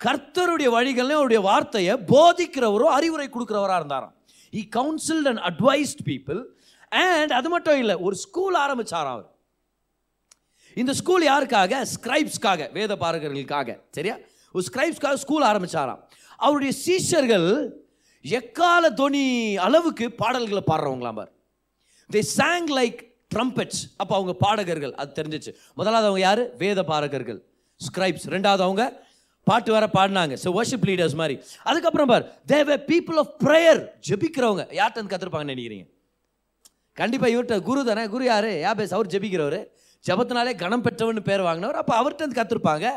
கர்த்தருடைய 0.00 0.68
வழிகள்லையும் 0.76 1.20
அவருடைய 1.20 1.40
வார்த்தையை 1.40 1.94
போதிக்கிறவரோ 2.12 2.86
அறிவுரை 2.98 3.28
கொடுக்குறவராக 3.28 3.80
இருந்தாராம். 3.82 4.14
He 4.52 4.62
counselled 4.76 5.28
and 5.30 5.42
advised 5.50 6.02
people 6.04 6.40
and 6.88 7.32
அது 7.32 7.48
மட்டும் 7.48 7.78
இல்லை 7.78 7.96
ஒரு 8.06 8.16
ஸ்கூல் 8.16 8.56
ஆரம்பிச்சாராம் 8.64 9.16
அவர். 9.16 9.28
இந்த 10.76 10.92
ஸ்கூல் 10.92 11.24
யாருக்காக? 11.28 11.72
ஸ்கிரைப்ஸ்க்காக 11.94 12.72
வேத 12.72 12.96
பாரகர்களுக்காக 12.96 13.68
சரியா? 13.90 14.16
ஒரு 14.54 14.64
ஸ்கிரைப்ஸ்க்காக 14.68 15.18
ஸ்கூல் 15.24 15.44
ஆரம்பித்தாராம் 15.50 16.00
அவருடைய 16.36 16.72
சீஷர்கள் 16.86 17.48
எக்கால 18.24 18.90
தொனி 19.00 19.24
அளவுக்கு 19.66 20.06
பாடல்களை 20.22 20.62
பாடுறவங்களாம் 20.66 21.18
பார். 21.20 21.32
தே 22.10 22.20
சாங் 22.38 22.68
லைக் 22.80 23.00
ட்ரம்பெட்ஸ் 23.34 23.82
அப்போ 24.02 24.14
அவங்க 24.18 24.32
பாடகர்கள் 24.44 24.94
அது 25.02 25.10
தெரிஞ்சிச்சு. 25.18 25.52
முதலாவது 25.78 26.08
அவங்க 26.10 26.22
யார்? 26.28 26.42
வேத 26.62 26.82
பாரகர்கள் 26.90 27.40
ஸ்கிரைப்ஸ் 27.80 28.26
ரெண்டாவது 28.34 28.62
அவங்க 28.66 28.84
பாட்டு 29.46 29.70
வேற 29.74 29.86
பாடினாங்க. 29.96 30.34
ஸோ 30.42 30.48
வர்ஷிப் 30.56 30.86
லீடர்ஸ் 30.88 31.14
மாதிரி. 31.20 31.36
அதுக்கப்புறம் 31.70 32.08
பார் 32.12 32.24
தேவ 32.52 32.76
பீப்புள் 32.90 33.18
ஆஃப் 33.22 33.30
ப்ரேயர் 33.44 33.80
ஜெபிக்கிறவங்க. 34.08 34.64
யார்கிட்ட 34.78 35.10
கற்றுருப்பாங்கன்னு 35.12 35.54
நினைக்கிறீங்க? 35.54 35.86
கண்டிப்பாக 36.96 37.32
இவர்கிட்ட 37.34 37.56
குரு 37.68 37.80
தானே. 37.90 38.02
குரு 38.14 38.24
யார்? 38.32 38.50
யாபேஸ். 38.64 38.92
அவர் 38.96 39.12
ஜெபிக்கிறவர். 39.14 39.60
ஜபத்தினாலே 40.04 40.52
கணம் 40.62 40.84
பெற்றவன்னு 40.86 41.22
பேர் 41.28 41.46
வாங்கினவர். 41.46 41.78
அப்போ 41.82 41.94
அவர்கிட்ட 42.00 42.24
இருந்து 42.24 42.40
கற்றுருப்பாங்க 42.40 42.88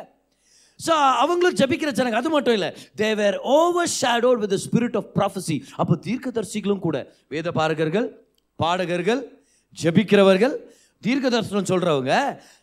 ஸோ 0.80 0.94
அவங்களும் 1.24 1.58
ஜபிக்கிற 1.60 1.90
ஜனங்க. 1.98 2.20
அது 2.22 2.30
மட்டும் 2.36 2.56
இல்லை. 2.58 2.70
They were 3.02 3.36
overshadowed 4.00 4.40
with 4.44 4.56
spirit 4.66 4.98
of 5.00 5.10
prophecy 5.18 5.58
அப்போ 5.82 5.94
தீர்க்கதரிசிகளும் 6.08 6.84
கூட. 6.88 6.98
வேத 7.34 7.52
பாரகர்கள் 7.60 8.08
பாடகர்கள் 8.60 9.22
ஜபிக்கிறவர்கள் 9.78 10.56
தீர்க்க 11.04 11.30
தரிசனம் 11.30 11.70
சொல்கிறவங்க 11.70 12.14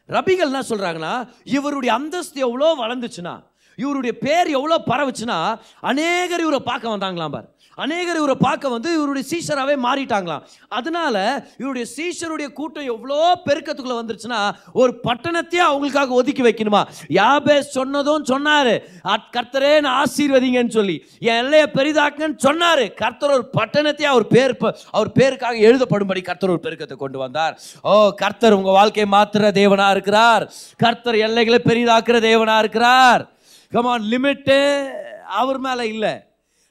ரபிகள் 0.09 0.51
என்ன 0.51 0.63
சொல்கிறாங்கன்னா 0.69 1.15
இவருடைய 1.45 1.95
அந்தஸ்து 1.95 2.41
எவ்வளோ 2.41 2.75
வளர்ந்துச்சுன்னா 2.79 3.35
இவருடைய 3.79 4.19
பேர் 4.19 4.49
எவ்வளோ 4.49 4.77
பரவுச்சுன்னா 4.87 5.39
அநேகர் 5.81 6.41
இவரை 6.41 6.61
பார்க்க 6.61 6.97
வந்தாங்களாம் 6.97 7.31
பார். 7.31 7.49
அநேகர் 7.81 8.17
இவரை 8.17 8.35
பார்க்க 8.39 8.69
வந்து 8.69 8.95
இவருடைய 8.95 9.29
சீஷராகவே 9.31 9.77
மாறிட்டாங்களாம். 9.85 10.43
அதனால 10.69 11.47
இவருடைய 11.59 11.89
சீஷருடைய 11.97 12.53
கூட்டம் 12.53 12.85
எவ்வளோ 12.85 13.41
பெருக்கத்துக்குள்ளே 13.47 14.03
வந்துருச்சுன்னா 14.03 14.51
ஒரு 14.73 15.01
பட்டணத்தையே 15.05 15.61
அவங்களுக்காக 15.71 16.09
ஒதுக்கி 16.09 16.43
வைக்கணுமா? 16.43 16.83
யாபே 17.09 17.61
சொன்னதும் 17.61 18.25
சொன்னார். 18.25 18.83
"அட் 19.03 19.37
கர்த்தரே 19.37 19.81
நான் 19.81 20.05
ஆசீர்வதிங்கன்னு 20.05 20.69
சொல்லி. 20.69 21.05
என் 21.19 21.35
எல்லையை 21.35 21.69
பெரிதாக்குன்னு 21.75 22.37
சொன்னார். 22.37 22.95
கர்த்தர் 22.95 23.31
ஒரு 23.31 23.51
பட்டணத்தையே 23.59 24.03
அவர் 24.03 24.27
பேர் 24.27 24.57
அவர் 24.91 25.11
பேருக்காக 25.15 25.61
எழுதப்படும்படி 25.61 26.23
கர்த்தர் 26.23 26.51
ஒரு 26.51 26.61
பெருக்கத்தை 26.63 26.93
கொண்டு 26.93 27.19
வந்தார். 27.19 27.61
ஓ 27.83 28.11
கர்த்தர் 28.17 28.53
உங்கள் 28.53 28.73
வாழ்க்கையை 28.73 29.21
மாத்துற 29.21 29.57
தேவனாக 29.57 29.91
இருக்கிறார். 29.91 30.53
கர்த்தர் 30.77 31.15
எல்லைகளை 31.15 31.61
பெரிதாக்குற 31.65 32.21
தேவனாக 32.21 32.59
இருக்கிறார். 32.59 33.31
கமான் 33.71 34.03
லிமிட்டு 34.03 34.89
அவர் 35.29 35.59
மேலே 35.59 35.89
இல்லை. 35.89 36.25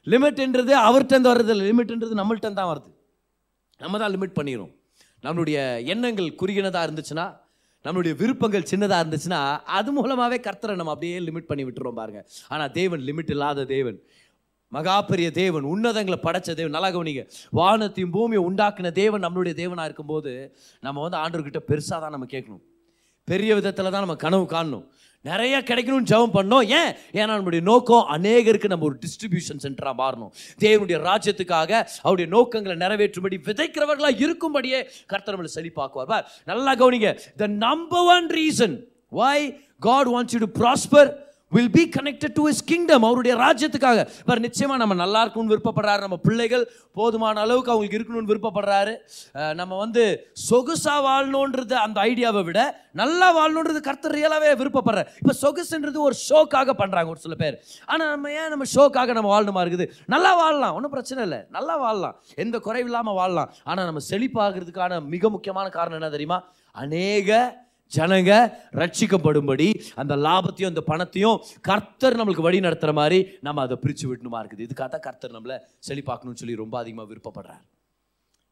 லிமிட்ன்றது 0.08 0.74
அவர்கிட்ட 0.88 1.30
வர்றது 1.32 1.52
இல்லை 1.54 1.66
லிமிட்ன்றது 1.72 2.20
நம்மள்ட்ட 2.22 2.54
தான் 2.60 2.72
வருது. 2.72 2.90
நம்ம 3.80 3.98
தான் 4.02 4.14
லிமிட் 4.16 4.38
பண்ணிடுறோம் 4.40 4.74
நம்மளுடைய 5.26 5.58
எண்ணங்கள் 5.94 6.30
குறுகினதாக 6.42 6.88
இருந்துச்சுன்னா 6.88 7.28
நம்மளுடைய 7.86 8.14
விருப்பங்கள் 8.22 8.70
சின்னதாக 8.72 9.02
இருந்துச்சுன்னா 9.04 9.40
அது 9.78 9.90
மூலமாகவே 9.98 10.38
கர்த்தரை 10.48 10.74
நம்ம 10.80 10.94
அப்படியே 10.96 11.20
லிமிட் 11.28 11.50
பண்ணி 11.52 11.64
விட்டுறோம் 11.68 12.00
பாருங்கள் 12.00 12.26
ஆனால் 12.54 12.72
தேவன் 12.80 13.04
லிமிட் 13.10 13.32
இல்லாத 13.36 13.66
தேவன். 13.76 14.00
மகா 14.72 14.96
பெரிய 15.12 15.28
தேவன் 15.42 15.66
உன்னதங்களை 15.74 16.18
படைச்ச 16.26 16.50
தேவன். 16.60 16.76
நல்லா 16.78 16.90
கவனிங்க. 16.96 17.24
வானத்தையும் 17.60 18.12
பூமியை 18.16 18.42
உண்டாக்குன 18.48 18.92
தேவன் 19.02 19.24
நம்மளுடைய 19.26 19.54
தேவனாக 19.62 19.88
இருக்கும்போது 19.90 20.32
நம்ம 20.84 21.02
வந்து 21.06 21.18
ஆண்டவர்கிட்ட 21.24 21.62
பெருசாக 21.70 22.00
தான் 22.04 22.14
நம்ம 22.16 22.28
கேட்கணும். 22.36 22.64
பெரிய 23.28 23.56
விதத்தில் 23.60 23.92
தான் 23.94 24.06
நம்ம 24.06 24.18
கனவு 24.26 24.46
காணணும். 24.56 24.86
நிறைய 25.22 25.60
கிடைக்கணும்னு 25.60 26.10
ஜெபம் 26.12 26.34
பண்ணோம். 26.34 26.66
ஏன்? 26.66 26.92
ஏன்னா 27.12 27.26
நம்முடைய 27.26 27.66
நோக்கம் 27.66 28.06
அநேகருக்கு 28.12 28.68
நம்ம 28.68 28.86
ஒரு 28.86 28.98
டிஸ்ட்ரிபியூஷன் 29.04 29.64
சென்டராக 29.64 29.94
மாறணும். 29.98 30.32
தேவனுடைய 30.60 31.00
ராஜ்யத்துக்காக 31.10 31.88
அவருடைய 32.02 32.28
நோக்கங்களை 32.36 32.76
நிறைவேற்றும்படி 32.78 33.38
விதைக்கிறவர்களாக 33.48 34.22
இருக்கும்படியே 34.26 34.80
கர்த்தர் 35.08 35.36
நம்மளை 35.36 35.50
செழிப்பாக்குவார். 35.56 36.12
பார், 36.14 36.32
நல்லா 36.46 36.76
கவனிங்க. 36.76 37.20
The 37.38 37.48
number 37.48 38.08
one 38.16 38.28
reason 38.28 38.78
why 39.10 39.60
God 39.80 40.08
wants 40.08 40.36
you 40.36 40.46
to 40.46 40.52
prosper 40.62 41.10
will 41.56 41.72
be 41.76 41.84
connected 41.96 42.34
to 42.38 42.44
his 42.52 42.64
kingdom 42.70 43.06
அவருடைய 43.08 43.34
ராஜ்யத்துக்காக. 43.44 44.00
இவர் 44.26 44.42
நிச்சயமாக 44.46 44.80
நம்ம 44.82 44.96
நல்லா 45.04 45.20
இருக்கணும்னு 45.24 45.54
விருப்பப்படுறாரு. 45.54 46.02
நம்ம 46.06 46.18
பிள்ளைகள் 46.26 46.64
போதுமான 46.98 47.42
அளவுக்கு 47.46 47.72
அவங்களுக்கு 47.74 47.98
இருக்கணும்னு 48.00 48.32
விருப்பப்படுறாரு. 48.32 48.94
நம்ம 49.60 49.78
வந்து 49.84 50.04
சொகுசாக 50.50 51.00
வாழணுன்றது 51.08 51.76
அந்த 51.86 51.98
ஐடியாவை 52.10 52.44
விட 52.50 52.60
நல்லா 53.02 53.28
வாழணுன்றது 53.38 53.80
கர்த்தர் 53.88 54.16
ரியலாகவே 54.18 54.52
விருப்பப்படுறாரு. 54.62 55.08
இப்போ 55.22 55.34
சொகுசுன்றது 55.44 56.00
ஒரு 56.08 56.18
ஷோக்காக 56.28 56.76
பண்ணுறாங்க 56.82 57.10
ஒரு 57.16 57.24
சில 57.26 57.38
பேர். 57.42 57.58
ஆனால் 57.92 58.12
நம்ம 58.14 58.32
ஏன் 58.42 58.52
நம்ம 58.56 58.68
ஷோக்காக 58.76 59.16
நம்ம 59.20 59.32
வாழணுமா 59.36 59.64
இருக்குது? 59.66 59.88
நல்லா 60.16 60.34
வாழலாம் 60.42 60.76
ஒன்றும் 60.78 60.94
பிரச்சனை 60.96 61.24
இல்லை. 61.28 61.40
நல்லா 61.58 61.78
வாழலாம் 61.86 62.18
எந்த 62.46 62.60
குறைவில்லாமல் 62.68 63.18
வாழலாம். 63.22 63.50
ஆனால் 63.70 63.90
நம்ம 63.90 64.04
செழிப்பாகிறதுக்கான 64.12 65.02
மிக 65.16 65.30
முக்கியமான 65.38 65.68
காரணம் 65.80 66.00
என்ன 66.02 66.12
தெரியுமா? 66.18 66.40
அநேக 66.84 67.40
ஜனங்க 67.92 68.32
ரட்சிக்கப்படும்படி 68.80 69.68
அந்த 70.02 70.14
லாபத்தையும் 70.26 70.72
அந்த 70.72 70.82
பணத்தையும் 70.92 71.38
கர்த்தர் 71.70 72.18
நம்மளுக்கு 72.20 72.48
வழி 72.48 72.60
நடத்துகிற 72.66 72.94
மாதிரி 73.00 73.20
நம்ம 73.48 73.62
அதை 73.66 73.78
பிரித்து 73.84 74.06
விடணுமா 74.10 74.40
இருக்குது. 74.42 74.66
இதுக்காக 74.68 74.90
தான் 74.96 75.06
கர்த்தர் 75.08 75.36
நம்மளை 75.38 75.58
செழிப்பாக்கணும்னு 75.88 76.42
சொல்லி 76.42 76.56
ரொம்ப 76.64 76.76
அதிகமாக 76.84 77.08
விருப்பப்படுறார். 77.12 77.64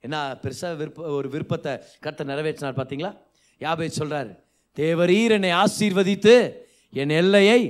என்ன 0.04 0.16
பெருசாக 0.44 0.76
விருப்ப 0.82 1.12
ஒரு 1.20 1.28
விருப்பத்தை 1.36 1.74
கர்த்தர் 2.06 2.32
நிறைவேற்றினார் 2.32 2.80
பார்த்தீங்களா? 2.80 3.12
யாபே 3.62 3.90
சொல்கிறார் 4.00 4.32
தேவரீர் 4.78 5.36
என்னை 5.38 5.52
ஆசீர்வதித்து 5.64 6.36
என் 7.02 7.14
எல்லையை 7.22 7.62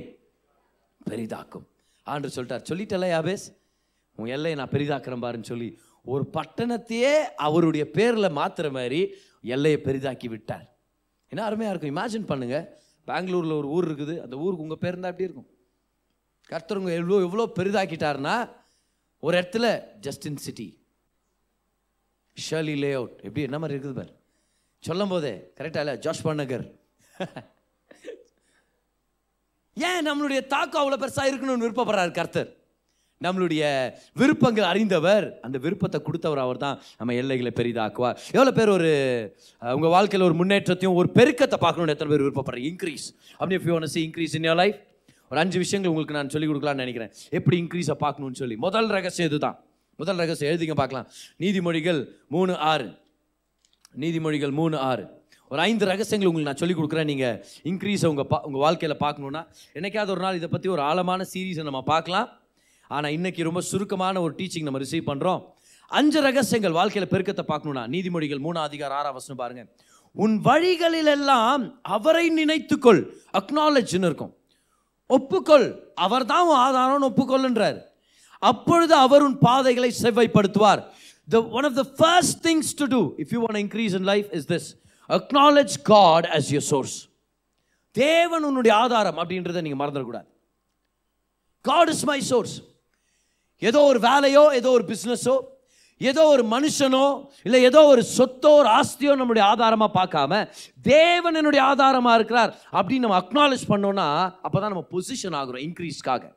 பெரிதாக்கும். 1.09 1.65
ஆண்டு 2.07 2.33
சொல்லிட்டார். 2.35 2.65
சொல்லிட்டல 2.69 3.07
யாபேஸ் 3.13 3.45
உன் 4.19 4.31
எல்லையை 4.35 4.55
நான் 4.59 4.73
பெரிதாக்குறேன் 4.73 5.23
பாருன்னு 5.25 5.51
சொல்லி 5.51 5.69
ஒரு 6.13 6.23
பட்டணத்தையே 6.35 7.13
அவருடைய 7.47 7.83
பேரில் 7.97 8.35
மாத்துற 8.39 8.67
மாதிரி 8.77 9.01
எல்லையை 9.55 9.79
பெரிதாக்கி 9.87 10.27
விட்டார். 10.33 10.65
என்ன 11.31 11.41
அருமையாக 11.47 11.73
இருக்கும். 11.73 11.93
இமேஜின் 11.93 12.29
பண்ணுங்கள் 12.31 12.65
பெங்களூரில் 13.07 13.59
ஒரு 13.59 13.67
ஊர் 13.75 13.87
இருக்குது. 13.89 14.15
அந்த 14.25 14.35
ஊருக்கு 14.43 14.65
உங்கள் 14.65 14.81
பேர் 14.83 14.93
இருந்தால் 14.93 15.13
எப்படி 15.13 15.27
இருக்கும்? 15.29 15.49
கர்த்தருங்க 16.51 16.91
எவ்வளோ 16.99 17.19
எவ்வளோ 17.27 17.45
பெரிதாக்கிட்டாருன்னா 17.59 18.35
ஒரு 19.23 19.35
இடத்துல 19.39 19.65
Justin 20.05 20.41
city 20.45 20.67
surely 22.37 22.75
lay 22.83 22.89
out 22.99 23.15
எப்படி? 23.25 23.43
என்ன 23.49 23.57
மாதிரி 23.61 23.75
இருக்குது 23.77 23.99
பார். 23.99 24.11
சொல்லும் 24.83 25.11
போதே 25.13 25.33
கரெக்டாக 25.59 25.83
இல்லை? 25.85 25.95
ஜாஷ்பா 26.05 26.33
நகர் 26.41 26.65
ஏன் 29.87 30.05
நம்மளுடைய 30.07 30.39
தாக்கம் 30.53 30.81
அவ்வளோ 30.81 30.97
பெருசாக 31.01 31.29
இருக்கணும்னு 31.31 31.65
விருப்பப்படுறாரு 31.65 32.11
கர்த்தர்? 32.19 32.49
நம்மளுடைய 33.25 33.63
விருப்பங்கள் 34.21 34.67
அறிந்தவர் 34.71 35.25
அந்த 35.45 35.57
விருப்பத்தை 35.57 36.01
கொடுத்தவர் 36.07 36.41
அவர் 36.43 36.57
தான் 36.57 36.81
நம்ம 36.97 37.13
எல்லைகளை 37.13 37.51
பெரிதாக்குவார். 37.59 38.17
எவ்வளோ 38.35 38.51
பேர் 38.57 38.69
ஒரு 38.69 38.91
உங்கள் 39.77 39.93
வாழ்க்கையில் 39.95 40.27
ஒரு 40.27 40.37
முன்னேற்றத்தையும் 40.41 40.97
ஒரு 40.99 41.09
பெருக்கத்தை 41.17 41.57
பார்க்கணும்னு 41.63 41.95
எத்தனை 41.95 42.11
பேர் 42.13 42.25
விருப்பப்படுறீங்க? 42.25 42.69
இன்க்ரீஸ் 42.73 43.07
அப்படி 43.37 43.57
if 43.59 43.67
you 43.69 43.79
see 43.95 44.01
increase 44.07 44.35
in 44.39 44.47
your 44.49 44.59
life 44.63 44.77
ஒரு 45.31 45.39
அஞ்சு 45.39 45.57
விஷயங்கள் 45.63 45.91
உங்களுக்கு 45.91 46.17
நான் 46.17 46.29
சொல்லிக் 46.33 46.51
கொடுக்கலாம்னு 46.51 46.83
நினைக்கிறேன். 46.83 47.11
எப்படி 47.37 47.55
இன்க்ரீஸை 47.63 47.95
பார்க்கணும்னு 48.03 48.39
சொல்லி. 48.41 48.55
முதல் 48.55 48.87
ரகசியம் 48.87 49.29
இதுதான். 49.29 49.57
முதல் 49.95 50.19
ரகசியம் 50.21 50.49
எழுதிங்க 50.51 50.75
பார்க்கலாம். 50.81 51.07
நீதிமொழிகள் 51.43 52.01
மூணு 52.35 52.55
ஆறு. 52.71 52.87
நீதிமொழிகள் 54.03 54.51
மூணு 54.51 54.77
ஆறு. 54.77 55.05
ஒரு 55.51 55.61
ஐந்து 55.61 55.85
ரகசியங்கள் 55.85 56.29
உங்களுக்கு 56.29 56.51
நான் 56.51 56.61
சொல்லிக் 56.61 56.79
கொடுக்குறேன். 56.79 57.09
நீங்கள் 57.11 57.37
இன்க்ரீஸை 57.69 58.05
உங்கள் 58.05 58.27
பா 58.31 58.37
உங்கள் 58.47 58.63
வாழ்க்கையில் 58.65 59.01
பார்க்கணுன்னா 59.03 59.41
என்னைக்காவது 59.77 60.13
ஒரு 60.15 60.21
நாள் 60.25 60.35
இதை 60.35 60.49
பற்றி 60.55 60.69
ஒரு 60.69 60.81
ஆழமான 60.81 61.25
சீரீஸை 61.33 61.63
நம்ம 61.69 61.81
பார்க்கலாம். 61.93 62.27
ஆனால் 62.95 63.15
இன்னைக்கு 63.17 63.47
ரொம்ப 63.49 63.61
சுருக்கமான 63.61 64.21
ஒரு 64.21 64.33
டீச்சிங் 64.39 64.67
நம்ம 64.67 64.79
ரிசீவ் 64.83 65.09
பண்ணுறோம் 65.09 65.41
அஞ்சு 65.97 66.19
ரகசியங்கள் 66.27 66.77
வாழ்க்கையில் 66.77 67.11
பெருக்கத்தை 67.11 67.43
பார்க்கணுன்னா 67.51 67.83
நீதிமொழிகள் 67.93 68.41
மூணு 68.45 68.59
அதிகாரம் 68.59 68.97
ஆறாம் 68.97 69.17
வசனம் 69.17 69.41
பாருங்க. 69.41 69.63
உன் 70.23 70.35
வழிகளிலெல்லாம் 70.47 71.63
அவரை 71.95 72.25
நினைத்துக்கொள். 72.39 73.01
அக்னாலஜ்னு 73.39 74.07
இருக்கும். 74.09 74.33
ஒப்புக்கொள். 75.09 75.67
அவர் 76.05 76.25
தான் 76.31 76.47
உன் 76.49 76.61
ஆதாரம் 76.67 77.07
ஒப்புக்கொள்ளுன்றார். 77.09 77.77
அப்பொழுது 78.51 78.93
அவர் 79.05 79.25
உன் 79.27 79.37
பாதைகளை 79.47 79.89
செவ்வைப்படுத்துவார் 80.01 80.81
the 81.33 81.39
one 81.57 81.67
of 81.69 81.77
the 81.81 81.85
first 81.99 82.39
things 82.47 82.71
to 82.81 82.85
do 82.95 83.01
if 83.23 83.31
you 83.35 83.39
want 83.45 83.59
increase 83.63 83.95
in 83.99 84.07
life 84.11 84.27
is 84.39 84.47
this 84.53 84.67
acknowledge 85.09 85.75
God 85.93 86.27
as 86.37 86.49
your 86.55 86.65
source 86.71 86.95
தேவன் 87.91 88.43
உன்னுடைய 88.49 88.73
ஆதாரம் 88.83 89.19
அப்படின்றத 89.21 89.61
நீங்கள் 89.65 89.81
மறந்துடக்கூடாது. 89.83 90.27
காட் 91.61 91.91
இஸ் 91.93 92.03
மை 92.11 92.19
சோர்ஸ் 92.31 92.55
ஏதோ 93.61 93.79
ஒரு 93.91 93.99
வேலையோ 94.09 94.43
ஏதோ 94.59 94.71
ஒரு 94.77 94.85
பிஸ்னஸோ 94.91 95.35
ஏதோ 96.01 96.23
ஒரு 96.33 96.43
மனுஷனோ 96.53 97.05
இல்லை 97.45 97.59
ஏதோ 97.69 97.81
ஒரு 97.93 98.01
சொத்தோ 98.17 98.49
ஒரு 98.61 98.69
ஆஸ்தியோ 98.79 99.13
நம்முடைய 99.21 99.43
ஆதாரமாக 99.51 99.91
பார்க்காம 99.99 100.41
தேவன் 100.89 101.37
என்னுடைய 101.39 101.61
ஆதாரமாக 101.71 102.17
இருக்கிறார் 102.19 102.51
அப்படின்னு 102.77 103.05
நம்ம 103.05 103.19
அக்னாலேஜ் 103.23 103.63
பண்ணோன்னா 103.71 104.07
அப்போ 104.45 104.57
தான் 104.59 104.73
நம்ம 104.73 104.85
பொசிஷன் 104.95 105.37
ஆகிறோம் 105.39 105.63
இன்க்ரீஸ்க்காக 105.67 106.29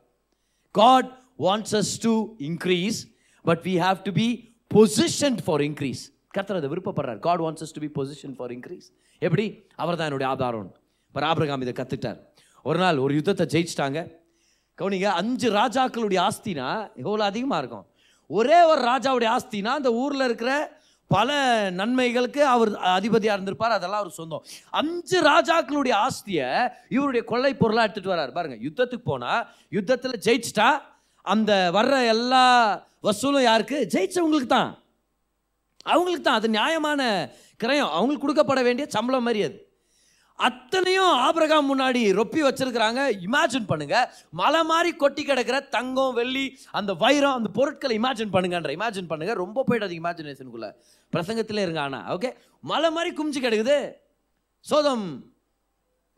God 0.75 1.11
wants 1.47 1.75
us 1.81 1.93
to 2.07 2.13
increase 2.49 2.99
but 3.45 3.61
we 3.67 3.75
have 3.85 4.01
to 4.07 4.13
be 4.21 4.27
position 4.71 5.37
for 5.45 5.63
increase 5.69 6.03
கர்த்தர் 6.35 6.59
அதை 6.59 6.69
விருப்பப்படுறார். 6.73 7.19
God 7.27 7.41
wants 7.45 7.63
us 7.65 7.73
to 7.75 7.81
be 7.85 7.89
position 7.97 8.35
for 8.37 8.51
increase 8.55 8.87
எப்படி? 9.21 9.45
அவர் 9.81 9.97
தான் 9.99 10.07
என்னுடைய 10.09 10.27
ஆதாரம். 10.33 10.69
இப்போ 11.09 11.21
ஆபிரகாம் 11.31 11.63
இதை 11.65 11.73
கற்றுட்டார் 11.79 12.19
ஒரு 12.65 12.79
நாள் 12.83 12.97
ஒரு 13.05 13.13
யுத்தத்தை 13.17 13.45
ஜெயிச்சிட்டாங்க. 13.53 13.99
கவனிங்க 14.81 15.09
அஞ்சு 15.21 15.47
ராஜாக்களுடைய 15.61 16.19
ஆஸ்தினா 16.27 16.67
எவ்வளோ 17.05 17.23
அதிகமாக 17.31 17.61
இருக்கும். 17.63 17.87
ஒரே 18.29 18.59
ஒரு 18.73 18.81
ராஜாவுடைய 18.91 19.29
ஆஸ்தினா 19.37 19.71
அந்த 19.79 19.89
ஊரில் 20.03 20.27
இருக்கிற 20.27 20.51
பல 21.11 21.31
நன்மைகளுக்கு 21.79 22.41
அவர் 22.51 22.69
அதிபதியாக 22.97 23.35
இருந்திருப்பார் 23.35 23.75
அதெல்லாம் 23.77 24.01
அவர் 24.03 24.19
சொந்தம். 24.19 24.43
அஞ்சு 24.79 25.17
ராஜாக்களுடைய 25.31 25.93
ஆஸ்தியை 26.05 26.47
இவருடைய 26.95 27.23
கொள்ளை 27.31 27.51
பொருளாக 27.61 27.85
எடுத்துகிட்டு 27.85 28.13
வரார். 28.13 28.31
பாருங்கள் 28.37 28.63
யுத்தத்துக்கு 28.67 29.09
போனால் 29.11 29.41
யுத்தத்தில் 29.77 30.23
ஜெயிச்சிட்டா 30.27 30.69
அந்த 31.25 31.51
வர்ற 31.77 31.95
எல்லா 32.13 32.45
வசூலும் 33.07 33.47
யாருக்கு? 33.49 33.79
ஜெயிச்சவங்களுக்கு 33.95 34.49
தான். 34.57 34.71
அவங்களுக்கு 35.93 36.25
தான் 36.27 36.39
அது 36.39 36.55
நியாயமான 36.57 37.01
கிரயம். 37.63 37.91
அவங்களுக்கு 37.97 38.25
கொடுக்கப்பட 38.25 38.61
வேண்டிய 38.69 38.87
சம்பளம் 38.95 39.27
மாதிரி 39.27 39.41
அது. 39.49 39.59
அத்தனையும் 40.47 41.13
ஆபிரகாம் 41.27 41.67
முன்னாடி 41.71 42.01
ரொப்பி 42.19 42.41
வச்சிருக்கிறாங்க. 42.45 43.01
இமேஜின் 43.27 43.67
பண்ணுங்க. 43.71 43.95
மலை 44.41 44.61
மாதிரி 44.71 44.91
கொட்டி 45.01 45.23
கிடக்கிற 45.29 45.57
தங்கம் 45.75 46.15
வெள்ளி 46.19 46.45
அந்த 46.79 46.91
வைரம் 47.03 47.37
அந்த 47.39 47.49
பொருட்களை 47.57 47.95
இமேஜின் 48.01 48.33
பண்ணுங்கன்ற. 48.35 48.71
இமேஜின் 48.77 49.09
பண்ணுங்க. 49.11 49.35
ரொம்ப 49.43 49.63
போயிடாதீங்க 49.69 50.03
இமேஜினேஷனுக்குள்ள 50.03 50.69
பிரசங்கத்திலே 51.13 51.65
இருங்க 51.67 51.81
ஆனா. 51.87 51.99
ஓகே 52.15 52.31
மலை 52.71 52.91
மாதிரி 52.97 53.11
குமிச்சு 53.19 53.41
கிடக்குது. 53.47 53.77
சோதம் 54.71 55.05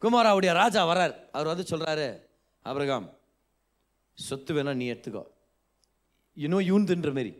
குமாராவுடைய 0.02 0.54
ராஜா 0.62 0.82
வரார் 0.92 1.14
அவர் 1.36 1.52
வந்து 1.52 1.66
சொல்றாரு 1.70 2.08
ஆபிரகாம் 2.72 3.08
சொத்து 4.18 4.52
வேணா 4.56 4.74
நீ 4.80 4.86
எடுத்துக்கோ. 4.94 5.22
இன்னும் 6.38 6.68
யூந்துன்ற 6.72 7.10
மாரி. 7.18 7.32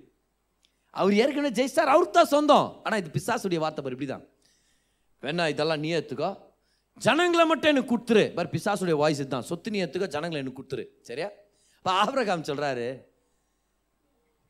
அவர் 1.02 1.14
ஏற்கனவே 1.24 1.52
ஜெயிச்சார். 1.60 1.92
அவருக்கு 1.94 2.16
தான் 2.18 2.34
சொந்தம். 2.34 2.68
ஆனால் 2.86 3.00
இது 3.02 3.14
பிசாசுடைய 3.18 3.60
வார்த்தை 3.64 3.84
பாரு 3.84 3.96
இப்படி 3.98 4.10
தான் 4.14 4.26
வேணா 5.24 5.46
இதெல்லாம் 5.54 5.82
நீ 5.86 5.92
எடுத்துக்கோ. 6.00 6.32
ஜனங்களை 7.00 7.46
மட்டும் 7.46 7.76
எனக்கு 7.76 7.98
கொடுத்துரு. 7.98 8.34
பார் 8.34 8.50
பிசாசுடைய 8.50 8.92
வாய்ஸ் 8.92 9.20
இதுதான். 9.20 9.42
சொத்து 9.42 9.72
நீ 9.72 9.84
எடுத்துக்க 9.84 10.08
ஜனங்களை 10.08 10.46
எனக்கு 10.46 10.62
கொடுத்துரு. 10.62 10.86
சரியா? 11.02 11.30
இப்போ 11.78 11.92
ஆபிரகாம் 11.92 12.42
சொல்கிறாரு 12.42 13.02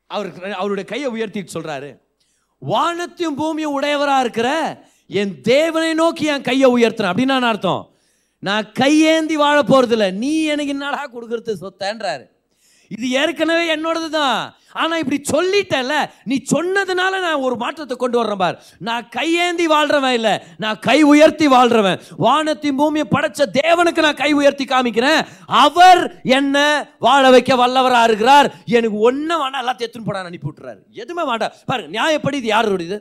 அவருக்கு 0.06 0.54
அவருடைய 0.54 0.88
கையை 0.90 1.08
உயர்த்திட்டு 1.10 1.54
சொல்கிறாரு 1.54 2.02
வானத்தையும் 2.58 3.34
பூமியும் 3.34 3.72
உடையவராக 3.72 4.20
இருக்கிற 4.20 4.48
என் 5.06 5.40
தேவனை 5.40 5.94
நோக்கி 5.94 6.24
என் 6.24 6.42
கையை 6.42 6.70
உயர்த்துறேன். 6.70 7.12
அப்படின்னு 7.12 7.24
நான் 7.24 7.42
அர்த்தம்? 7.42 7.90
நான் 8.38 8.72
கையேந்தி 8.72 9.36
வாழ 9.36 9.62
போகிறதில்ல 9.62 10.12
நீ 10.12 10.44
எனக்கு 10.44 10.70
என்னடா 10.70 11.10
கொடுக்கறது 11.12 11.54
சொத்தன்றாரு. 11.60 12.26
இது 12.88 13.10
ஏற்கனவே 13.10 13.76
என்னோடது 13.76 14.08
தான் 14.08 14.54
ஆனால் 14.82 15.00
இப்படி 15.02 15.18
சொல்லிட்டேன்ல 15.32 15.96
நீ 16.30 16.36
சொன்னதுனால 16.52 17.20
நான் 17.24 17.44
ஒரு 17.46 17.56
மாற்றத்தை 17.62 17.96
கொண்டு 18.02 18.18
வர்றேன் 18.20 18.40
பார். 18.42 18.58
நான் 18.88 19.04
கையேந்தி 19.16 19.66
வாழ்கிறவன் 19.74 20.16
இல்லை 20.18 20.34
நான் 20.64 20.78
கை 20.88 20.98
உயர்த்தி 21.12 21.48
வாழ்கிறவன் 21.54 22.00
வானத்தின் 22.26 22.78
பூமியை 22.80 23.06
படைச்ச 23.14 23.46
தேவனுக்கு 23.60 24.06
நான் 24.06 24.20
கை 24.22 24.30
உயர்த்தி 24.40 24.66
காமிக்கிறேன். 24.74 25.20
அவர் 25.64 26.02
என்ன 26.38 26.56
வாழ 27.06 27.24
வைக்க 27.36 27.54
வல்லவராக 27.62 28.08
இருக்கிறார். 28.10 28.48
எனக்கு 28.78 29.00
ஒன்றும் 29.10 29.42
வேணாம் 29.44 29.62
எல்லாத்தையும் 29.62 29.88
எத்துன்னு 29.88 30.08
போட 30.10 30.22
அனுப்பி 30.24 30.50
விட்டுறாரு. 30.50 30.80
எதுவுமே 31.02 31.26
வேண்டாம். 31.32 31.56
பாருங்க 31.72 31.90
நியாயப்படி 31.98 32.38
இது 32.42 32.50
யாருடையது 32.54 33.00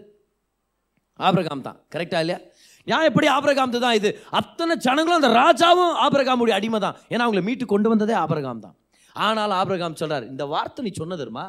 ஆபிரகாம் 1.20 1.66
தான். 1.66 1.80
கரெக்டா 1.94 2.20
இல்லையா? 2.24 2.40
நியாயப்படி 2.88 3.28
ஆபரகாம் 3.34 3.74
தான் 3.84 3.98
இது. 3.98 4.10
அத்தனை 4.40 4.74
ஜனங்களும் 4.86 5.20
அந்த 5.20 5.30
ராஜாவும் 5.42 5.94
ஆபரகாமுடைய 6.06 6.54
அடிமை 6.60 6.80
தான் 6.86 6.96
ஏன்னா 7.12 7.26
அவங்களை 7.26 7.44
மீட்டு 7.50 7.66
கொண்டு 7.74 7.88
வந்ததே 7.92 8.16
ஆபரகாம் 8.22 8.64
தான். 8.64 8.76
ஆனால் 9.16 9.54
ஆபரகாம் 9.60 10.00
சொல்கிறார் 10.00 10.26
இந்த 10.32 10.44
வார்த்தை 10.54 10.84
நீ 10.86 10.92
சொன்னதுமா 11.00 11.46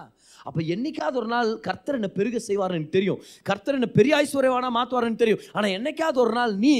அப்போ 0.48 0.60
என்னைக்காவது 0.74 1.18
ஒரு 1.22 1.30
நாள் 1.34 1.50
கர்த்தர் 1.68 1.98
என்னை 1.98 2.10
பெருக 2.18 2.40
செய்வார்னு 2.48 2.78
எனக்கு 2.78 2.96
தெரியும். 2.98 3.20
கர்த்தர் 3.50 3.78
என்ன 3.78 3.88
பெரிய 3.98 4.14
ஐஸ்வர்யவானா 4.24 4.70
மாற்றுவார்னு 4.78 5.22
தெரியும். 5.22 5.44
ஆனால் 5.56 5.74
என்னைக்காவது 5.78 6.20
ஒரு 6.24 6.34
நாள் 6.40 6.52
நீ 6.66 6.74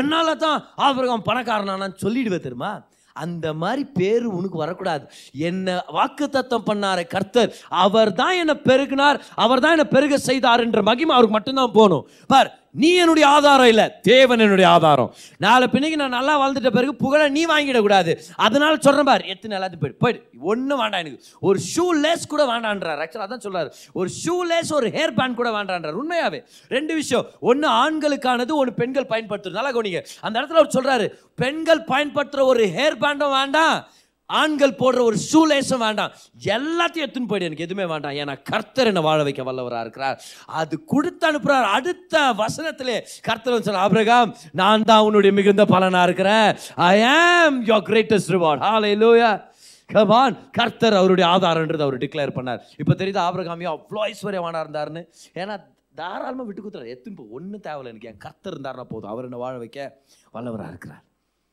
என்னால் 0.00 0.42
தான் 0.46 0.58
ஆபிரகம் 0.86 1.28
பணக்காரனானான்னு 1.30 2.02
சொல்லிடுவே 2.04 2.40
தெரியுமா? 2.46 2.72
அந்த 3.16 3.46
மாதிரி 3.62 3.82
பேர் 3.98 4.24
உனக்கு 4.36 4.56
வரக்கூடாது. 4.62 5.04
என்ன 5.48 5.74
வாக்கு 5.96 6.26
தத்தம் 6.36 6.64
பண்ணார 6.68 7.00
கர்த்தர். 7.14 7.50
அவர் 7.84 8.10
தான் 8.20 8.38
என்னை 8.42 8.56
பெருகினார். 8.68 9.18
அவர் 9.44 9.62
தான் 9.64 9.74
என்னை 9.76 9.88
பெருக 9.92 10.16
செய்தார் 10.28 10.64
என்ற 10.66 10.82
மகிமை 10.88 11.14
அவருக்கு 11.16 11.36
மட்டும்தான் 11.36 11.76
போகணும். 11.78 12.06
பார் 12.32 12.50
நீ 12.74 12.94
என்னுடைய 12.94 13.28
ஆதாரம் 13.28 13.66
இல்லை. 13.66 13.90
தேவன் 14.02 14.38
என்னுடைய 14.38 14.70
ஆதாரம். 14.70 15.14
நாலு 15.38 15.70
பின்னைக்கு 15.70 15.98
நான் 15.98 16.08
நல்லா 16.08 16.40
வளர்ந்துட்ட 16.40 16.70
பிறகு 16.70 16.94
புகழை 16.94 17.28
நீ 17.28 17.46
வாங்கிடக்கூடாது. 17.46 18.16
அதனால 18.36 18.76
சொல்கிறேன் 18.80 19.04
பார் 19.04 19.22
எத்தனை 19.22 19.58
எல்லாத்தையும் 19.58 19.80
போயிடு. 19.80 19.96
போயிடு. 19.98 20.28
ஒன்றும் 20.40 20.78
வேண்டாம் 20.78 21.00
எனக்கு. 21.00 21.24
ஒரு 21.40 21.60
ஷூ 21.76 21.88
லேஸ் 22.00 22.26
கூட 22.26 22.44
வேண்டான்றார் 22.44 23.02
ஆக்சுவலாக 23.02 23.26
அதான் 23.26 23.38
சொல்கிறார் 23.38 23.74
ஒரு 23.92 24.10
ஷூ 24.24 24.40
லேஸ் 24.40 24.74
ஒரு 24.74 24.88
ஹேர் 24.88 25.14
பேண்ட் 25.16 25.36
கூட 25.36 25.50
வேண்டான்றார் 25.50 25.98
உண்மையாவே. 25.98 26.44
ரெண்டு 26.68 26.94
விஷயம். 26.94 27.26
ஒன்று 27.40 27.68
ஆண்களுக்கானது 27.68 28.52
ஒன்று 28.52 28.72
பெண்கள் 28.72 29.06
பயன்படுத்துறது 29.06 29.50
நல்லா 29.50 29.70
கவனிங்க. 29.70 30.04
அந்த 30.20 30.40
இடத்துல 30.40 30.60
அவர் 30.60 30.74
சொல்கிறாரு 30.78 31.14
பெண்கள் 31.36 31.84
பயன்படுத்துகிற 31.84 32.48
ஒரு 32.48 32.64
ஹேர் 32.64 33.02
பேண்டும் 33.02 33.30
வேண்டாம். 33.30 33.84
ஆண்கள் 34.26 34.70
போடுற 34.70 35.00
ஒரு 35.08 35.16
சூலேசம் 35.32 35.82
வேண்டாம். 35.86 36.12
எல்லாத்தையும் 36.44 37.04
எடுத்துன்னு 37.04 37.30
போயிடு. 37.30 37.44
எனக்கு 37.44 37.66
எதுவுமே 37.66 37.86
வேண்டாம். 37.86 38.12
ஏன்னா 38.12 38.42
கர்த்தர் 38.42 38.86
என்ன 38.86 39.00
வாழ 39.00 39.22
வைக்க 39.22 39.42
வல்லவராக 39.42 39.80
இருக்கிறார். 39.80 40.22
அது 40.46 40.84
கொடுத்து 40.84 41.32
அனுப்புறார். 41.32 41.62
அடுத்த 41.62 42.34
வசனத்திலே 42.38 42.96
கர்த்தர் 43.22 43.52
வந்து 43.52 43.62
சொல்ல 43.62 43.80
ஆபிரகாம் 43.80 44.36
நான் 44.52 44.82
தான் 44.82 45.02
உன்னுடைய 45.02 45.36
மிகுந்த 45.36 45.64
பலனாக 45.64 46.04
இருக்கிறேன். 46.04 46.56
I 46.74 47.02
am 47.02 47.64
your 47.64 47.84
greatest 47.90 48.32
reward 48.36 48.64
hallelujah 48.68 49.52
come on 49.86 50.50
கர்த்தர் 50.50 50.94
அவருடைய 50.94 51.30
ஆதாரன்றது 51.30 51.82
அவர் 51.86 51.98
டிக்ளேர் 51.98 52.36
பண்ணார். 52.36 52.60
இப்போ 52.76 52.92
தெரியுது 52.92 53.20
ஆபிரகாமியோ 53.26 53.70
அவ்வளோ 53.76 54.02
ஐஸ்வர்யமானா 54.10 54.60
இருந்தாருன்னு? 54.64 55.02
ஏன்னா 55.34 55.64
தாராளமாக 55.94 56.42
விட்டு 56.42 56.62
கொடுத்துறாரு. 56.62 56.92
எத்துன்னு 56.94 57.16
போ. 57.16 57.24
ஒன்றும் 57.30 57.60
தேவையில்லை 57.60 57.90
எனக்கு. 57.92 58.08
என் 58.08 58.16
கர்த்தர் 58.16 58.54
இருந்தாருன்னா 58.54 58.84
போதும். 58.84 59.10
அவர் 59.10 59.24
என்ன 59.24 59.36
வாழ 59.36 59.58
வைக்க 59.58 60.00
வல்லவராக 60.34 60.68
இருக்கிறார். 60.68 61.02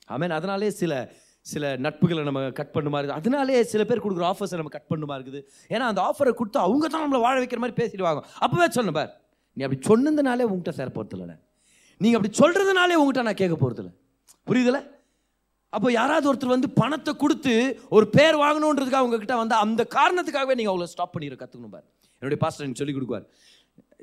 ஆமென் 0.05 0.31
அதனாலே 0.31 0.69
சில 0.69 1.11
சில 1.45 1.69
நட்புகளை 1.85 2.23
நம்ம 2.27 2.41
கட் 2.59 2.73
பண்ணுமா 2.75 2.97
இருக்குது. 2.99 3.19
அதனாலே 3.19 3.61
சில 3.73 3.81
பேர் 3.89 4.03
கொடுக்குற 4.05 4.25
ஆஃபர்ஸை 4.31 4.57
நம்ம 4.59 4.71
கட் 4.75 4.89
பண்ணுமா 4.91 5.15
இருக்குது. 5.19 5.39
ஏன்னா 5.73 5.85
அந்த 5.91 6.01
ஆஃபரை 6.09 6.33
கொடுத்து 6.39 6.59
அவங்க 6.67 6.85
தான் 6.93 7.03
நம்மளை 7.05 7.21
வாழ 7.25 7.35
வைக்கிற 7.43 7.61
மாதிரி 7.63 7.77
பேசிடுவாங்க. 7.81 8.21
அப்போவே 8.45 8.67
சொன்னேன் 8.77 8.97
பார் 8.99 9.11
நீ 9.57 9.63
அப்படி 9.67 9.81
சொன்னதுனாலே 9.91 10.45
உங்கள்கிட்ட 10.47 10.73
சேர 10.79 10.89
போகிறதில்ல 10.97 11.35
நீங்கள் 12.03 12.19
அப்படி 12.19 12.33
சொல்கிறதுனாலே 12.41 12.97
உங்ககிட்ட 12.99 13.23
நான் 13.27 13.39
கேட்க 13.41 13.55
போகிறதில்ல 13.63 13.91
புரியுதுல? 14.49 14.79
அப்போ 15.75 15.87
யாராவது 15.99 16.25
ஒருத்தர் 16.29 16.55
வந்து 16.55 16.69
பணத்தை 16.79 17.11
கொடுத்து 17.23 17.53
ஒரு 17.95 18.05
பேர் 18.15 18.37
வாங்கணுன்றதுக்காக 18.43 19.05
உங்ககிட்ட 19.07 19.35
வந்து 19.41 19.55
அந்த 19.63 19.81
காரணத்துக்காகவே 19.97 20.55
நீங்கள் 20.59 20.73
அவ்வளோ 20.73 20.89
ஸ்டாப் 20.93 21.13
பண்ணிடுற 21.15 21.37
கற்றுக்கணும் 21.41 21.75
பார். 21.75 21.85
என்னுடைய 22.21 22.39
பாஸ்டர் 22.43 22.65
எனக்கு 22.65 22.81
சொல்லி 22.81 22.95
கொடுக்குவார். 22.95 23.27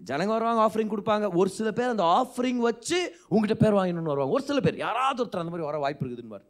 ஜனங்க 0.09 0.33
வருவாங்க 0.37 0.61
ஆஃபரிங் 0.67 0.93
கொடுப்பாங்க. 0.93 1.27
ஒரு 1.41 1.51
சில 1.57 1.69
பேர் 1.79 1.93
அந்த 1.95 2.05
ஆஃபரிங் 2.21 2.63
வச்சு 2.69 2.99
உங்ககிட்ட 3.33 3.57
பேர் 3.65 3.77
வாங்கணும்னு 3.79 4.13
வருவாங்க. 4.15 4.35
ஒரு 4.39 4.45
சில 4.51 4.61
பேர் 4.67 4.85
யாராவது 4.87 5.21
ஒருத்தர் 5.23 5.45
அந்த 5.45 5.53
மாதிரி 5.55 5.69
வர 5.71 5.79
வாய்ப்பு 5.85 6.05
இருக்குதுன்னு 6.05 6.35
பாரு. 6.37 6.47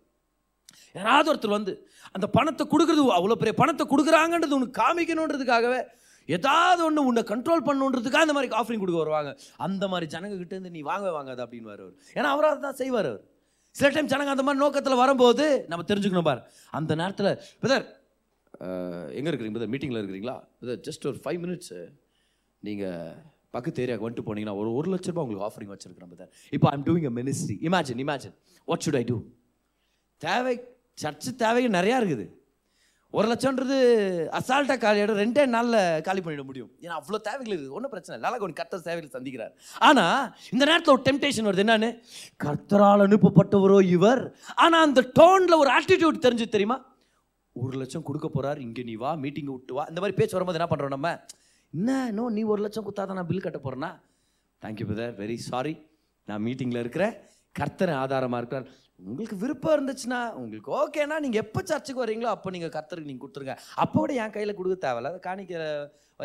யாராவது 0.95 1.31
ஒருத்தர் 1.33 1.57
வந்து 1.59 1.73
அந்த 2.17 2.27
பணத்தை 2.37 2.65
கொடுக்குறது 2.73 3.03
அவ்வளோ 3.19 3.37
பெரிய 3.43 3.55
பணத்தை 3.63 3.85
கொடுக்குறாங்கன்றது 3.93 4.57
உனக்கு 4.59 4.81
காமிக்கணுன்றதுக்காகவே 4.83 5.81
ஏதாவது 6.29 6.81
ஒன்று 6.87 7.07
உன்னை 7.09 7.23
கண்ட்ரோல் 7.33 7.67
பண்ணணுன்றதுக்காக 7.67 8.25
அந்த 8.27 8.35
மாதிரி 8.37 8.49
ஆஃபரிங் 8.61 8.83
கொடுக்க 8.83 8.99
வருவாங்க. 9.03 9.31
அந்த 9.67 9.85
மாதிரி 9.93 10.07
ஜனங்ககிட்டேருந்து 10.15 10.69
இருந்து 10.69 10.77
நீ 10.77 10.83
வாங்க 10.91 11.13
வாங்காத 11.17 11.41
அப்படின்னு 11.45 11.71
அவர். 11.71 11.93
ஏன்னா 12.17 12.29
அவர் 12.35 12.49
அதை 12.49 12.61
தான் 12.67 12.79
செய்வார் 12.81 13.09
அவர். 13.11 13.23
சில 13.75 13.89
டைம் 13.95 14.11
ஜனங்க 14.13 14.35
அந்த 14.35 14.45
மாதிரி 14.47 14.63
நோக்கத்தில் 14.65 15.01
வரும்போது 15.03 15.45
நம்ம 15.71 15.85
தெரிஞ்சுக்கணும் 15.91 16.29
பார். 16.31 16.43
அந்த 16.79 16.93
நேரத்தில் 17.01 17.31
பிரதர் 17.63 17.87
எங்கே 19.19 19.29
இருக்கிறீங்க 19.31 19.55
பிரதர் 19.57 19.73
மீட்டிங்கில் 19.75 20.01
இருக்கிறீங்களா? 20.01 20.37
பிரதர் 20.61 20.81
ஜஸ்ட் 20.89 21.05
ஒரு 21.11 21.19
ஃபைவ் 21.25 21.41
மினிட்ஸு 21.45 21.81
நீங்கள் 22.63 23.13
பக்கத்து 23.57 23.83
ஏரியாவுக்கு 23.85 24.07
வந்துட்டு 24.07 24.27
போனீங்கன்னா 24.29 24.57
ஒரு 24.63 24.71
ஒரு 24.79 24.89
லட்ச 24.95 25.09
ரூபாய் 25.11 25.25
உங்களுக்கு 25.25 25.47
ஆஃபரிங் 25.49 25.73
வச்சிருக்கிறேன் 25.75 26.11
பிரதர் 26.13 26.31
இப்போ 26.57 26.69
I'm 26.73 26.85
doing 26.89 27.09
a 27.11 27.15
ministry 27.21 27.57
imagine 27.69 28.03
imagine 28.05 28.35
what 28.69 28.85
should 28.87 28.99
I 29.03 29.05
do 29.13 29.19
தேவை 30.23 30.55
சர்ச்சு 31.03 31.31
தேவைகள் 31.45 31.79
நிறையா 31.79 31.97
இருக்குது. 32.01 32.27
ஒரு 33.17 33.27
லட்சம்ன்றது 33.31 33.77
அசால்ட்டாக 34.39 34.79
காலியிடம் 34.83 35.19
ரெண்டே 35.21 35.43
நாளில் 35.53 35.79
காலி 36.07 36.21
பண்ணிட 36.25 36.43
முடியும். 36.49 36.71
ஏன்னா 36.85 36.95
அவ்வளோ 36.99 37.19
தேவைகள் 37.29 37.53
இருக்குது. 37.53 37.75
ஒன்றும் 37.77 37.93
பிரச்சனை 37.93 38.13
இல்லை. 38.15 38.25
நல்லா 38.25 38.41
கொஞ்சம் 38.41 38.59
கர்த்தர் 38.59 38.85
தேவைகள் 38.89 39.15
சந்திக்கிறார். 39.15 39.53
ஆனால் 39.89 40.27
இந்த 40.55 40.63
நேரத்தில் 40.71 40.95
ஒரு 40.95 41.03
டெம்டேஷன் 41.07 41.49
வருது. 41.49 41.65
என்னன்னு? 41.65 41.91
கர்த்தரால் 42.45 43.05
அனுப்பப்பட்டவரோ 43.07 43.79
இவர். 43.97 44.23
ஆனால் 44.65 44.85
அந்த 44.89 45.03
டோனில் 45.19 45.61
ஒரு 45.63 45.71
ஆட்டிடியூட் 45.77 46.25
தெரிஞ்சு 46.27 46.49
தெரியுமா? 46.57 46.79
ஒரு 47.57 47.77
லட்சம் 47.83 48.07
கொடுக்க 48.09 48.27
போகிறார் 48.35 48.59
இங்கே 48.67 48.83
நீ 48.89 48.97
வா 49.05 49.13
மீட்டிங் 49.25 49.51
விட்டு 49.55 49.75
வா. 49.79 49.85
இந்த 49.93 50.01
மாதிரி 50.03 50.17
பேச்சு 50.19 50.37
வரும்போது 50.37 50.61
என்ன 50.61 50.69
பண்ணுறோம் 50.73 50.95
நம்ம? 50.97 51.11
என்ன? 51.75 52.29
நீ 52.37 52.45
ஒரு 52.53 52.61
லட்சம் 52.67 52.87
கொடுத்தா 52.89 53.07
தான் 53.09 53.19
நான் 53.21 53.31
பில் 53.31 53.47
கட்ட 53.47 53.61
போகிறேன்னா 53.65 53.91
தேங்க்யூ 54.63 54.87
பிரதர் 54.91 55.17
வெரி 55.23 55.39
சாரி 55.49 55.75
நான் 56.29 56.45
மீட்டிங்கில் 56.49 56.83
இருக்கிறேன். 56.85 57.17
கர்த்தர் 57.61 57.93
ஆதாரமாக 58.03 58.41
இருக்கிறார். 58.43 58.69
உங்களுக்கு 59.07 59.37
விருப்பம் 59.43 59.75
இருந்துச்சுன்னா 59.77 60.21
உங்களுக்கு 60.39 60.71
ஓகேனா 60.81 61.17
நீங்கள் 61.25 61.43
எப்போ 61.45 61.61
சர்ச்சுக்கு 61.71 62.05
வரீங்களோ 62.05 62.31
அப்போ 62.37 62.49
நீங்கள் 62.55 62.75
கத்தருக்கு 62.77 63.11
நீங்கள் 63.11 63.25
கொடுத்துருங்க. 63.25 63.55
அப்போ 63.83 63.97
கூட 64.03 64.13
என் 64.23 64.35
கையில் 64.37 64.59
கொடுக்க 64.59 64.77
தேவையில்ல. 64.87 65.11
அதை 65.13 65.21
காணிக்கிற 65.29 65.63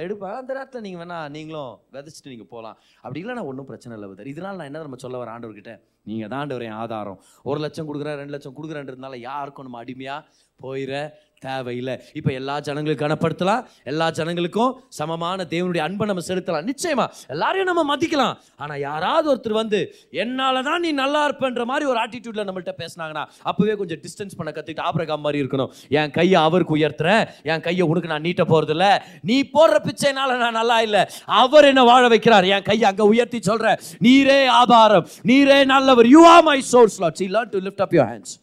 எடுப்பாங்க. 0.04 0.38
அந்த 0.42 0.52
நேரத்தில் 0.58 0.84
நீங்கள் 0.86 1.02
வேணா 1.02 1.18
நீங்களும் 1.36 1.74
விதைச்சிட்டு 1.96 2.32
நீங்கள் 2.34 2.50
போகலாம் 2.54 2.78
அப்படி 3.04 3.20
இல்லைனா 3.24 3.44
ஒன்றும் 3.50 3.68
பிரச்சனை 3.72 3.94
இல்லை 3.98 4.08
விதர் 4.12 4.32
இதனால் 4.32 4.58
நான் 4.60 4.70
என்ன 4.70 4.86
நம்ம 4.88 5.00
சொல்ல 5.04 5.18
வர 5.22 5.32
ஆண்டவர்கிட்ட? 5.36 5.74
நீங்கள் 6.10 6.32
தான் 6.32 6.42
ஆண்டவர் 6.44 6.66
என் 6.70 6.80
ஆதாரம். 6.84 7.20
ஒரு 7.50 7.60
லட்சம் 7.66 7.88
கொடுக்குறேன் 7.90 8.18
ரெண்டு 8.22 8.36
லட்சம் 8.36 8.56
கொடுக்குறேன்றதுனால 8.58 9.20
யாருக்கும் 9.30 9.68
நம்ம 9.68 9.80
அடிமையாக 9.84 10.26
போயிட 10.66 11.04
தேவையில்லை. 11.46 11.94
இப்போ 12.18 12.32
எல்லா 12.40 12.54
ஜனங்களுக்கும் 12.66 13.04
கனப்படுத்தலாம். 13.04 13.64
எல்லா 13.92 14.06
ஜனங்களுக்கும் 14.18 14.76
சமமான 14.98 15.46
தேவனுடைய 15.54 15.82
அன்பை 15.86 16.06
நம்ம 16.10 16.22
செலுத்தலாம். 16.28 16.68
நிச்சயமா 16.70 17.06
எல்லாரையும் 17.34 17.68
நம்ம 17.70 17.82
மதிக்கலாம். 17.90 18.36
ஆனால் 18.64 18.80
யாராவது 18.86 19.28
ஒருத்தர் 19.32 19.56
வந்து 19.60 19.80
என்னால் 20.24 20.60
தான் 20.68 20.84
நீ 20.86 20.92
நல்லா 21.02 21.22
இருப்பேன்ற 21.28 21.64
மாதிரி 21.72 21.88
ஒரு 21.92 22.00
ஆட்டிடியூட்ல 22.04 22.46
நம்மள்ட்ட 22.50 22.74
பேசினாங்கன்னா 22.82 23.24
அப்பவே 23.52 23.74
கொஞ்சம் 23.82 24.02
டிஸ்டன்ஸ் 24.06 24.38
பண்ண 24.38 24.52
கற்றுக்கிட்டு 24.52 24.86
ஆபிரகாம் 24.90 25.24
மாதிரி 25.26 25.42
இருக்கணும். 25.44 25.74
என் 26.00 26.14
கையை 26.18 26.38
அவருக்கு 26.48 26.78
உயர்த்துறேன் 26.78 27.26
என் 27.52 27.66
கையை 27.66 27.88
உனக்கு 27.92 28.12
நான் 28.14 28.26
நீட்ட 28.28 28.46
போகிறதில்ல 28.54 28.88
நீ 29.32 29.40
போடுற 29.56 29.82
பிச்சைனால 29.88 30.38
நான் 30.44 30.58
நல்லா 30.60 30.78
இல்லை. 30.88 31.04
அவர் 31.42 31.70
என்ன 31.72 31.84
வாழ 31.92 32.06
வைக்கிறார். 32.16 32.48
என் 32.58 32.68
கையை 32.70 32.88
அங்கே 32.92 33.10
உயர்த்தி 33.16 33.42
சொல்கிறேன் 33.50 33.82
நீரே 34.08 34.40
ஆதாரம். 34.62 35.10
நீரே 35.32 35.60
நல்லவர். 35.74 36.10
You 36.16 36.24
are 36.36 36.48
my 36.52 36.58
source 36.72 36.98
Lord 37.06 37.20
see 37.24 37.28
learn 37.36 37.54
to 37.58 37.62
lift 37.68 37.86
up 37.88 37.98
your 38.00 38.10
hands 38.14 38.34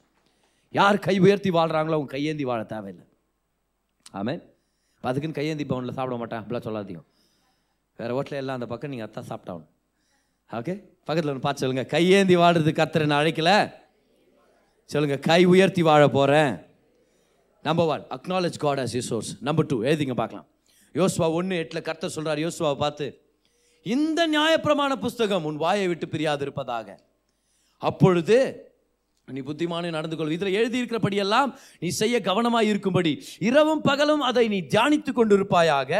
யார் 0.79 1.05
கை 1.07 1.19
உயர்த்தி 1.19 1.51
வாழ்கிறாங்களோ 1.51 1.97
அவங்க 1.97 2.13
கையேந்தி 2.17 2.45
வாழ 2.51 2.61
தேவையில்லை. 2.73 3.07
ஆமென். 4.19 4.43
அதுக்குன்னு 5.09 5.39
கையேந்தி 5.39 5.65
பவனில் 5.65 5.97
சாப்பிட 5.99 6.17
மாட்டேன். 6.21 6.41
அப்படிலாம் 6.43 6.67
சொல்லாதீங்க. 6.67 7.03
வேறு 7.99 8.15
ஹோட்டலில் 8.17 8.43
எல்லாம் 8.43 8.59
அந்த 8.59 8.69
பக்கம் 8.73 8.91
நீங்கள் 8.93 9.09
அத்தான் 9.09 9.29
சாப்பிட்டாகணும் 9.31 9.71
ஓகே 10.51 10.75
பக்கத்தில் 11.07 11.33
ஒன்று 11.33 11.45
பார்த்து 11.47 11.63
சொல்லுங்கள் 11.63 11.91
கையேந்தி 11.95 12.37
வாடுறது 12.37 12.73
கர்த்தரை 12.81 13.07
நான் 13.11 13.23
அழைக்கல. 13.25 13.51
சொல்லுங்கள் 14.91 15.23
கை 15.31 15.41
உயர்த்தி 15.45 15.83
வாழ 15.89 16.03
போகிறேன் 16.09 16.53
number 17.65 17.91
one 17.95 18.05
acknowledge 18.17 18.57
God 18.65 18.81
as 18.85 18.95
resource 18.99 19.31
number 19.49 19.67
two 19.67 19.77
எழுதிங்க 19.83 20.15
பார்க்கலாம். 20.23 20.47
யோசுவா 20.95 21.27
ஒன்று 21.39 21.61
எட்டில் 21.63 21.87
கர்த்தர் 21.89 22.15
சொல்கிறார் 22.17 22.41
யோசுவாவை 22.47 22.79
பார்த்து 22.85 23.07
இந்த 23.83 24.21
நியாயப்பிரமாண 24.29 24.93
புஸ்தகம் 25.05 25.45
உன் 25.45 25.63
வாயை 25.67 25.87
விட்டு 25.89 26.07
பிரியாது 26.09 26.43
இருப்பதாக 26.47 26.89
அப்பொழுது 27.83 28.39
நீ 29.37 29.43
புத்திமானே 29.49 29.91
நடந்து 29.97 30.17
கொள். 30.19 30.35
இதில் 30.37 30.57
எழுதியிருக்கிறபடியெல்லாம் 30.61 31.51
நீ 31.83 31.89
செய்ய 32.01 32.17
கவனமாக 32.29 32.71
இருக்கும்படி. 32.71 33.13
இரவும் 33.49 33.83
பகலும் 33.89 34.23
அதை 34.29 34.45
நீ 34.55 34.61
தியானித்து 34.75 35.13
கொண்டிருப்பாயாக. 35.19 35.93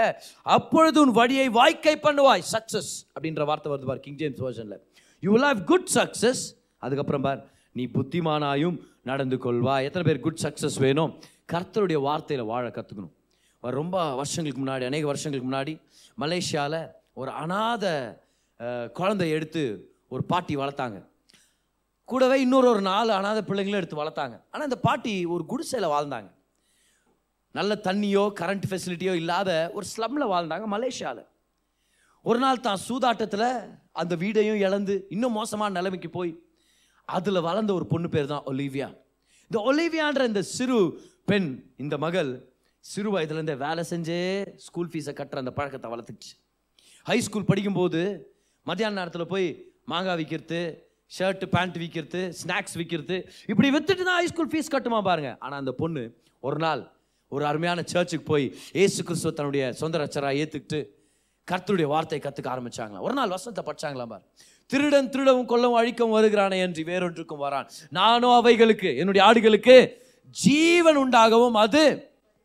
அப்பொழுது 0.57 1.01
உன் 1.05 1.15
வழியை 1.21 1.47
வாய்க்கை 1.59 1.95
பண்ணுவாய். 2.07 2.45
சக்சஸ் 2.55 2.93
அப்படின்ற 3.15 3.45
வார்த்தை 3.51 3.71
வருது 3.73 3.91
பார் 3.91 4.03
King 4.07 4.19
James 4.23 4.43
வேர்ஷனில் 4.47 4.81
you 5.23 5.31
will 5.37 5.49
have 5.51 5.63
good 5.73 5.91
success 5.99 6.43
அதுக்கப்புறம் 6.87 7.27
பார் 7.29 7.41
நீ 7.79 7.85
புத்திமானாயும் 7.97 8.79
நடந்து 9.11 9.37
கொள்வாய். 9.45 9.87
எத்தனை 9.89 10.05
பேர் 10.09 10.25
குட் 10.27 10.43
சக்ஸஸ் 10.47 10.79
வேணும்? 10.87 11.13
கர்த்தருடைய 11.53 11.99
வார்த்தையில் 12.09 12.51
வாழ 12.53 12.65
கற்றுக்கணும் 12.79 13.15
ரொம்ப 13.79 13.97
வருஷங்களுக்கு 14.19 14.61
முன்னாடி 14.63 14.85
அநேக 14.91 15.07
வருஷங்களுக்கு 15.11 15.49
முன்னாடி 15.49 15.73
மலேசியாவில் 16.23 16.81
ஒரு 17.21 17.31
அனாத 17.43 17.85
குழந்தைய 18.99 19.37
எடுத்து 19.39 19.63
ஒரு 20.15 20.23
பாட்டி 20.31 20.55
வளர்த்தாங்க. 20.61 20.99
கூடவே 22.11 22.37
இன்னொரு 22.45 22.67
ஒரு 22.75 22.83
நாலு 22.93 23.11
அனாதை 23.17 23.43
பிள்ளைங்களும் 23.49 23.81
எடுத்து 23.81 24.01
வளர்த்தாங்க. 24.03 24.37
ஆனால் 24.53 24.67
இந்த 24.69 24.79
பாட்டி 24.87 25.15
ஒரு 25.35 25.43
குடிசையில் 25.53 25.93
வாழ்ந்தாங்க. 25.95 26.31
நல்ல 27.59 27.73
தண்ணியோ 27.87 28.25
கரண்ட் 28.41 28.67
ஃபெசிலிட்டியோ 28.71 29.13
இல்லாத 29.21 29.51
ஒரு 29.77 29.87
ஸ்லம்மில் 29.93 30.33
வாழ்ந்தாங்க 30.35 30.67
மலேசியாவில் 30.75 31.25
ஒரு 32.25 32.39
நாள் 32.45 32.65
தான் 32.67 32.81
சூதாட்டத்தில் 32.89 33.49
அந்த 34.01 34.15
வீடையும் 34.23 34.61
இழந்து 34.67 34.95
இன்னும் 35.15 35.37
மோசமான 35.39 35.75
நிலைமைக்கு 35.79 36.11
போய் 36.19 36.33
அதில் 37.09 37.47
வளர்ந்த 37.49 37.73
ஒரு 37.79 37.87
பொண்ணு 37.93 38.09
பேர் 38.15 38.33
தான் 38.33 38.47
ஒலிவியா. 38.51 38.89
இந்த 39.51 39.59
ஒலிவியான்ற 39.71 40.25
இந்த 40.31 40.43
சிறு 40.57 40.79
பெண் 41.31 41.49
இந்த 41.85 41.95
மகள் 42.05 42.31
சிறு 42.85 43.09
வயதுலேருந்தே 43.15 43.57
வேலை 43.65 43.83
செஞ்சே 43.93 44.21
ஸ்கூல் 44.67 44.91
ஃபீஸை 44.93 45.15
கட்டுற 45.21 45.39
அந்த 45.45 45.53
பழக்கத்தை 45.59 45.89
வளர்த்துச்சு. 45.95 46.33
ஹை 47.07 47.19
ஸ்கூல் 47.27 47.49
படிக்கும்போது 47.51 48.03
மத்தியான 48.67 48.97
நேரத்தில் 49.01 49.33
போய் 49.33 49.49
மாங்காய் 49.93 50.19
விற்கிறது 50.21 50.61
ஷர்ட்டு 51.13 51.47
பேண்ட் 51.55 51.77
விற்கிறது 51.83 52.23
ஸ்நாக்ஸ் 52.41 52.77
விற்கிறது 52.81 53.17
இப்படி 53.51 53.69
விற்றுட்டு 53.77 54.05
தான் 54.11 54.21
ஹைஸ்கூல் 54.21 54.51
ஃபீஸ் 54.53 54.73
கட்டுமா 54.75 55.01
பாருங்கள் 55.11 55.37
ஆனால் 55.45 55.61
அந்த 55.63 55.73
பொண்ணு 55.83 56.03
ஒரு 56.43 56.59
நாள் 56.65 56.83
ஒரு 57.33 57.45
அருமையான 57.51 57.81
சர்ச்சுக்கு 57.93 58.27
போய் 58.33 58.47
ஏசு 58.83 59.01
கிறிஸ்துவ 59.09 59.33
தன்னுடைய 59.39 59.65
சொந்த 59.81 59.99
ரச்சராக 60.03 60.41
ஏற்றுக்கிட்டு 60.43 60.81
கர்த்தருடைய 61.49 61.87
வார்த்தையை 61.93 62.21
கற்றுக்க 62.25 62.49
ஆரம்பிச்சாங்களா 62.55 63.05
ஒரு 63.07 63.15
நாள் 63.19 63.35
வசனத்தை 63.35 63.63
படித்தாங்களாம் 63.69 64.13
பார். 64.13 64.25
திருடன் 64.71 65.11
திருடவும் 65.13 65.49
கொல்லவும் 65.53 65.79
அழிக்கவும் 65.81 66.17
வருகிறானே 66.17 66.59
என்று 66.67 66.83
வேறொன்றுக்கும் 66.91 67.43
வரான். 67.47 67.69
நானும் 67.99 68.35
அவைகளுக்கு 68.41 68.91
என்னுடைய 69.01 69.23
ஆடுகளுக்கு 69.29 69.77
ஜீவன் 70.37 70.99
உண்டாகவும் 71.05 71.59
அது 71.65 71.83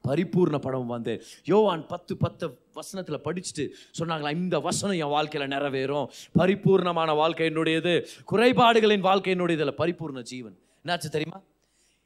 பரிபூர்ணப்படவும் 0.03 0.93
வந்து. 0.95 1.13
யோவான் 1.51 1.83
பத்து 1.91 2.13
பத்து 2.23 2.45
வசனத்தில் 2.75 3.23
படிச்சுட்டு 3.23 3.63
சொன்னாங்களா 3.99 4.31
இந்த 4.31 4.59
வசனம் 4.59 4.97
என் 4.97 5.13
வாழ்க்கையில் 5.15 5.49
நிறைவேறும். 5.49 6.07
பரிபூர்ணமான 6.37 7.15
வாழ்க்கை 7.15 7.47
என்னுடையது. 7.47 7.93
குறைபாடுகளின் 8.31 8.99
வாழ்க்கை 8.99 9.33
என்னுடையது 9.33 9.63
இல்லை 9.63 9.73
பரிபூர்ண 9.77 10.21
ஜீவன். 10.21 10.57
என்னாச்சு 10.85 11.09
தெரியுமா? 11.15 11.41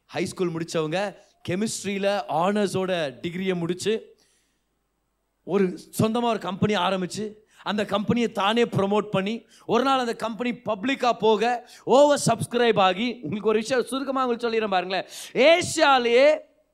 ஹை 0.06 0.26
ஸ்கூல் 0.26 0.54
கெமிஸ்ட்ரியில் 1.50 2.12
ஆனர்ஸோட 2.44 2.94
டிகிரியை 3.22 3.56
முடித்து 3.56 4.16
ஒரு 5.44 5.78
சொந்தமாக 5.78 6.34
ஒரு 6.34 6.40
கம்பெனி 6.40 6.74
ஆரம்பித்து 6.74 7.26
அந்த 7.64 7.86
கம்பெனியை 7.86 8.32
தானே 8.32 8.64
ப்ரொமோட் 8.64 9.10
பண்ணி 9.16 9.46
ஒரு 9.66 9.84
நாள் 9.84 10.00
அந்த 10.00 10.16
கம்பெனி 10.16 10.52
பப்ளிக்காக 10.66 11.18
போக 11.20 11.70
ஓவர் 11.84 12.22
சப்ஸ்கிரைப் 12.26 12.80
ஆகி 12.80 13.20
உங்களுக்கு 13.22 13.50
ஒரு 13.50 13.60
விஷயம் 13.60 13.86
சுருக்கமாக 13.86 14.28
உங்களுக்கு 14.28 14.50
சொல்லிடுறேன் 14.50 14.76
பாருங்களேன். 14.76 15.06
ஏஷியாலேயே 15.34 16.28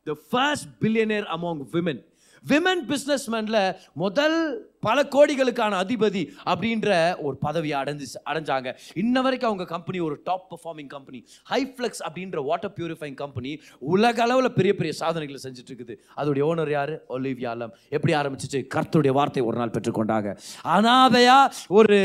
the 0.04 0.18
first 0.30 0.70
billionaire 0.82 1.28
among 1.36 1.64
women 1.74 2.02
women 2.50 2.84
பிஸ்னஸ்மேனில் 2.88 3.76
முதல் 3.93 4.74
பல 4.80 5.04
கோடிகளுக்கான 5.04 5.74
அதிபதி 5.84 6.28
அப்படின்ற 6.46 7.22
ஒரு 7.22 7.38
பதவியை 7.38 7.82
அடைஞ்சு 7.82 8.04
அடைஞ்சாங்க. 8.26 8.76
இன்ன 8.93 9.22
வரைக்கும் 9.22 9.50
அவங்க 9.50 9.74
கம்பெனி 9.74 10.00
ஒரு 10.00 10.22
டாப் 10.24 10.46
பர்ஃபார்மிங் 10.52 10.88
கம்பெனி 10.88 11.28
ஹைஃப்ளெக்ஸ் 11.50 12.02
அப்படின்ற 12.10 12.43
வாட்டர் 12.43 12.74
பியூரிஃபைங் 12.76 13.14
கம்பெனி 13.14 13.62
உலக 13.80 14.24
அளவில் 14.24 14.54
பெரிய 14.54 14.76
பெரிய 14.76 14.93
சாதனைகளை 14.93 15.41
செஞ்சுட்டு 15.43 15.72
இருக்குது 15.72 15.96
அதோடைய 16.18 16.46
ஓனர் 16.52 16.70
யார்? 16.70 17.06
ஒலிவியாலம் 17.10 17.70
எப்படி 17.89 18.14
ஆரம்பிச்சிச்சு? 18.14 18.66
கர்த்தருடைய 18.76 19.10
வார்த்தை 19.10 19.43
ஒரு 19.43 19.58
நாள் 19.58 19.70
பெற்றுக்கொண்டாங்க. 19.70 20.38
அனாதையா 20.64 21.52
ஒரு 21.68 21.98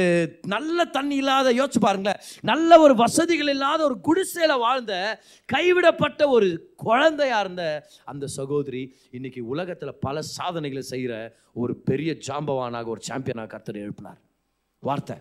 நல்ல 0.47 0.85
தண்ணி 0.85 1.17
இல்லாத 1.17 1.53
யோசிச்சு 1.53 1.81
பாருங்களேன். 1.81 2.21
நல்ல 2.43 2.81
ஒரு 2.81 2.95
வசதிகள் 2.95 3.49
இல்லாத 3.49 3.85
ஒரு 3.85 4.01
குடிசையில் 4.01 4.57
வாழ்ந்த 4.57 5.21
கைவிடப்பட்ட 5.45 6.29
ஒரு 6.29 6.70
குழந்தையாக 6.85 7.45
இருந்த 7.45 7.65
அந்த 8.13 8.27
சகோதரி 8.39 8.83
இன்றைக்கி 9.17 9.41
உலகத்தில் 9.53 9.99
பல 10.07 10.23
சாதனைகளை 10.37 10.83
செய்கிற 10.93 11.15
ஒரு 11.63 11.73
பெரிய 11.91 12.11
ஜாம்பவானாக 12.29 12.87
ஒரு 12.95 13.03
சாம்பியனாக 13.09 13.51
கர்த்தர் 13.55 13.83
எழுப்பினார். 13.85 14.21
வார்த்தை. 14.83 15.17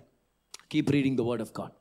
Keep 0.73 0.91
reading 0.95 1.19
the 1.19 1.23
word 1.29 1.43
of 1.45 1.53
God 1.59 1.75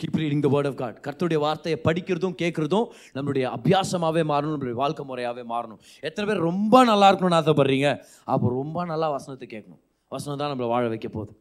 keep 0.00 0.16
reading 0.20 0.42
the 0.44 0.48
word 0.54 0.68
of 0.70 0.78
God 0.82 0.96
கர்த்தருடைய 1.06 1.38
வார்த்தையை 1.44 1.78
படிக்கிறதும் 1.86 2.36
கேட்குறதும் 2.42 2.86
நம்மளுடைய 3.16 3.44
அபியாசமாகவே 3.56 4.22
மாறணும் 4.30 4.54
நம்மளுடைய 4.54 4.76
வாழ்க்கை 4.82 5.04
முறையாகவே 5.10 5.44
மாறணும். 5.52 5.80
எத்தனை 6.08 6.24
பேர் 6.28 6.42
ரொம்ப 6.50 6.84
நல்லா 6.90 7.08
இருக்கணும்னு 7.12 7.38
ஆசைப்படுறீங்க? 7.40 7.88
அப்போ 8.24 8.48
ரொம்ப 8.60 8.84
நல்லா 8.92 9.10
வசனத்தை 9.16 9.46
கேட்கணும். 9.54 9.82
வசனம் 10.08 10.40
தான் 10.40 10.50
நம்மளை 10.52 10.68
வாழ 10.74 10.88
வைக்க 10.94 11.08
போகுது. 11.08 11.32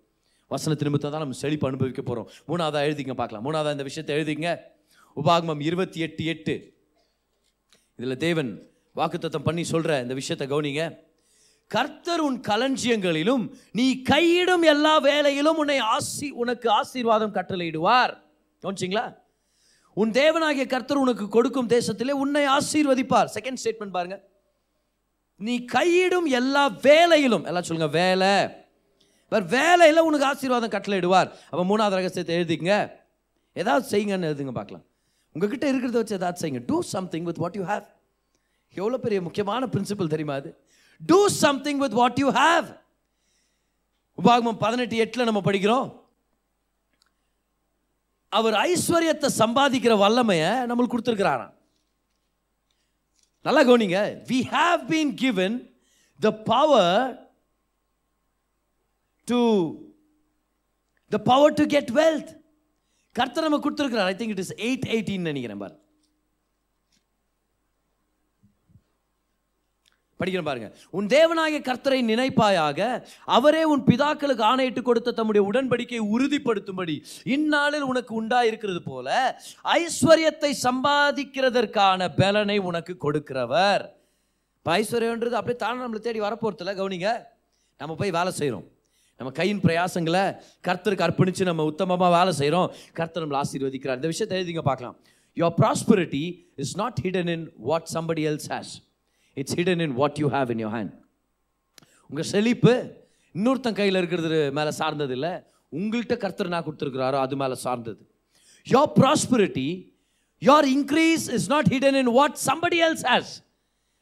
வசனத்து 0.52 0.88
நிமித்தம் 0.88 1.12
தான் 1.12 1.24
நம்ம 1.24 1.40
செழிப்பு 1.44 1.68
அனுபவிக்க 1.68 2.02
போகிறோம் 2.02 2.30
மூணாவதாக 2.50 2.88
எழுதிங்க 2.90 3.16
பார்க்கலாம். 3.22 3.46
மூணாவதாக 3.48 3.78
இந்த 3.78 3.88
விஷயத்தை 3.90 4.14
எழுதிங்க 4.18 4.50
உபாகமம் 5.18 5.62
இருபத்தி 5.70 6.00
எட்டு 6.00 6.26
எட்டு. 6.26 6.56
இதில் 7.96 8.18
தேவன் 8.18 8.52
வாக்குத்தத்தம் 8.96 9.48
பண்ணி 9.48 9.64
சொல்கிற 9.64 10.02
இந்த 10.02 10.14
விஷயத்தை 10.14 10.46
கவனிங்க. 10.48 10.84
கர்த்தர் 11.68 12.20
உன் 12.20 12.40
களஞ்சியங்களிலும் 12.48 13.44
நீ 13.72 14.02
கையிடும் 14.10 14.64
எல்லா 14.74 14.98
வேலையிலும் 14.98 15.60
உன்னை 15.64 15.78
ஆசி 15.78 16.30
உனக்கு 16.30 16.70
ஆசீர்வாதம் 16.70 17.34
கட்டளையிடுவார். 17.34 18.14
கவனிச்சிங்களா? 18.64 19.06
உன் 19.94 20.12
தேவனாகிய 20.12 20.66
கர்த்தர் 20.68 20.98
உனக்கு 20.98 21.28
கொடுக்கும் 21.28 21.70
தேசத்திலே 21.70 22.10
உன்னை 22.10 22.44
ஆசீர்வதிப்பார். 22.48 23.32
செகண்ட் 23.38 23.62
ஸ்டேட்மெண்ட் 23.64 23.96
பாருங்க. 23.98 24.18
நீ 25.36 25.66
கையிடும் 25.74 26.26
எல்லா 26.26 26.68
வேலையிலும் 26.68 27.44
எல்லாம் 27.44 27.64
சொல்லுங்க 27.64 27.92
வேலை. 28.00 28.34
வேலையில் 29.56 30.06
உனக்கு 30.08 30.26
ஆசீர்வாதம் 30.26 30.72
கட்டளையிடுவார். 30.72 31.30
அப்போ 31.50 31.64
மூணாவது 31.72 31.98
ரகசியத்தை 32.00 32.36
எழுதிங்க 32.36 32.92
ஏதாவது 33.54 33.84
செய்யுங்கன்னு 33.92 34.30
எழுதுங்க 34.32 34.52
பார்க்கலாம். 34.52 34.86
உங்ககிட்ட 35.34 35.72
இருக்கிறத 35.72 35.98
வச்சு 36.02 36.16
ஏதாவது 36.16 36.48
செய்யுங்க. 36.48 36.64
Do 36.66 36.82
something 36.82 37.24
with 37.24 37.38
what 37.38 37.56
you 37.56 37.64
have 37.64 37.86
எவ்வளோ 38.74 38.98
பெரிய 38.98 39.22
முக்கியமான 39.22 39.66
பிரின்சிபல் 39.66 40.08
தெரியுமா 40.08 40.34
அது? 40.34 40.58
Do 41.06 41.28
something 41.28 41.78
with 41.78 41.92
what 41.92 42.18
you 42.18 42.32
have 42.32 42.80
உபாகமம் 44.24 44.58
பதினெட்டு 44.58 44.96
எட்டில் 44.96 45.24
நம்ம 45.24 45.40
படிக்கிறோம். 45.40 46.00
அவர் 48.30 48.54
ஐஸ்வர்யத்தை 48.54 49.30
சம்பாதிக்கிற 49.38 49.98
வல்லமையை 49.98 50.50
நம்மளுக்கு 50.50 50.94
கொடுத்துருக்கிறாராம். 50.94 51.54
நல்லா 53.44 53.62
கவனிங்க. 53.62 54.22
We 54.28 54.40
have 54.52 54.82
been 54.88 55.14
given 55.14 55.76
the 56.20 56.32
power 56.32 57.34
to 59.24 59.40
the 61.10 61.18
power 61.18 61.54
to 61.54 61.66
get 61.66 61.90
wealth 61.90 62.41
கர்த்தர் 63.20 63.48
நம்ம 63.48 63.62
கொடுத்துருக்கிறார். 63.64 64.10
I 64.12 64.18
think 64.20 64.36
it 64.36 64.44
is 64.44 64.56
eight 64.68 64.86
எயிட்டின்னு 64.96 65.30
நினைக்கிறேன் 65.32 65.64
பாரு. 65.64 65.76
படிக்கிறேன் 70.20 70.48
பாருங்க. 70.48 70.68
உன் 70.98 71.08
தேவனாகிய 71.14 71.60
கர்த்தரை 71.68 72.00
நினைப்பாயாக 72.10 72.80
அவரே 73.38 73.62
உன் 73.72 73.84
பிதாக்களுக்கு 73.88 74.44
ஆணையிட்டு 74.50 74.82
கொடுத்த 74.82 75.14
தம்முடைய 75.20 75.42
உடன்படிக்கையை 75.48 76.04
உறுதிப்படுத்தும்படி 76.16 76.96
இந்நாளில் 77.36 77.88
உனக்கு 77.92 78.12
உண்டாயிருக்கிறது 78.22 78.82
போல 78.86 79.40
ஐஸ்வர்யத்தை 79.78 80.52
சம்பாதிக்கிறதற்கான 80.68 82.10
பலனை 82.20 82.58
உனக்கு 82.70 82.96
கொடுக்கிறவர். 83.06 83.86
இப்போ 84.58 84.72
ஐஸ்வர்யன்றது 84.78 85.38
அப்படியே 85.40 85.60
தானே 85.64 85.80
நம்மளை 85.86 86.02
தேடி 86.08 86.22
வரப்போறதில்ல. 86.28 86.76
கவனிங்க. 86.82 87.12
நம்ம 87.78 87.96
போய் 87.96 88.18
வேலை 88.20 88.32
செய்கிறோம் 88.40 88.68
நம்ம 89.22 89.32
கையின் 89.40 89.60
பிரயாசங்களை 89.64 90.22
கர்த்தருக்கு 90.68 91.04
அர்ப்பணித்து 91.08 91.50
நம்ம 91.50 91.66
உத்தமமாக 91.72 92.12
வேலை 92.18 92.32
செய்கிறோம் 92.38 92.70
கர்த்தர் 93.00 93.24
நம்மளை 93.24 93.40
ஆசீர்வதிக்கிறார். 93.44 93.98
இந்த 94.00 94.10
விஷயத்தை 94.12 94.36
எழுதிங்க 94.40 94.64
பார்க்கலாம். 94.70 94.96
Your 95.38 95.56
prosperity 95.60 96.24
is 96.64 96.74
not 96.80 96.98
hidden 97.06 97.30
in 97.34 97.44
what 97.68 97.90
somebody 97.96 98.24
else 98.30 98.48
has 98.54 98.72
it's 99.38 99.56
hidden 99.60 99.84
in 99.86 99.94
what 100.00 100.18
you 100.24 100.30
have 100.38 100.52
in 100.54 100.62
your 100.64 100.74
hand 100.78 100.96
உங்கள் 102.10 102.28
செழிப்பு 102.32 102.74
இன்னொருத்தன் 103.36 103.78
கையில் 103.82 104.00
இருக்கிறது 104.02 104.40
மேலே 104.60 104.72
சார்ந்தது 104.80 105.16
இல்லை 105.18 105.34
உங்கள்கிட்ட 105.74 106.18
கர்த்தர் 106.24 106.52
நான் 106.56 106.66
கொடுத்துருக்குறாரோ 106.66 107.20
அது 107.26 107.36
மேலே 107.44 107.58
சார்ந்தது. 107.66 108.02
Your 108.68 108.92
prosperity 109.00 109.68
your 110.42 110.70
increase 110.78 111.28
is 111.38 111.48
not 111.54 111.72
hidden 111.76 112.00
in 112.02 112.12
what 112.18 112.38
somebody 112.50 112.82
else 112.88 113.06
has 113.12 113.32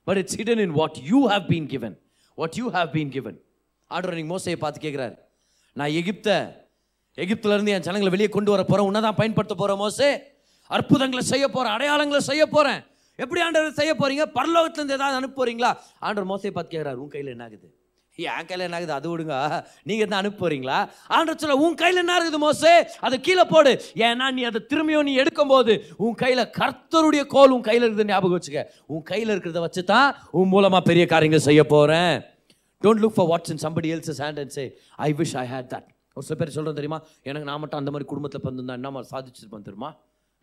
but 0.08 0.22
it's 0.24 0.40
hidden 0.42 0.64
in 0.68 0.76
what 0.80 0.98
you 1.12 1.22
have 1.34 1.46
been 1.54 1.70
given 1.76 1.96
what 2.38 2.58
you 2.62 2.68
have 2.78 2.92
been 2.98 3.14
given 3.18 3.40
order 3.92 4.18
நீங்கள் 4.20 4.34
மோசையை 4.34 4.58
பார்த்து 4.64 4.86
கேட்குறாரு 4.86 5.16
நான் 5.76 5.96
எகிப்த 6.02 6.30
எகிப்துலேருந்து 7.18 7.74
என் 7.76 7.86
ஜனங்களை 7.88 8.12
வெளியே 8.16 8.30
கொண்டு 8.36 8.52
வர 8.54 8.64
போகிறேன் 8.64 8.88
உன்னை 8.90 9.00
தான் 9.06 9.18
பயன்படுத்த 9.20 9.56
போகிறேன் 9.56 9.82
மோசே. 9.84 10.10
அற்புதங்களை 10.72 11.24
செய்ய 11.32 11.46
போகிறேன் 11.48 11.76
அடையாளங்களை 11.76 12.22
செய்ய 12.30 12.44
போகிறேன் 12.56 12.80
எப்படி 13.20 13.40
ஆண்டவர் 13.46 13.80
செய்ய 13.80 13.94
போறீங்க? 14.02 14.26
பரலோகத்துலேருந்து 14.38 14.98
ஏதாவது 14.98 15.20
அனுப்ப 15.20 15.38
போகிறீங்களா 15.40 15.72
ஆண்டவர் 16.06 16.30
மோசையை 16.32 16.54
பார்த்து 16.56 16.74
கேட்குறாரு 16.74 17.02
உன் 17.04 17.14
கையில் 17.16 17.34
என்ன 17.34 17.46
ஆகுது? 17.48 17.68
என் 18.18 18.48
கையில் 18.48 18.66
என்ன 18.66 18.78
ஆகுது? 18.78 18.94
அது 19.00 19.08
விடுங்க. 19.12 19.36
நீங்கள் 19.90 20.10
தான் 20.12 20.22
அனுப்ப 20.22 20.40
போறீங்களா? 20.44 20.78
ஆண்டவர் 21.16 21.42
சொல்ல 21.44 21.60
உன் 21.66 21.78
கையில் 21.82 22.02
என்ன 22.04 22.16
இருக்குது 22.18 22.42
மோசே? 22.46 22.74
அதை 23.08 23.18
கீழே 23.28 23.46
போடு. 23.54 23.72
ஏன்னா 24.08 24.26
நீ 24.38 24.44
அதை 24.50 24.62
திரும்பியும் 24.72 25.08
நீ 25.10 25.14
எடுக்கும்போது 25.24 25.76
உன் 26.06 26.18
கையில் 26.24 26.44
கர்த்தருடைய 26.60 27.24
கோல் 27.36 27.56
உன் 27.58 27.68
கையில் 27.70 27.86
இருக்குது 27.88 28.10
ஞாபகம் 28.12 28.38
வச்சுக்க. 28.38 28.64
உன் 28.94 29.08
கையில் 29.12 29.34
இருக்கிறத 29.36 29.62
வச்சு 29.68 29.84
தான் 29.94 30.10
உன் 30.40 30.52
மூலமாக 30.56 30.84
பெரிய 30.92 31.06
காரியங்கள் 31.14 31.48
செய்ய 31.50 31.64
போகிறேன் 31.76 32.14
don't 32.84 33.02
look 33.04 33.16
for 33.16 33.30
what's 33.32 33.52
in 33.54 33.62
somebody 33.64 33.90
else's 33.96 34.22
hand 34.26 34.40
and 34.42 34.54
say 34.58 34.64
I 35.08 35.10
wish 35.22 35.34
I 35.42 35.46
had 35.54 35.70
that 35.74 35.88
ஒரு 36.18 36.26
சில 36.28 36.36
பேர் 36.40 36.54
சொல்கிறோம் 36.58 36.78
தெரியுமா? 36.78 37.00
எனக்கு 37.30 37.48
நான் 37.50 37.60
மட்டும் 37.64 37.80
அந்த 37.82 37.92
மாதிரி 37.94 38.06
குடும்பத்தில் 38.12 38.42
பிறந்திருந்தா 38.46 38.76
என்ன 38.80 38.90
மாதிரி 38.96 39.10
சாதிச்சிருப்பேன் 39.14 39.66
தெரியுமா? 39.68 39.90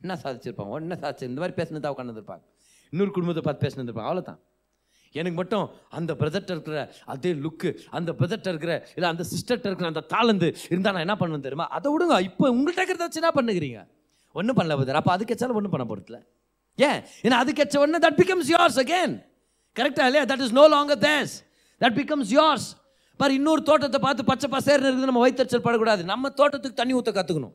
என்ன 0.01 0.14
சாதிச்சிருப்பாங்க 0.24 0.80
என்ன 0.87 0.99
சாதிச்சு 1.05 1.28
இந்த 1.30 1.41
மாதிரி 1.43 1.57
பேசினதா 1.61 1.91
உட்காந்துருப்பாங்க 1.95 2.45
இன்னொரு 2.93 3.12
குடும்பத்தை 3.16 3.43
பார்த்து 3.47 3.64
பேசினிருப்பாங்க 3.66 4.09
அவ்வளோதான் 4.11 4.41
எனக்கு 5.14 5.39
மட்டும் 5.41 5.66
அந்த 5.99 6.12
பிரதர்ட்ட 6.20 6.51
இருக்கிற 6.57 6.78
அதே 7.12 7.30
லுக்கு 7.45 7.70
அந்த 7.99 8.11
பிரதர்ட்ட 8.18 8.49
இருக்கிற 8.53 8.72
இல்லை 8.97 9.09
அந்த 9.12 9.24
சிஸ்டர்ட்ட 9.32 9.66
இருக்கிற 9.70 9.89
அந்த 9.93 10.03
தாளந்து 10.14 10.49
இருந்தால் 10.72 10.95
நான் 10.97 11.05
என்ன 11.07 11.16
பண்ணுவேன் 11.20 11.47
தெரியுமா? 11.47 11.66
அதை 11.76 11.89
விடுங்க. 11.93 12.16
இப்போ 12.28 12.45
உங்கள்கிட்ட 12.57 12.82
இருக்கிறத 12.82 13.05
வச்சு 13.07 13.20
என்ன 13.22 13.32
பண்ணுகிறீங்க? 13.39 13.80
ஒன்றும் 14.34 14.59
பண்ணல 14.59 14.76
பதர் 14.80 15.01
அப்போ 15.01 15.12
அதுக்கு 15.16 15.34
வச்சாலும் 15.34 15.59
ஒன்றும் 15.61 15.74
பண்ண 15.74 15.87
போகிறதுல 15.91 16.18
ஏன்? 16.78 17.01
ஏன்னா 17.24 17.37
அதுக்கு 17.43 17.62
வச்ச 17.64 17.76
உடனே 17.82 18.01
தட் 18.07 18.18
பிகம்ஸ் 18.22 18.51
யோர்ஸ் 18.55 18.80
அகேன் 18.84 19.14
கரெக்டாக 19.76 20.09
இல்லையா? 20.11 20.24
That 20.32 20.45
is 20.47 20.57
no 20.61 20.64
longer 20.76 21.03
theirs 21.09 21.34
that 21.81 21.97
becomes 22.01 22.33
yours 22.39 22.68
பாரு 23.20 23.35
இன்னொரு 23.35 23.62
தோட்டத்தை 23.62 24.01
பார்த்து 24.01 24.24
பச்சை 24.31 24.49
பசேர்னு 24.51 24.85
இருக்குது 24.87 25.11
நம்ம 25.11 25.22
வயிற்றுச்சல் 25.29 25.64
படக்கூடாது. 25.66 26.03
நம்ம 26.05 26.29
தோட்டத்துக்கு 26.41 26.81
தண்ணி 26.81 26.95
ஊற்ற 26.95 27.12
கற்றுக்கணும் 27.18 27.55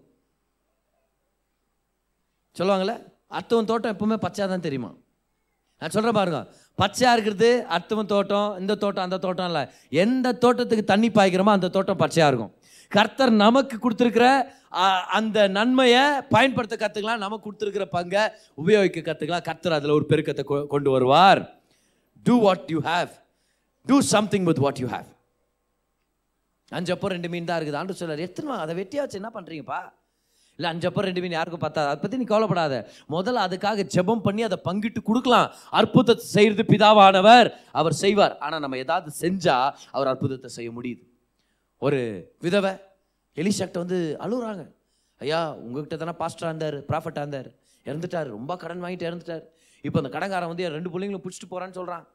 சொல்லுவாங்களே 2.56 2.96
அர்த்தவன் 3.38 3.70
தோட்டம் 3.72 3.94
எப்பவுமே 3.94 4.18
பச்சையாக 4.24 4.54
தான் 4.54 4.66
தெரியுமா? 4.68 4.90
நான் 5.82 5.94
சொல்கிறேன் 5.94 6.18
பாருங்க 6.20 6.40
பச்சையாக 6.80 7.16
இருக்கிறது 7.18 7.50
அர்த்தவன் 7.78 8.10
தோட்டம் 8.14 8.50
இந்த 8.60 8.74
தோட்டம் 8.76 9.04
அந்த 9.04 9.18
தோட்டம் 9.18 9.46
இல்லை. 9.46 9.64
எந்த 10.04 10.34
தோட்டத்துக்கு 10.44 10.84
தண்ணி 10.84 11.10
பாய்க்கிறோமோ 11.10 11.54
அந்த 11.58 11.70
தோட்டம் 11.76 11.98
பச்சையாக 11.98 12.32
இருக்கும். 12.34 12.52
கர்த்தர் 12.92 13.32
நமக்கு 13.46 13.76
கொடுத்துருக்கிற 13.78 14.26
அந்த 15.18 15.48
நன்மையை 15.48 16.04
பயன்படுத்த 16.30 16.76
கற்றுக்கலாம் 16.82 17.24
நமக்கு 17.26 17.46
கொடுத்துருக்கிற 17.46 17.86
பங்கை 17.96 18.24
உபயோகிக்க 18.56 19.00
கற்றுக்கலாம் 19.08 19.48
கர்த்தர் 19.50 19.78
அதில் 19.78 19.96
ஒரு 19.98 20.06
பெருக்கத்தை 20.10 20.44
கொ- 20.52 20.68
கொண்டு 20.68 20.92
வருவார். 20.92 21.42
Do 22.24 22.36
what 22.42 22.68
you 22.68 22.80
have 22.82 23.12
do 23.90 23.98
something 24.14 24.46
with 24.50 24.62
what 24.66 24.80
you 24.84 24.88
have 24.96 25.10
அஞ்சு 26.78 26.92
அப்போ 26.96 27.08
ரெண்டு 27.16 27.30
மீன் 27.32 27.48
தான் 27.50 27.58
இருக்குது. 27.60 27.80
ஆண்டு 27.80 27.98
சொல்லார் 28.02 28.26
எத்தனை 28.28 28.58
அதை 28.66 28.74
வெட்டியாச்சு 28.82 29.18
என்ன 29.22 29.30
பண்ணுறீங்கப்பா 29.38 29.80
இல்லை 30.60 30.70
அஞ்சு 30.74 30.88
அப்போ 30.90 31.02
ரெண்டு 31.08 31.22
மீன் 31.24 31.36
யாருக்கும் 31.36 31.64
பத்தாது. 31.64 31.88
அதை 31.92 32.00
பற்றி 32.02 32.18
நீ 32.22 32.26
கவலைப்படாத. 32.32 32.76
முதல்ல 33.16 33.44
அதுக்காக 33.48 33.86
ஜெபம் 33.96 34.24
பண்ணி 34.28 34.42
அதை 34.48 34.58
பங்கிட்டு 34.68 35.02
கொடுக்கலாம். 35.10 35.48
அற்புதத்தை 35.80 36.26
செய்கிறது 36.36 36.64
பிதாவானவர் 36.72 37.50
அவர் 37.80 37.96
செய்வார். 38.04 38.36
ஆனால் 38.46 38.62
நம்ம 38.66 38.78
ஏதாவது 38.84 39.12
செஞ்சால் 39.24 39.70
அவர் 39.96 40.12
அற்புதத்தை 40.12 40.52
செய்ய 40.58 40.70
முடியுது. 40.78 41.04
ஒரு 41.82 42.00
விதவை 42.46 42.74
எலிஷாக்கிட்ட 43.38 43.84
வந்து 43.86 44.00
அழுகுறாங்க 44.26 44.64
ஐயா 45.22 45.42
உங்ககிட்ட 45.66 45.98
தானே 46.04 46.16
பாஸ்டராக 46.22 46.52
இருந்தார் 46.52 46.78
ப்ராஃபட்டாக 46.90 47.24
இருந்தார். 47.26 47.50
இறந்துட்டார். 47.86 48.30
ரொம்ப 48.38 48.52
கடன் 48.62 48.84
வாங்கிட்டு 48.84 49.08
இறந்துட்டார். 49.10 49.44
இப்போ 49.84 49.98
அந்த 50.02 50.12
கடன்காரன் 50.16 50.52
வந்து 50.52 50.66
ரெண்டு 50.78 50.92
பிள்ளைங்களும் 50.94 51.24
பிடிச்சிட்டு 51.26 51.52
போகிறான்னு 51.52 51.78
சொல்கிறான் 51.80 52.06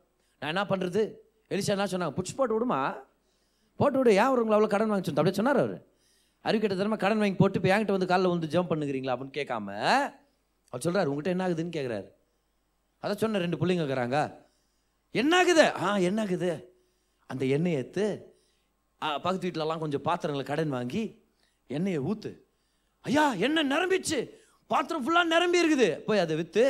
நான் 0.43 0.53
என்ன 0.55 0.65
பண்ணுறது 0.73 1.03
எலிஷா 1.51 1.73
என்ன 1.75 1.87
சொன்னாங்க? 1.87 2.15
பிடிச்சி 2.17 2.35
போட்டு 2.37 2.55
விடுமா? 2.55 2.79
போட்டு 3.81 3.99
விடு. 3.99 4.13
ஏன் 4.15 4.31
உங்களை 4.35 4.55
அவ்வளோ 4.57 4.69
கடன் 4.69 4.93
வாங்கி 4.93 5.13
அப்படியே 5.13 5.35
சொன்னார் 5.35 5.59
அவர். 5.59 5.77
அறிவிக்கிட்ட 6.45 6.77
திறமை 6.77 6.97
கடன் 6.99 7.19
வாங்கி 7.19 7.37
போட்டு 7.37 7.59
இப்போ 7.59 7.71
என்கிட்ட 7.73 7.95
வந்து 7.97 8.11
காலைல 8.11 8.33
வந்து 8.33 8.49
ஜம்ப் 8.49 8.71
பண்ணுகிறீங்களா? 8.73 9.15
அப்படின்னு 9.15 9.39
கேட்காம 9.39 9.69
அவர் 10.73 10.85
சொல்கிறார் 10.85 11.09
உங்கள்கிட்ட 11.09 11.35
என்ன 11.35 11.45
ஆகுதுன்னு 11.47 11.77
கேட்குறாரு 11.77 12.09
அதை 13.03 13.15
சொன்ன 13.17 13.39
ரெண்டு 13.39 13.59
பிள்ளைங்க 13.61 13.83
இருக்கிறாங்க 13.85 14.19
என்ன 15.15 15.33
ஆகுது? 15.37 15.65
ஆ 15.83 15.97
என்ன 16.09 16.21
ஆகுது? 16.23 16.51
அந்த 17.31 17.45
எண்ணெயை 17.57 17.79
ஏற்று 17.79 18.07
ஆ, 19.03 19.09
பக்கத்து 19.17 19.47
வீட்டிலலாம் 19.47 19.79
கொஞ்சம் 19.79 20.03
பாத்திரங்களை 20.03 20.45
கடன் 20.47 20.71
வாங்கி 20.71 21.03
எண்ணெயை 21.71 21.99
ஊற்று 22.03 22.31
ஐயா 23.05 23.25
எண்ணெய் 23.39 23.71
நிரம்பிச்சு 23.73 24.19
பாத்திரம் 24.71 25.03
ஃபுல்லாக 25.05 25.33
நிரம்பி 25.33 25.63
இருக்குது. 25.63 25.89
போய் 26.07 26.19
அதை 26.19 26.37
விற்று 26.37 26.65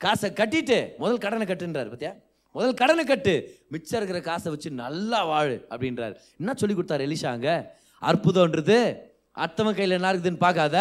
காசை 0.00 0.28
கட்டிட்டு 0.30 0.78
முதல் 0.98 1.18
கடனை 1.18 1.44
கட்டுன்றாரு 1.46 1.90
பார்த்தியா 1.90 2.12
முதல் 2.56 2.78
கடனை 2.80 3.04
கட்டு. 3.04 3.32
மிச்சம் 3.72 3.98
இருக்கிற 3.98 4.20
காசை 4.28 4.48
வச்சு 4.52 4.70
நல்லா 4.84 5.24
வாழு 5.30 5.56
அப்படின்றார். 5.70 6.14
என்ன 6.40 6.54
சொல்லி 6.60 6.74
கொடுத்தாரு 6.76 7.04
எலிஷாங்க 7.06 7.48
அற்புதம்ன்றது 8.08 8.78
அத்தவன் 9.44 9.76
கையில் 9.78 9.96
என்ன 9.96 10.12
இருக்குதுன்னு 10.12 10.44
பார்க்காத. 10.44 10.76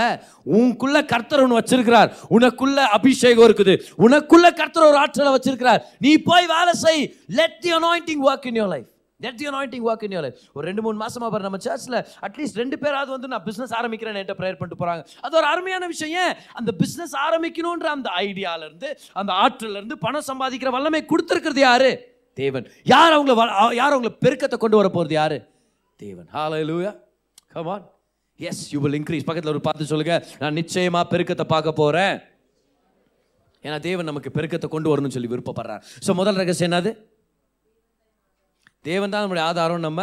உனக்குள்ள 0.58 0.98
கர்த்தர் 1.06 1.44
ஒன்று 1.46 1.60
வச்சிருக்கிறார். 1.60 2.10
உனக்குள்ள 2.36 2.80
அபிஷேகம் 2.98 3.48
இருக்குது. 3.48 3.74
உனக்குள்ள 4.06 4.48
கர்த்தர் 4.60 4.90
ஒரு 4.90 4.98
ஆற்றலை 4.98 5.32
வச்சிருக்கிறார். 5.36 5.82
நீ 6.00 6.12
போய் 6.30 6.52
வேலை 6.56 6.74
செய். 6.84 7.04
Let 7.40 7.60
the 7.64 7.72
anointing 7.80 8.24
work 8.30 8.48
in 8.52 8.60
your 8.62 8.74
life 8.76 8.90
let 9.18 9.36
the 9.36 9.48
anointing 9.48 9.88
work 9.88 10.04
in 10.04 10.18
your 10.18 10.22
life 10.22 10.38
ஒரு 10.54 10.66
ரெண்டு 10.66 10.82
மூணு 10.82 10.98
மாசமா 10.98 11.30
பாரு 11.30 11.42
நம்ம 11.42 11.58
சர்ச்சில் 11.58 12.06
அட்லீஸ்ட் 12.22 12.56
ரெண்டு 12.56 12.80
பேராவது 12.80 13.12
வந்து 13.12 13.28
நான் 13.28 13.44
பிஸ்னஸ் 13.44 13.82
ஆரம்பிக்கிறேன் 13.82 14.16
என்கிட்ட 14.16 14.34
ப்ரேயர் 14.38 14.58
பண்ணிட்டு 14.58 14.86
போறாங்க. 14.86 15.06
அது 15.22 15.38
ஒரு 15.38 15.46
அருமையான 15.46 15.88
விஷயம். 15.88 16.28
ஏன்? 16.28 16.36
அந்த 16.54 16.74
பிஸ்னஸ் 16.78 17.32
ஆரம்பிக்கணுன்ற 17.32 17.88
அந்த 17.88 18.12
ஐடியால 18.18 18.66
இருந்து 18.66 19.00
அந்த 19.14 19.34
ஆற்றல்ல 19.34 19.70
இருந்து 19.70 19.98
பணம் 19.98 20.24
சம்பாதிக்கிற 20.28 20.70
வல்லமை 20.70 21.06
கொடுத்துருக்கிறது 21.06 21.60
யாரு? 21.60 22.20
தேவன். 22.34 22.72
யார் 22.84 23.12
அவங்கள 23.12 23.38
வ- 23.38 23.74
யார் 23.74 23.94
அவங்கள 23.94 24.18
பெருக்கத்தை 24.26 24.58
கொண்டு 24.58 24.78
வர 24.78 24.90
போறது 24.94 25.12
யாரு? 25.12 25.48
தேவன். 25.98 26.28
ஹalleluya 26.34 27.00
come 27.54 27.66
on. 27.66 27.90
Yes 28.38 28.74
you 28.74 28.82
will 28.82 29.04
increase 29.04 29.24
பக்கத்தில் 29.26 29.48
ஒரு 29.48 29.62
பார்த்து 29.62 29.86
சொல்லுங்க. 29.86 30.26
நான் 30.40 30.54
நிச்சயமா 30.54 31.14
பெருக்கத்தை 31.14 31.44
பார்க்க 31.44 31.72
போறேன். 31.72 32.22
ஏன்னா 33.62 33.80
தேவன் 33.80 34.06
நமக்கு 34.06 34.30
பெருக்கத்தை 34.34 34.68
கொண்டு 34.68 34.98
வரணும்னு 34.98 35.08
சொல்லி 35.08 35.28
விருப்பப்படுறார். 35.28 35.82
ஸோ 36.08 36.14
முதல் 36.14 36.36
ரகசியம் 36.36 36.72
என்னது? 36.72 37.14
தேவன் 38.88 39.12
தான் 39.14 39.24
நம்முடைய 39.24 39.44
ஆதாரம் 39.50 39.86
நம்ம 39.88 40.02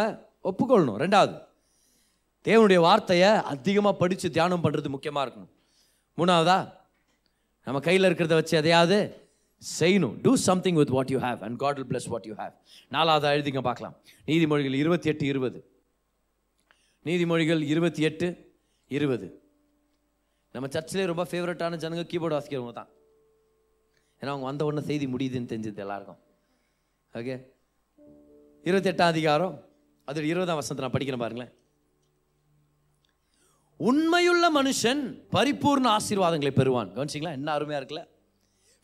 ஒப்புக்கொள்ளணும். 0.49 0.99
ரெண்டாவது 1.03 1.35
தேவனுடைய 2.47 2.79
வார்த்தையை 2.85 3.29
அதிகமாக 3.53 3.95
படித்து 3.99 4.27
தியானம் 4.37 4.63
பண்ணுறது 4.63 4.89
முக்கியமாக 4.95 5.23
இருக்கணும். 5.25 5.51
மூணாவதா 6.19 6.57
நம்ம 7.67 7.79
கையில் 7.87 8.07
இருக்கிறத 8.07 8.33
வச்சு 8.39 8.55
எதையாவது 8.61 8.97
செய்யணும். 9.79 10.15
Do 10.23 10.31
something 10.47 10.79
with 10.79 10.91
what 10.95 11.11
you 11.13 11.19
have 11.25 11.43
and 11.45 11.57
God 11.63 11.77
will 11.79 11.89
bless 11.91 12.09
what 12.13 12.25
you 12.29 12.35
have 12.41 12.55
நாலாவதா 12.95 13.29
எழுதிங்க 13.35 13.61
பார்க்கலாம். 13.69 13.95
நீதிமொழிகள் 14.29 14.75
இருபத்தி 14.81 15.09
எட்டு 15.11 15.25
இருபது. 15.33 15.61
நீதிமொழிகள் 17.05 17.61
இருபத்தி 17.73 18.03
எட்டு 18.09 18.27
இருபது. 18.97 19.27
நம்ம 20.55 20.67
சர்ச்சிலே 20.75 21.05
ரொம்ப 21.11 21.23
ஃபேவரட்டான 21.31 21.79
ஜனங்க 21.83 22.03
கீபோர்டு 22.11 22.37
வாசிக்கிறவங்க 22.37 22.73
தான். 22.81 22.91
ஏன்னா 24.19 24.31
அவங்க 24.33 24.47
வந்த 24.51 24.65
உடனே 24.65 24.83
செய்தி 24.89 25.05
முடியுதுன்னு 25.13 25.51
தெரிஞ்சது 25.53 25.83
எல்லாருக்கும். 25.85 26.19
ஓகே 27.13 27.35
இருபத்தெட்டாம் 28.63 29.01
அதிகாரம் 29.01 29.65
அது 30.05 30.27
இருபதாம் 30.27 30.55
வசனத்தை 30.55 31.05
நான் 31.05 31.19
படிக்கிறேன் 31.19 31.21
பாருங்களேன். 31.21 31.53
உண்மையுள்ள 33.77 34.51
மனுஷன் 34.61 35.21
பரிபூர்ண 35.31 35.97
ஆசீர்வாதங்களை 35.97 36.49
பெறுவான். 36.49 36.89
கவனிச்சிங்களா? 36.95 37.31
என்ன 37.31 37.51
அருமையாக 37.51 37.85
இருக்குல்ல? 37.85 38.07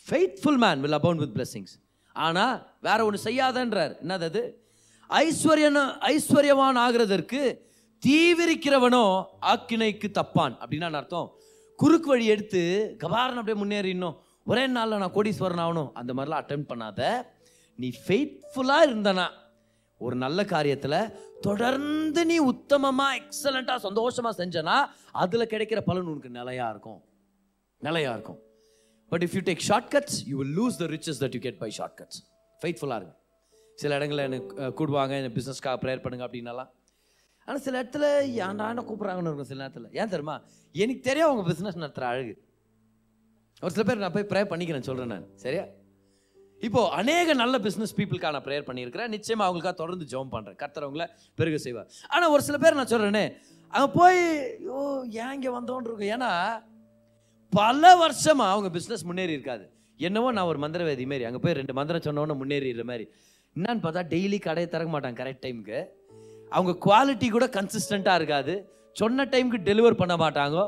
Faithful 0.09 0.57
man 0.57 0.81
will 0.81 0.91
abound 0.91 1.31
with 1.31 1.37
blessings. 1.37 1.65
ஆனால் 2.13 2.75
வேற 2.81 3.05
ஒன்று 3.05 3.31
செய்யாதன்றார். 3.31 3.95
என்னது 4.05 4.23
அது? 4.23 4.67
ஐஸ்வர்யன 5.09 5.97
ஐஸ்வர்யவான் 5.97 6.77
ஆகிறதற்கு 6.77 7.57
தீவிரிக்கிறவனோ 8.07 9.25
ஆக்கினைக்கு 9.41 10.11
தப்பான். 10.13 10.57
அப்படின்னு 10.59 10.93
அர்த்தம்? 10.93 11.33
குறுக்கு 11.75 12.07
வழி 12.07 12.25
எடுத்து 12.25 12.95
கபாரன் 12.99 13.37
அப்படியே 13.37 13.63
முன்னேறிடணும் 13.63 14.17
ஒரே 14.45 14.67
நாளில் 14.67 14.97
நான் 14.97 15.13
கோடீஸ்வரன் 15.13 15.61
ஆகணும். 15.65 15.91
அந்த 15.93 16.13
மாதிரிலாம் 16.13 16.43
அட்டன் 16.43 16.69
பண்ணாத. 16.69 17.21
நீ 17.75 17.91
ஃபெய்த்ஃபுல்லாக 18.07 18.85
இருந்தனா 18.85 19.29
ஒரு 20.05 20.15
நல்ல 20.23 20.43
காரியத்தில் 20.53 20.99
தொடர்ந்து 21.47 22.21
நீ 22.31 22.37
உத்தமமாக 22.51 23.17
எக்ஸலண்ட்டாக 23.19 23.79
சந்தோஷமாக 23.87 24.33
செஞ்சனா 24.41 24.77
அதில் 25.23 25.49
கிடைக்கிற 25.53 25.81
பலன் 25.89 26.09
உனக்கு 26.11 26.29
நிலையா 26.39 26.69
இருக்கும். 26.73 26.99
நிலையாக 27.87 28.15
இருக்கும். 28.17 28.39
But 29.11 29.23
if 29.25 29.35
you 29.37 29.41
take 29.49 29.63
shortcuts 29.95 30.19
you 30.31 30.37
will 30.41 30.55
lose 30.59 30.79
the 30.81 30.87
riches 30.95 31.21
that 31.23 31.35
you 31.37 31.41
get 31.47 31.61
by 31.63 31.69
shortcuts 32.01 32.19
ஃபைட்ஃபுல்லாக 32.61 32.99
இருக்கும் 33.01 33.17
சில 33.81 33.95
இடங்களில் 33.99 34.25
எனக்கு 34.29 34.69
கூடுவாங்க 34.79 35.13
எனக்கு 35.19 35.37
பிஸ்னஸ்க்காக 35.39 35.77
ப்ரேயர் 35.83 36.03
பண்ணுங்க 36.05 36.25
அப்படின்னலாம். 36.27 36.69
ஆனால் 37.45 37.61
சில 37.67 37.75
இடத்துல 37.83 38.05
ஏன்டா 38.45 38.65
கூப்பிட்றாங்கன்னு 38.89 39.29
இருக்கும் 39.29 39.49
சில 39.51 39.59
நேரத்தில். 39.61 39.87
ஏன் 39.99 40.11
தெரியுமா? 40.13 40.35
எனக்கு 40.83 41.01
தெரியும் 41.09 41.29
அவங்க 41.29 41.43
பிஸ்னஸ் 41.51 41.81
நடத்துகிற 41.83 42.07
அழகு. 42.13 42.33
ஒரு 43.61 43.71
சில 43.75 43.83
பேர் 43.87 44.03
நான் 44.03 44.15
போய் 44.17 44.29
ப்ரேயர் 44.31 44.51
பண்ணிக்கிறேன் 44.51 44.87
சொல்கிறேன் 44.89 45.13
நான். 45.13 45.29
சரியா? 45.45 45.63
இப்போ 46.67 46.81
அநேக 46.99 47.33
நல்ல 47.41 47.55
பிஸ்னஸ் 47.65 47.93
பீப்புளுக்காக 47.97 48.33
நான் 48.35 48.45
ப்ரேயர் 48.47 48.67
பண்ணியிருக்கிறேன். 48.69 49.11
நிச்சயமாக 49.15 49.45
அவங்களுக்காக 49.47 49.75
தொடர்ந்து 49.81 50.05
ஜோம் 50.13 50.31
பண்ணுறேன் 50.33 50.57
கர்த்தரவங்கள 50.61 51.05
பெருக 51.39 51.57
செய்வார். 51.65 51.87
ஆனால் 52.13 52.31
ஒரு 52.35 52.43
சில 52.47 52.57
பேர் 52.63 52.77
நான் 52.79 52.91
சொல்கிறேனே 52.93 53.25
அங்கே 53.73 53.89
போய் 53.99 54.19
ஐயோ 54.63 54.79
ஏன் 55.23 55.33
இங்கே 55.37 55.51
வந்தோன்னு 55.57 55.87
இருக்கும் 55.89 56.11
ஏன்னா 56.15 56.31
பல 57.53 57.83
வருஷமாக 58.01 58.53
அவங்க 58.53 58.69
பிஸ்னஸ் 58.77 59.05
முன்னேறி 59.09 59.33
இருக்காது. 59.37 59.65
என்னவோ 60.07 60.27
நான் 60.37 60.49
ஒரு 60.51 60.59
மந்திரவேதி 60.63 61.05
மாரி 61.11 61.23
அங்கே 61.29 61.41
போய் 61.45 61.57
ரெண்டு 61.59 61.73
மந்திரம் 61.79 62.05
சொன்னோன்னு 62.07 62.35
முன்னேறிடுற 62.41 62.83
மாதிரி 62.91 63.05
என்னன்னு 63.55 63.83
பார்த்தா 63.85 64.03
டெய்லி 64.13 64.37
கடையை 64.47 64.67
திறக்க 64.73 64.91
மாட்டாங்க 64.95 65.19
கரெக்ட் 65.21 65.43
டைமுக்கு 65.45 65.79
அவங்க 66.57 66.73
குவாலிட்டி 66.85 67.27
கூட 67.35 67.45
கன்சிஸ்டண்ட்டாக 67.55 68.19
இருக்காது. 68.19 68.53
சொன்ன 68.95 69.25
டைமுக்கு 69.33 69.59
டெலிவர் 69.69 69.99
பண்ண 70.01 70.15
மாட்டாங்க. 70.23 70.59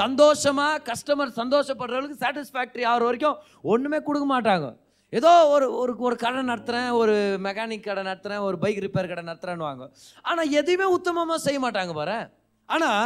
சந்தோஷமாக 0.00 0.80
கஸ்டமர் 0.88 1.36
சந்தோஷப்படுறவங்களுக்கு 1.40 2.22
சாட்டிஸ்ஃபேக்ட்ரி 2.24 2.84
ஆகிற 2.90 3.04
வரைக்கும் 3.08 3.38
ஒன்றுமே 3.72 3.98
கொடுக்க 4.08 4.26
மாட்டாங்க. 4.34 4.66
ஏதோ 5.12 5.30
ஒரு 5.54 5.66
ஒரு 5.80 5.92
ஒரு 6.06 6.16
கடை 6.22 6.40
நடத்துகிறேன் 6.50 6.90
ஒரு 7.00 7.14
மெக்கானிக் 7.46 7.86
கடை 7.88 8.02
நடத்துகிறேன் 8.08 8.44
ஒரு 8.48 8.56
பைக் 8.62 8.80
ரிப்பேர் 8.84 9.10
கடை 9.10 9.24
நடத்துகிறேன்னு 9.28 9.68
வாங்க 9.68 9.84
ஆனால் 10.22 10.52
எதையுமே 10.60 10.86
உத்தமமாக 10.96 11.38
செய்ய 11.46 11.58
மாட்டாங்க 11.64 11.92
பாரு. 12.00 12.18
ஆனால் 12.68 13.04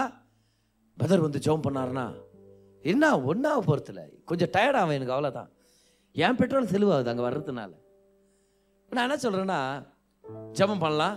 பிரதர் 0.98 1.24
வந்து 1.26 1.42
ஜெபம் 1.46 1.66
பண்ணாருன்னா 1.66 2.06
என்ன 2.84 3.04
ஒன்றாக 3.30 3.60
பொறுத்தில் 3.68 4.02
கொஞ்சம் 4.30 4.52
டயர்ட் 4.56 4.78
ஆகும் 4.80 4.96
எனக்கு 4.98 5.14
அவ்வளோதான் 5.16 5.50
என் 6.16 6.38
பெட்ரோல் 6.40 6.72
செலவாகுது 6.72 7.10
அங்கே 7.12 7.24
வர்றதுனால. 7.28 7.72
நான் 8.90 9.06
என்ன 9.06 9.18
சொல்கிறேன்னா 9.24 9.60
ஜெபம் 10.58 10.82
பண்ணலாம். 10.84 11.16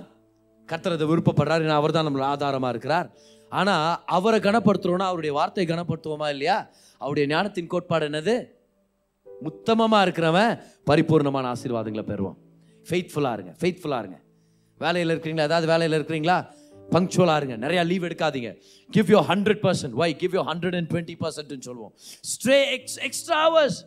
கர்த்தர் 0.70 0.96
அதை 0.96 1.08
விருப்பப்படுறாரு 1.12 1.74
அவர் 1.80 1.96
தான் 1.96 2.08
நம்மளை 2.08 2.26
ஆதாரமாக 2.34 2.74
இருக்கிறார். 2.74 3.08
ஆனால் 3.52 3.90
அவரை 4.18 4.40
கனப்படுத்துகிறோன்னா 4.40 5.08
அவருடைய 5.12 5.34
வார்த்தையை 5.38 5.68
கனப்படுத்துவோமா 5.70 6.28
இல்லையா? 6.36 6.58
அவருடைய 7.02 7.26
ஞானத்தின் 7.34 7.72
கோட்பாடு 7.74 8.08
என்னது? 8.10 8.36
உத்தமமாக 9.44 10.06
இருக்கிறவன் 10.06 10.62
பரிபூர்ணமான 10.92 11.54
ஆசீர்வாதங்களை 11.54 12.02
பெறுவான். 12.02 12.38
ஃபெய்த்ஃபுல்லாக 12.90 13.34
இருங்க 13.34 13.56
ஃபெய்த்ஃபுல்லாக 13.60 14.00
இருங்க. 14.00 14.20
வேலையில் 14.78 15.20
இருக்கிறீங்களா? 15.20 15.48
ஏதாவது 15.50 15.68
வேலையில் 15.68 16.04
இருக்கிறீங்களா? 16.04 16.46
பங்க்சுவலாக 16.92 17.44
இருங்க. 17.44 17.68
நிறையா 17.68 17.86
லீவ் 17.86 18.04
எடுக்காதீங்க. 18.04 18.58
Give 18.90 19.10
you 19.10 19.20
hundred 19.20 19.62
percent 19.66 19.90
why 19.90 20.16
give 20.16 20.34
you 20.34 20.42
hundred 20.42 20.76
and 20.76 20.92
twenty 20.92 21.16
பர்சன்ட்னு 21.20 21.60
சொல்லுவோம். 21.60 21.94
ஸ்ட்ரே 22.32 22.72
எக்ஸ் 22.72 23.00
எக்ஸ்ட்ரா 23.00 23.40
ஹவர்ஸ் 23.46 23.80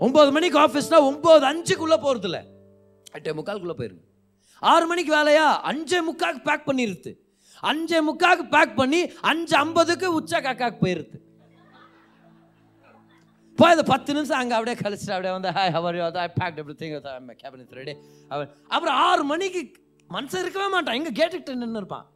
ஒம்பது 0.00 0.32
மணிக்கு 0.32 0.58
ஆஃபீஸ்னா 0.58 0.98
ஒம்பது 1.10 1.44
அஞ்சுக்குள்ளே 1.52 1.98
போகிறது 2.06 2.28
இல்லை 2.28 2.42
எட்டே 3.18 3.36
முக்காலுக்குள்ளே 3.38 3.76
போயிருங்க. 3.78 4.02
ஆறு 4.60 4.86
மணிக்கு 4.86 5.12
வேலையா? 5.14 5.46
அஞ்சே 5.70 6.00
முக்காக்கு 6.08 6.42
பேக் 6.44 6.66
பண்ணிருது 6.66 7.12
அஞ்சே 7.62 7.98
முக்காக்கு 8.08 8.48
பேக் 8.50 8.76
பண்ணி 8.76 9.10
அஞ்சு 9.20 9.56
ஐம்பதுக்கு 9.56 10.14
உச்ச 10.14 10.40
காக்காக்கு 10.40 10.78
போயிருது. 10.80 11.16
போய் 13.58 13.74
அந்த 13.74 13.84
பத்து 13.84 14.14
நிமிஷம் 14.14 14.38
அங்கே 14.38 14.54
அப்படியே 14.54 14.76
கழிச்சிட்டு 14.82 15.14
அப்படியே 15.14 15.32
வந்து 15.32 15.50
hi 15.50 15.72
how are 15.72 15.96
you 15.98 16.04
I 16.22 16.28
packed 16.40 16.58
everything 16.74 16.94
cabinet 17.42 17.72
ready 17.72 17.94
அவர் 18.30 18.48
அப்புறம் 18.68 18.96
ஆறு 19.06 19.24
மணிக்கு 19.24 19.62
மனுஷன் 20.10 20.42
இருக்கவே 20.42 20.68
மாட்டான் 20.68 20.94
எங்கே 20.94 21.12
கேட்டுக்கிட்டு 21.20 21.54
நின்று 21.54 21.78
இருப்பான் 21.78 22.06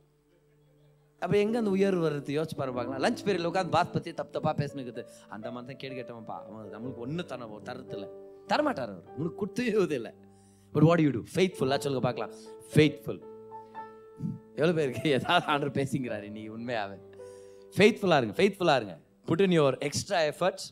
அப்போ 1.22 1.36
எங்கே 1.36 1.59
அந்த 1.59 1.70
உயர்வு 1.70 2.03
வருது 2.07 2.34
யோசிச்சு 2.36 2.57
பாரு 2.57 2.72
பார்க்கலாம் 2.72 3.03
லஞ்ச் 3.03 3.22
பீரியடில் 3.24 3.49
உட்காந்து 3.51 3.70
பாத் 3.70 3.93
பற்றி 3.93 4.12
தப்பு 4.12 4.32
தப்பாக 4.32 4.55
பேசினுக்குது 4.61 5.03
அந்த 5.28 5.51
மாதிரி 5.51 5.68
தான் 5.68 5.80
கேடு 5.82 5.95
கேட்டவன்ப்பா 5.95 6.36
அவன் 6.47 6.70
நம்மளுக்கு 6.74 7.01
ஒன்று 7.01 7.24
தர 7.24 7.49
தரத்தில் 7.64 8.07
தரமாட்டார் 8.49 8.93
அவர் 8.93 9.11
உனக்கு 9.16 9.36
கொடுத்தே 9.36 9.97
இல்லை 9.97 10.12
பட் 10.72 10.82
வாட் 10.82 11.01
யூ 11.01 11.11
டூ 11.11 11.22
ஃபெய்த்ஃபுல்லாக 11.34 11.80
சொல்லுங்க 11.80 12.05
பார்க்கலாம் 12.07 12.32
ஃபெய்த்ஃபுல் 12.74 13.20
எவ்வளோ 14.57 14.72
பேருக்கு 14.72 15.11
ஏதாவது 15.11 15.47
ஆண்டர் 15.47 15.70
பேசிங்கிறாரு 15.70 16.28
நீ 16.30 16.49
உண்மையாவே. 16.49 16.97
ஃபெய்த்ஃபுல்லாக 17.76 18.18
இருங்க 18.18 18.34
ஃபெய்த்ஃபுல்லாக 18.36 18.76
இருங்க. 18.76 18.97
Put 19.26 19.41
in 19.41 19.51
your 19.51 19.76
extra 19.80 20.20
efforts 20.22 20.66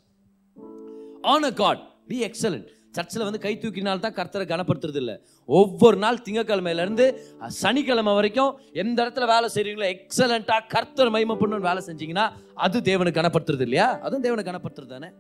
on 1.22 1.42
a 1.42 1.52
God 1.52 1.80
be 2.06 2.24
excellent 2.24 2.68
சர்ச்சில் 2.92 3.22
வந்து 3.22 3.38
கை 3.38 3.58
தூக்கினால் 3.62 3.98
தான் 3.98 4.12
கர்த்தரை 4.12 4.44
கனப்படுத்துறது 4.46 4.96
இல்லை 4.96 5.20
ஒவ்வொரு 5.44 5.96
நாள் 5.96 6.16
திங்கக்கிழமையிலேருந்து 6.16 7.18
சனிக்கிழமை 7.46 8.14
வரைக்கும் 8.14 8.58
எந்த 8.72 9.02
இடத்துல 9.04 9.26
வேலை 9.26 9.48
செய்கிறீங்களோ 9.54 9.88
எக்ஸலண்ட்டாக 9.94 10.66
கர்த்தர் 10.68 11.10
மகிமை 11.10 11.58
வேலை 11.58 11.82
செஞ்சீங்கன்னா 11.86 12.32
அது 12.54 12.80
தேவனுக்கு 12.80 13.20
கனப்படுத்துறது 13.20 13.60
இல்லையா 13.60 14.00
அதுவும் 14.00 14.24
தேவனுக்கு 14.24 14.50
கனப்படுத்துறது 14.50 14.86
தானே? 14.86 15.10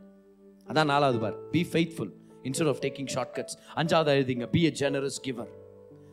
அதான் 0.66 0.84
நாலாவது 0.84 1.18
பார். 1.18 1.50
Be 1.50 1.68
faithful 1.72 2.12
instead 2.42 2.68
of 2.68 2.80
taking 2.82 3.06
short 3.06 3.34
cuts 3.38 3.56
அஞ்சாவது 3.74 4.06
எழுதிங்க. 4.06 4.46
பி 4.46 4.64
எ 4.64 4.72
ஜெனரஸ் 4.80 5.20
கிவர் 5.20 5.48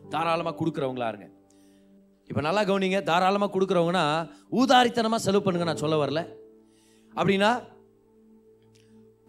தாராளமாக 0.09 0.65
கொடுக்குறவங்களா 0.65 1.07
இருங்க. 1.07 1.29
இப்போ 2.27 2.41
நல்லா 2.41 2.63
கவனிங்க. 2.63 3.03
தாராளமாக 3.03 3.59
கொடுக்குறவங்கன்னா 3.59 4.29
ஊதாரித்தனமாக 4.51 5.15
செலவு 5.15 5.43
பண்ணுங்க. 5.43 5.67
நான் 5.71 5.77
சொல்ல 5.77 6.05
வரல. 6.05 6.27
அப்படின்னா 7.15 7.61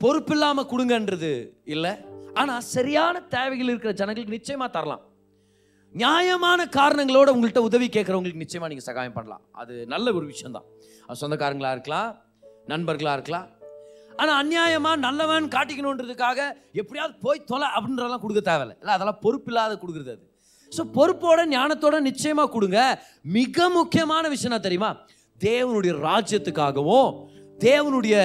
பொறுப்பில்லாமல் 0.00 0.70
கொடுங்கன்றது 0.72 1.32
இல்லை. 1.74 1.92
ஆனால் 2.40 2.64
சரியான 2.74 3.20
தேவைகள் 3.34 3.70
இருக்கிற 3.72 3.92
ஜனங்களுக்கு 4.00 4.36
நிச்சயமாக 4.38 4.70
தரலாம். 4.76 5.02
நியாயமான 5.94 6.60
காரணங்களோட 6.78 7.28
உங்கள்கிட்ட 7.34 7.62
உதவி 7.68 7.86
கேட்குறவங்களுக்கு 7.96 8.44
நிச்சயமாக 8.44 8.70
நீங்கள் 8.72 8.88
சகாயம் 8.88 9.16
பண்ணலாம். 9.18 9.42
அது 9.60 9.74
நல்ல 9.92 10.12
ஒரு 10.18 10.26
விஷயந்தான் 10.32 10.66
அது 11.06 11.20
சொந்தக்காரங்களாக 11.22 11.76
இருக்கலாம் 11.76 12.10
நண்பர்களாக 12.72 13.16
இருக்கலாம். 13.18 13.46
ஆனால் 14.20 14.38
அநியாயமாக 14.42 14.96
நல்லவன் 15.06 15.46
காட்டிக்கணுன்றதுக்காக 15.54 16.38
எப்படியாவது 16.80 17.14
போய் 17.24 17.46
தொலை 17.50 17.68
அப்படின்றதெல்லாம் 17.76 18.22
கொடுக்க 18.24 18.42
தேவையில்லை. 18.50 18.76
இல்லை 18.82 18.92
அதெல்லாம் 18.96 19.20
பொறுப்பில்லாத 19.24 19.72
கொடுக்குறது 19.82 20.12
அது. 20.16 20.24
ஸோ 20.76 20.82
பொறுப்போட 20.96 21.40
ஞானத்தோட 21.56 21.96
நிச்சயமாக 22.08 22.50
கொடுங்க. 22.54 22.78
மிக 23.38 23.68
முக்கியமான 23.78 24.24
விஷயம் 24.34 24.50
என்ன 24.50 24.62
தெரியுமா? 24.66 24.90
தேவனுடைய 25.40 25.94
ராஜ்யத்துக்காகவும் 26.08 27.10
தேவனுடைய 27.64 28.16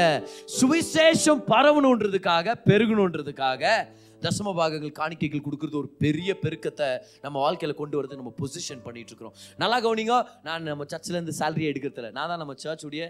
சுவிசேஷம் 0.60 1.42
பரவணுன்றதுக்காக 1.52 2.56
பெருகணுன்றதுக்காக 2.70 3.64
தசம 4.26 4.50
பாகங்கள் 4.58 4.98
காணிக்கைகள் 5.00 5.44
கொடுக்கறது 5.46 5.78
ஒரு 5.82 5.90
பெரிய 6.04 6.32
பெருக்கத்தை 6.44 6.88
நம்ம 7.24 7.36
வாழ்க்கையில் 7.46 7.80
கொண்டு 7.80 7.98
வரது 7.98 8.20
நம்ம 8.20 8.34
பொசிஷன் 8.40 8.84
பண்ணிட்டு 8.88 9.12
இருக்கிறோம். 9.12 9.36
நல்லா 9.62 9.78
கவனிங்க 9.86 10.16
நான் 10.48 10.68
நம்ம 10.72 10.86
சர்ச்சில் 10.92 11.18
இருந்து 11.18 11.36
சேலரி 11.40 11.66
எடுக்கிறதில்ல. 11.72 12.12
நான் 12.18 12.30
தான் 12.32 12.42
நம்ம 12.44 12.56
சர்ச்சுடைய 12.64 13.06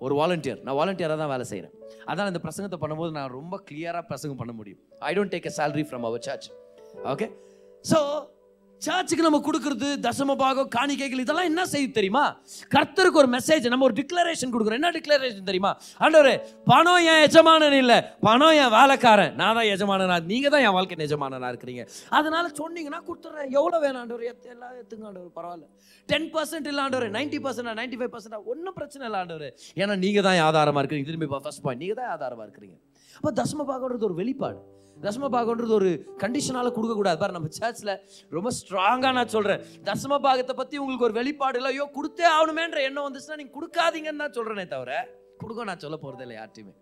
ஒரு 0.00 0.14
வாலண்டியர் 0.20 0.60
நான் 0.66 0.76
வாலண்டியராக 0.80 1.18
தான் 1.22 1.32
வேலை 1.32 1.46
செய்கிறேன் 1.52 1.74
அதான் 2.10 2.30
இந்த 2.32 2.40
பிரசங்கத்தை 2.44 2.78
பண்ணும்போது 2.84 3.12
நான் 3.18 3.34
ரொம்ப 3.38 3.60
கிளியராக 3.68 4.04
பிரசங்கம் 4.10 4.40
பண்ண 4.42 4.54
முடியும். 4.60 4.80
I 5.08 5.12
don't 5.16 5.34
take 5.34 5.48
a 5.50 5.54
salary 5.58 5.84
from 5.88 6.06
our 6.10 6.24
church 6.28 6.48
okay 7.12 7.28
so 7.84 7.98
சர்ச்சுக்கு 8.84 9.24
நம்ம 9.26 9.38
கொடுக்கறது 9.46 9.88
தசம 10.06 10.34
பாகம் 10.42 10.70
காணிக்கைகள் 10.76 11.22
இதெல்லாம் 11.24 11.48
என்ன 11.50 11.62
செய்யுது 11.72 11.92
தெரியுமா? 11.98 12.22
கர்த்தருக்கு 12.74 13.20
ஒரு 13.22 13.28
மெசேஜ் 13.34 13.66
நம்ம 13.72 13.86
ஒரு 13.88 13.96
டிக்ளரேஷன் 14.00 14.52
கொடுக்குறோம். 14.54 14.78
என்ன 14.80 14.90
டிக்ளரேஷன் 14.96 15.48
தெரியுமா? 15.50 15.72
ஆண்டவர் 16.04 16.32
பணம் 16.70 17.02
என் 17.12 17.22
எஜமானன் 17.26 17.76
இல்லை. 17.82 17.98
பணம் 18.26 18.56
என் 18.62 18.72
வேலைக்காரன். 18.78 19.34
நான் 19.40 19.56
தான் 19.58 19.70
எஜமானனா? 19.74 20.16
நீங்க 20.32 20.48
தான் 20.54 20.64
என் 20.66 20.76
வாழ்க்கை 20.78 20.98
எஜமானனா 21.08 21.50
இருக்கிறீங்க. 21.54 21.84
அதனால 22.20 22.44
சொன்னீங்கன்னா 22.60 23.00
கொடுத்துட்றேன் 23.08 23.54
எவ்வளோ 23.58 23.80
வேணும் 23.84 24.00
ஆண்டவர்? 24.02 24.26
எத்த 24.32 24.54
எல்லாம் 24.56 24.74
எத்துங்க 24.82 25.06
ஆண்டவர் 25.10 25.32
பரவாயில்ல. 25.38 25.66
டென் 26.08 26.28
பர்சன்ட் 26.36 26.68
இல்லை 26.72 26.82
ஆண்டவர். 26.86 27.08
நைன்டி 27.18 27.40
பர்சன்டா 27.46 27.78
நைன்டி 27.82 27.98
ஃபைவ் 28.00 28.12
பர்சன்டா 28.16 28.40
ஒன்றும் 28.54 28.78
பிரச்சனை 28.80 29.06
இல்லை 29.10 29.20
ஆண்டவர். 29.22 29.48
ஏன்னா 29.82 29.96
நீங்க 30.04 30.22
தான் 30.28 30.44
ஆதாரமா 30.48 30.82
இருக்கிறீங்க. 30.84 31.08
திரும்பி 31.12 31.30
ஃபர்ஸ்ட் 31.34 31.64
பாயிண்ட் 31.66 31.84
நீங்க 31.84 31.96
தான் 32.02 32.12
ஆதாரமா 32.16 32.46
இருக்கிறீங்க. 32.48 32.78
அப்போ 33.16 33.30
தசம 33.42 33.64
பாகன்றது 33.72 34.08
ஒரு 34.10 34.18
வெளிப்பாடு. 34.22 34.60
தசம 35.06 35.30
பாகம்ன்றது 35.34 35.74
ஒரு 35.78 35.90
கண்டிஷனால 36.22 36.70
கொடுக்கக்கூடாது. 36.76 37.18
பாரு 37.22 37.36
நம்ம 37.38 37.48
சர்ச்சில் 37.60 37.94
ரொம்ப 38.36 38.50
ஸ்ட்ராங்காக 38.58 39.14
நான் 39.18 39.34
சொல்றேன். 39.36 39.62
தசம 39.90 40.20
பாகத்தை 40.28 40.56
பத்தி 40.60 40.76
உங்களுக்கு 40.82 41.08
ஒரு 41.08 41.18
வெளிப்பாடு 41.20 41.58
இல்லை 41.60 41.72
ஐயோ 41.74 41.88
கொடுத்தே 41.98 42.26
ஆகணுமேன்ற 42.36 42.80
எண்ணம் 42.88 43.08
வந்துச்சுன்னா 43.08 43.40
நீங்க 43.40 43.54
கொடுக்காதீங்கன்னு 43.58 44.24
தான் 44.24 44.36
சொல்றேனே 44.38 44.66
தவிர 44.76 44.92
கொடுக்க 45.42 45.70
நான் 45.70 45.84
சொல்ல 45.84 45.98
போறது 46.04 46.24
இல்லை 46.26 46.36
யார்ட்டையுமே. 46.40 46.74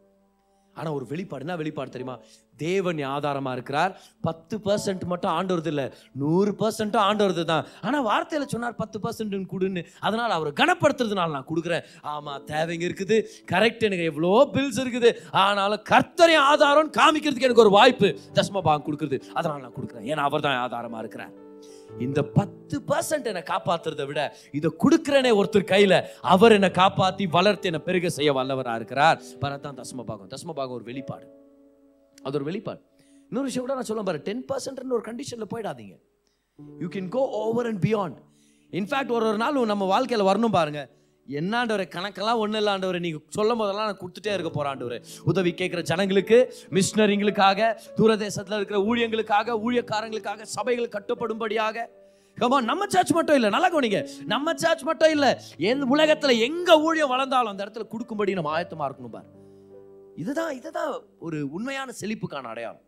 ஆனால் 0.78 0.94
ஒரு 0.98 1.04
வெளிப்பாடுனா 1.10 1.54
வெளிப்பாடு 1.60 1.90
தெரியுமா? 1.94 2.14
தேவன் 2.62 2.98
ஆதாரமாக 3.14 3.56
இருக்கிறார். 3.56 3.92
பத்து 4.26 4.54
பர்சன்ட் 4.66 5.04
மட்டும் 5.12 5.32
ஆண்டவரது 5.36 5.70
இல்லை. 5.72 5.86
நூறு 6.22 6.50
பர்சன்ட்டும் 6.60 7.04
ஆண்டவரது 7.08 7.44
தான். 7.52 7.66
ஆனால் 7.86 8.06
வார்த்தையில் 8.08 8.52
சொன்னார் 8.54 8.78
பத்து 8.82 9.00
பர்சன்ட்னு 9.04 9.50
கொடுன்னு. 9.54 9.84
அதனால் 10.06 10.36
அவரை 10.36 10.52
கனப்படுத்துறதுனால 10.60 11.36
நான் 11.36 11.50
கொடுக்குறேன். 11.50 11.84
ஆமாம் 12.14 12.46
தேவைங்க 12.52 12.86
இருக்குது. 12.90 13.18
கரெக்ட் 13.52 13.86
எனக்கு 13.90 14.08
எவ்வளோ 14.12 14.32
பில்ஸ் 14.56 14.80
இருக்குது. 14.84 15.12
ஆனாலும் 15.44 15.84
கர்த்தரை 15.92 16.38
ஆதாரம் 16.50 16.94
காமிக்கிறதுக்கு 17.00 17.50
எனக்கு 17.50 17.66
ஒரு 17.66 17.76
வாய்ப்பு 17.78 18.10
தசம 18.40 18.64
பாங்க 18.70 18.84
கொடுக்குறது. 18.88 19.18
அதனால் 19.38 19.64
நான் 19.66 19.78
கொடுக்குறேன். 19.78 20.08
ஏன்னா 20.12 20.24
அவர் 20.30 20.46
தான் 20.48 20.62
ஆதாரமாக 20.66 21.04
இருக்கிறார். 21.04 21.34
இந்த 21.98 22.22
பத்து 22.22 22.82
பர்சன்ட் 22.86 23.24
என்னை 23.24 23.42
காப்பாத்துறதை 23.42 24.06
விட 24.06 24.36
இதை 24.52 24.70
கொடுக்குறனே 24.78 25.30
ஒருத்தர் 25.40 25.70
கையில 25.72 26.02
அவர் 26.20 26.52
என்னை 26.52 26.68
காப்பாத்தி 26.68 27.28
வளர்த்து 27.28 27.66
என்னை 27.66 27.80
பெருக 27.84 28.08
செய்ய 28.08 28.32
வல்லவரா 28.32 28.74
இருக்கிறார். 28.74 29.20
பரதான் 29.40 29.80
தசம 29.80 30.02
பாகம் 30.04 30.28
தசம 30.28 30.52
பாகம் 30.52 30.74
ஒரு 30.74 30.84
வெளிப்பாடு. 30.84 31.26
அது 32.22 32.34
ஒரு 32.34 32.44
வெளிப்பாடு. 32.44 32.80
இன்னொரு 33.28 33.44
விஷயம் 33.44 33.60
கூட 33.60 33.74
நான் 33.74 33.84
சொல்ல 33.84 34.02
பாரு 34.02 34.22
டென் 34.22 34.44
பர்சன்ட்னு 34.52 34.90
ஒரு 34.90 35.02
கண்டிஷன்ல 35.06 35.46
போயிடாதீங்க. 35.54 35.96
You 36.78 36.88
can 36.88 37.08
go 37.08 37.28
over 37.28 37.66
and 37.66 37.84
beyond 37.84 38.16
in fact 38.70 39.10
ஒரு 39.10 39.26
ஒரு 39.26 39.36
நாள் 39.36 39.64
நம்ம 39.64 40.00
வாழ்க்கையில 40.00 40.28
வரணும் 40.30 40.52
பாருங்க. 40.52 40.88
என்னாண்டவரை 41.38 41.84
கணக்கெல்லாம் 41.96 42.40
ஒன்றும் 42.42 42.60
இல்லாண்டவர் 42.60 42.98
நீங்கள் 42.98 43.22
சொல்லும் 43.28 43.58
போதெல்லாம் 43.58 43.84
நான் 43.84 44.00
கொடுத்துட்டே 44.00 44.32
இருக்க 44.34 44.50
போறாண்டவர் 44.56 45.04
உதவி 45.24 45.50
கேட்குற 45.50 45.82
ஜனங்களுக்கு 45.82 46.54
மிஷினரிங்களுக்காக 46.70 47.78
தூரதேசத்தில் 47.96 48.56
இருக்கிற 48.56 48.80
ஊழியங்களுக்காக 48.80 49.56
ஊழியக்காரங்களுக்காக 49.66 50.42
சபைகள் 50.42 50.94
கட்டுப்படும்படியாக. 50.96 51.84
கமா 52.40 52.60
நம்ம 52.60 52.86
சர்ச் 52.86 53.12
மட்டும் 53.12 53.34
இல்லை 53.34 53.50
நல்லா 53.50 53.70
கவனிங்க. 53.74 54.08
நம்ம 54.26 54.54
சர்ச் 54.54 54.82
மட்டும் 54.82 55.10
இல்லை 55.10 55.36
எந்த 55.56 55.86
உலகத்தில் 55.86 56.38
எங்கே 56.38 56.72
ஊழியம் 56.72 57.08
வளர்ந்தாலும் 57.08 57.50
அந்த 57.50 57.64
இடத்துல 57.64 57.86
கொடுக்கும்படி 57.86 58.34
நம்ம 58.34 58.62
ஆயத்தமாக 58.62 58.90
இருக்கணும் 58.90 59.14
பார். 59.16 59.28
இதுதான் 60.16 60.54
இதுதான் 60.54 60.92
ஒரு 61.18 61.50
உண்மையான 61.50 61.92
செழிப்புக்கான 62.00 62.48
அடையாளம். 62.54 62.84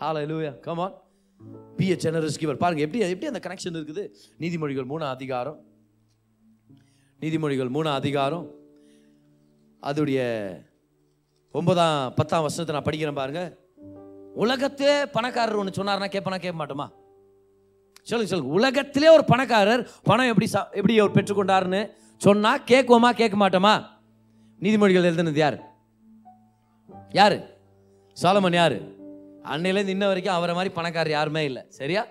ஹalleluya 0.00 0.52
come 0.66 0.76
கமா 0.76 0.86
பி 1.76 1.90
a 1.92 1.96
ஜெனரஸ் 1.96 2.40
கிவர் 2.40 2.62
பாருங்க 2.62 2.82
எப்படி 2.82 3.10
எப்படி 3.10 3.26
அந்த 3.26 3.40
கனெக்ஷன் 3.46 3.76
இருக்குது? 3.80 4.04
நீதிமொழிகள் 4.38 4.84
மூணு 4.84 5.04
அதிகாரம் 5.04 5.58
நீதிமொழிகள் 7.24 7.68
மூணு 7.68 7.90
அதிகாரம். 7.90 8.50
அதோடைய 9.82 10.48
ஒன்பதாம் 11.52 12.14
பத்தாம் 12.14 12.40
வருஷத்தை 12.40 12.74
நான் 12.74 12.84
படிக்கிறேன் 12.84 13.14
பாருங்க. 13.14 13.56
உலகத்தே 14.34 15.06
பணக்காரர் 15.06 15.54
ஒன்று 15.54 15.84
சொன்னார்னா 15.84 15.86
கேட்பனா 15.86 16.38
கேட்க 16.38 16.66
மாட்டோமா? 16.66 16.88
சொல்லுங்க 18.02 18.34
சொல்லுங்க 18.34 18.54
உலகத்திலே 18.54 19.08
ஒரு 19.08 19.24
பணக்காரர் 19.24 19.90
பணம் 20.02 20.26
எப்படி 20.26 20.50
சா- 20.52 20.70
எப்படி 20.70 20.98
அவர் 20.98 21.22
பெற்றுக்கொண்டாருன்னு 21.22 21.90
சொன்னா 22.16 22.58
கேட்குவோமா 22.58 23.10
கேட்க 23.10 23.48
மாட்டோமா? 23.48 23.84
நீதிமொழிகள் 24.60 25.04
எழுதுனது 25.04 25.36
யார்? 25.36 25.74
யாரு? 27.10 27.56
சாலமன் 28.22 28.54
யாரு? 28.54 28.96
அன்னையிலேருந்து 29.44 29.88
இன்ன 29.88 30.06
வரைக்கும் 30.06 30.34
அவரை 30.34 30.54
மாதிரி 30.54 30.74
பணக்காரர் 30.74 31.10
யாருமே 31.10 31.44
இல்லை. 31.44 31.64
சரியா? 31.68 32.06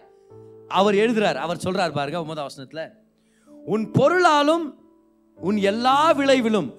அவர் 0.68 0.96
எழுதுறார் 0.96 1.36
அவர் 1.36 1.58
சொல்றார் 1.58 1.94
பாருங்க 1.94 2.20
ஒன்பதாம் 2.22 2.44
வசனத்தில். 2.44 2.92
உன் 3.66 3.92
பொருளாலும் 3.92 4.82
உன் 5.48 5.58
எல்லா 5.72 6.00
விளைவிலும் 6.14 6.70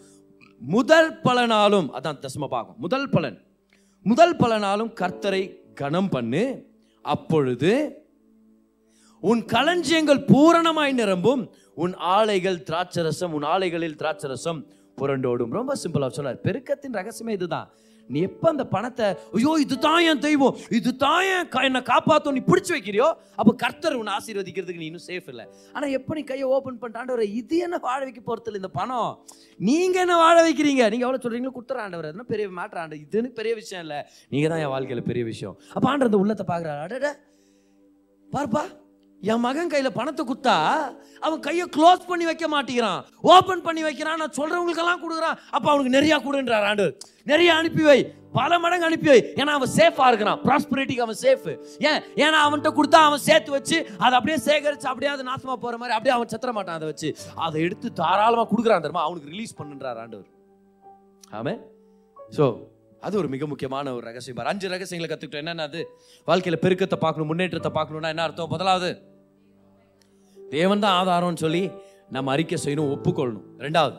முதல் 0.58 1.10
பலனாலும் 1.24 1.88
அதான் 1.96 2.20
தசம 2.24 2.46
பாகம் 2.54 2.76
முதல் 2.78 3.08
பலன். 3.08 3.38
முதல் 4.02 4.36
பலனாலும் 4.36 4.92
கர்த்தரை 5.00 5.42
கனம் 5.80 6.08
பண்ணு. 6.08 6.42
அப்பொழுது 7.02 7.72
உன் 9.30 9.42
களஞ்சியங்கள் 9.44 10.24
பூரணமாய் 10.32 10.92
நிரம்பும். 10.92 11.42
உன் 11.74 11.94
ஆலைகள் 12.16 12.62
திராட்சரசம் 12.70 13.34
உன் 13.36 13.46
ஆலைகளில் 13.54 14.00
திராட்சரசம் 14.02 14.60
புரண்டோடும். 14.96 15.52
ரொம்ப 15.58 15.72
சிம்பிளாக 15.84 16.14
சொன்னார். 16.18 16.40
பெருக்கத்தின் 16.46 16.96
ரகசியமே 16.98 17.32
இதுதான். 17.38 17.68
நீ 18.08 18.20
எப்போ 18.20 18.48
அந்த 18.48 18.66
பணத்தை 18.66 19.14
ஐயோ 19.32 19.56
இதுதான் 19.60 20.02
என் 20.02 20.18
தெய்வம் 20.18 20.56
இதுதான் 20.70 21.22
என் 21.24 21.48
கா- 21.48 21.62
என்னை 21.62 21.82
காப்பாற்றும் 21.82 22.34
நீ 22.34 22.40
பிடிச்சி 22.46 22.68
வைக்கிறியோ? 22.68 23.12
அப்போ 23.36 23.54
கர்த்தர் 23.54 23.94
உன்னை 23.94 24.12
ஆசீர்வதிக்கிறதுக்கு 24.12 24.76
நீ 24.76 24.84
இன்னும் 24.84 25.06
சேஃப் 25.06 25.28
இல்லை. 25.28 25.46
ஆனால் 25.72 25.90
எப்ப 25.90 26.14
நீ 26.14 26.22
கையை 26.22 26.48
ஓப்பன் 26.48 26.78
பண்ணிட்டாண்டவர் 26.80 27.20
இது 27.20 27.56
என்ன 27.56 27.76
வாழ 27.76 28.04
வைக்க 28.04 28.20
போகிறதில்ல 28.20 28.54
இந்த 28.54 28.68
பணம்? 28.68 29.24
நீங்கள் 29.58 30.00
என்ன 30.00 30.16
வாழ 30.16 30.42
வைக்கிறீங்க? 30.42 30.90
நீங்கள் 30.90 31.08
எவ்வளோ 31.08 31.20
சொல்கிறீங்களோ 31.22 31.52
கொடுத்துற 31.54 31.74
ஆண்டவர் 31.74 32.04
என்ன 32.04 32.22
பெரிய 32.22 32.48
மேட்ரு 32.48 32.76
ஆண்டு 32.76 32.96
இதுன்னு 32.96 33.26
பெரிய 33.26 33.54
விஷயம் 33.54 33.84
இல்லை. 33.84 34.04
நீங்கள் 34.28 34.50
தான் 34.50 34.58
என் 34.58 34.68
வாழ்க்கையில் 34.68 35.04
பெரிய 35.04 35.24
விஷயம். 35.24 35.58
அப்போ 35.72 35.88
ஆண்டவர் 35.88 36.12
அந்த 36.12 36.18
உள்ளத்தை 36.18 36.56
பார்க்குறாரு. 36.56 36.80
அடட 36.80 37.20
பார்ப்பா. 38.32 38.83
என் 39.32 39.42
மகன் 39.46 39.70
கையில் 39.72 39.96
பணத்தை 39.98 40.22
குத்தா 40.30 40.56
அவன் 41.26 41.40
கையை 41.46 41.66
க்ளோஸ் 41.76 42.08
பண்ணி 42.10 42.24
வைக்க 42.28 42.46
மாட்டேங்கிறான். 42.54 43.00
ஓப்பன் 43.34 43.62
பண்ணி 43.66 43.82
வைக்கிறான். 43.86 44.18
நான் 44.22 44.36
சொல்கிறவங்களுக்கெல்லாம் 44.38 45.02
கொடுக்குறான். 45.04 45.38
அப்போ 45.56 45.68
அவனுக்கு 45.72 45.96
நிறையா 45.96 46.16
கொடுன்றார் 46.26 46.66
ஆண்டு 46.70 46.86
நிறைய 47.30 47.50
அனுப்பி 47.60 47.84
வை. 47.88 47.98
பல 48.38 48.58
மடங்கு 48.62 48.86
அனுப்பி 48.88 49.08
வை. 49.12 49.18
ஏன்னா 49.40 49.52
அவன் 49.58 49.72
சேஃபாக 49.76 50.08
இருக்கிறான். 50.10 50.40
ப்ராஸ்பரிட்டிக்கு 50.46 51.04
அவன் 51.06 51.20
சேஃப் 51.24 51.48
ஏன்? 51.90 52.00
ஏன்னா 52.24 52.38
அவன்கிட்ட 52.46 52.72
கொடுத்தா 52.78 53.00
அவன் 53.08 53.24
சேர்த்து 53.28 53.50
வச்சு 53.56 53.76
அதை 54.04 54.14
அப்படியே 54.18 54.38
சேகரித்து 54.48 54.90
அப்படியே 54.92 55.10
அது 55.14 55.28
நாசமாக 55.30 55.58
போகிற 55.64 55.78
மாதிரி 55.82 55.96
அப்படியே 55.96 56.14
அவன் 56.16 56.32
செத்துற 56.34 56.52
மாட்டான் 56.58 56.78
அதை 56.80 56.88
வச்சு. 56.92 57.10
அதை 57.46 57.56
எடுத்து 57.68 57.90
தாராளமாக 58.02 58.46
கொடுக்குறான் 58.52 58.84
தெரியுமா? 58.86 59.06
அவனுக்கு 59.08 59.32
ரிலீஸ் 59.34 59.58
பண்ணுன்றார் 59.60 60.00
ஆண்டவர். 60.04 60.28
ஆமே 61.40 61.54
ஸோ 62.38 62.46
அது 63.06 63.14
ஒரு 63.20 63.28
மிக 63.32 63.46
முக்கியமான 63.52 63.86
ஒரு 63.96 64.04
ரகசியம். 64.10 64.38
அஞ்சு 64.52 64.66
ரகசியங்களை 64.74 65.08
கற்றுக்கிட்டோம் 65.08 65.42
என்னென்ன 65.44 65.64
அது? 65.70 65.80
வாழ்க்கையில் 66.28 66.62
பெருக்கத்தை 66.62 66.98
பார்க்கணும் 67.02 67.30
முன்னேற்றத்தை 67.30 67.72
பார்க்கணும்னா 67.78 68.12
என்ன 68.14 68.22
அர்த்தம்? 68.26 68.52
முதலாவது 68.54 68.90
தேவன் 70.54 70.82
தான் 70.84 70.96
ஆதாரம்னு 71.00 71.42
சொல்லி 71.44 71.70
நம்ம 72.10 72.30
அறிக்கை 72.30 72.58
செய்யணும் 72.64 72.92
ஒப்புக்கொள்ளணும். 72.94 73.46
ரெண்டாவது 73.58 73.98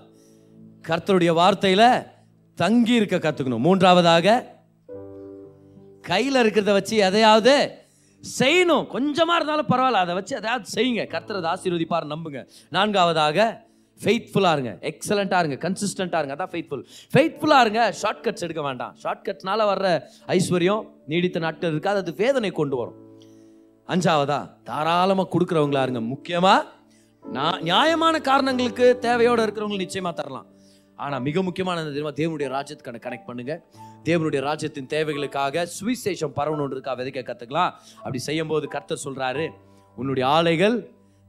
கர்த்தருடைய 0.88 1.32
வார்த்தையில 1.42 1.84
தங்கி 2.56 2.94
இருக்க 2.94 3.16
கத்துக்கணும். 3.18 3.66
மூன்றாவதாக 3.68 4.54
கையில 6.08 6.42
இருக்கிறத 6.44 6.72
வச்சு 6.72 6.98
எதையாவது 6.98 7.54
செய்யணும். 8.40 8.86
கொஞ்சமா 8.94 9.34
இருந்தாலும் 9.36 9.70
பரவாயில்ல 9.70 10.04
அதை 10.04 10.14
வச்சு 10.14 10.36
எதையாவது 10.36 10.68
செய்யுங்க. 10.76 11.06
கர்த்தரது 11.14 11.50
ஆசீர்வதிப்பார் 11.54 12.12
நம்புங்க. 12.14 12.48
நான்காவதாக 12.70 13.64
ஃபெய்த்ஃபுல்லாக 14.04 14.52
இருங்க. 14.52 14.72
எக்ஸலண்ட்டாக 14.82 15.46
இருங்க. 15.46 15.70
கன்சிஸ்டண்ட்டாக 15.70 16.22
இருங்க. 16.22 16.36
அதான் 16.36 16.52
ஃபெய்த்ஃபுல் 16.54 16.86
ஃபெய்த்ஃபுல்லாக 17.14 17.62
இருங்க. 17.62 17.92
ஷார்ட் 17.92 18.24
கட்ஸ் 18.26 18.46
எடுக்க 18.48 18.62
வேண்டாம். 18.62 18.96
ஷார்ட் 18.96 19.26
கட்ஸ்னால 19.28 19.64
வர்ற 19.72 20.02
ஐஸ்வர்யம் 20.28 20.86
நீடித்த 21.08 21.40
நாட்கள் 21.40 21.72
இருக்காது. 21.72 22.00
அது 22.00 22.14
வேதனை 22.14 22.52
கொண்டு 22.52 22.78
வரும். 22.78 23.05
அஞ்சாவதா? 23.94 24.40
தாராளமாக 24.64 25.28
கொடுக்குறவங்களா 25.34 25.82
இருங்க. 25.82 26.02
முக்கியமாக 26.02 26.66
நான் 27.24 27.62
நியாயமான 27.62 28.16
காரணங்களுக்கு 28.18 28.86
தேவையோடு 29.06 29.42
இருக்கிறவங்க 29.46 29.76
நிச்சயமாக 29.76 30.22
தரலாம். 30.22 30.48
ஆனால் 30.96 31.22
மிக 31.22 31.42
முக்கியமான 31.44 31.84
தெரியுமா? 31.84 32.12
தேவனுடைய 32.22 32.48
ராஜ்யத்துக்கான 32.56 33.00
கனெக்ட் 33.06 33.30
பண்ணுங்க. 33.30 33.54
தேவனுடைய 34.04 34.40
ராஜ்யத்தின் 34.40 34.88
தேவைகளுக்காக 34.88 35.66
சுவிசேஷம் 35.78 36.36
பரவணுன்றதுக்காக 36.36 36.98
விதைக்க 37.02 37.22
கற்றுக்கலாம் 37.30 37.72
அப்படி 37.98 38.18
செய்யும் 38.18 38.48
போது 38.48 38.68
கர்த்தர் 38.68 39.04
சொல்கிறாரு 39.04 39.46
உன்னுடைய 39.96 40.30
ஆலைகள் 40.30 40.76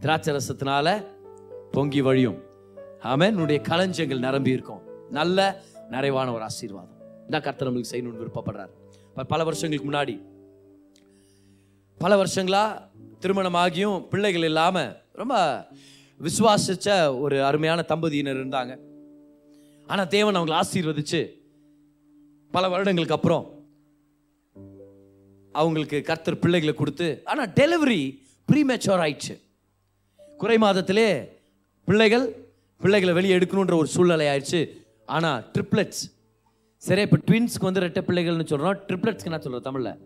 திராட்சை 0.01 0.35
ரசத்தினால 0.37 1.05
பொங்கி 1.73 2.01
வழியும். 2.01 2.39
ஆமாம் 3.01 3.35
உன்னுடைய 3.35 3.61
களஞ்சியங்கள் 3.71 4.25
நிரம்பி 4.27 4.51
இருக்கும். 4.51 4.83
நல்ல 5.11 5.39
நிறைவான 5.91 6.33
ஒரு 6.33 6.43
ஆசீர்வாதம். 6.43 6.97
இதான் 7.29 7.43
கர்த்தர் 7.43 7.69
நம்மளுக்கு 7.69 7.93
செய்யணும்னு 7.93 8.23
விருப்பப்படுறாரு. 8.23 8.73
பல 9.29 9.45
வருஷங்களுக்கு 9.45 9.89
முன்னாடி 9.91 10.15
பல 12.03 12.13
வருஷங்களா 12.21 12.63
திருமணமாகியும் 13.23 13.99
பிள்ளைகள் 14.13 14.47
இல்லாமல் 14.49 14.91
ரொம்ப 15.21 15.35
விசுவாசிச்ச 16.21 16.89
ஒரு 17.25 17.37
அருமையான 17.49 17.81
தம்பதியினர் 17.93 18.41
இருந்தாங்க. 18.41 18.73
ஆனால் 19.87 20.11
தேவன் 20.15 20.37
அவங்களை 20.39 20.57
ஆசீர்வதிச்சு 20.63 21.21
பல 22.55 22.65
வருடங்களுக்கு 22.73 23.17
அப்புறம் 23.17 23.45
அவங்களுக்கு 25.61 25.99
கர்த்தர் 26.09 26.43
பிள்ளைகளை 26.45 26.75
கொடுத்து 26.81 27.09
ஆனால் 27.33 27.53
டெலிவரி 27.61 28.01
ப்ரீமேச்சோர் 28.49 29.03
ஆயிடுச்சு. 29.05 29.35
குறை 30.43 30.57
மாதத்திலே 30.65 31.09
பிள்ளைகள் 31.89 32.27
பிள்ளைகளை 32.81 33.13
வெளியே 33.19 33.37
எடுக்கணுன்ற 33.39 33.75
ஒரு 33.83 33.89
சூழ்நிலை 33.95 34.27
ஆயிடுச்சு. 34.33 34.61
ஆனால் 35.17 35.41
ட்ரிப்ளெட்ஸ் 35.55 36.05
சரி 36.89 37.05
இப்போ 37.07 37.19
ட்வின்ஸ்க்கு 37.29 37.69
வந்து 37.69 37.85
ரெட்டை 37.87 38.03
பிள்ளைகள்னு 38.09 38.51
சொல்கிறோம் 38.53 38.79
ட்ரிப்ளெட்ஸ்க்கு 38.89 39.31
என்ன 39.31 39.41
சொல்கிறோம் 39.45 39.67
தமிழில்? 39.69 39.99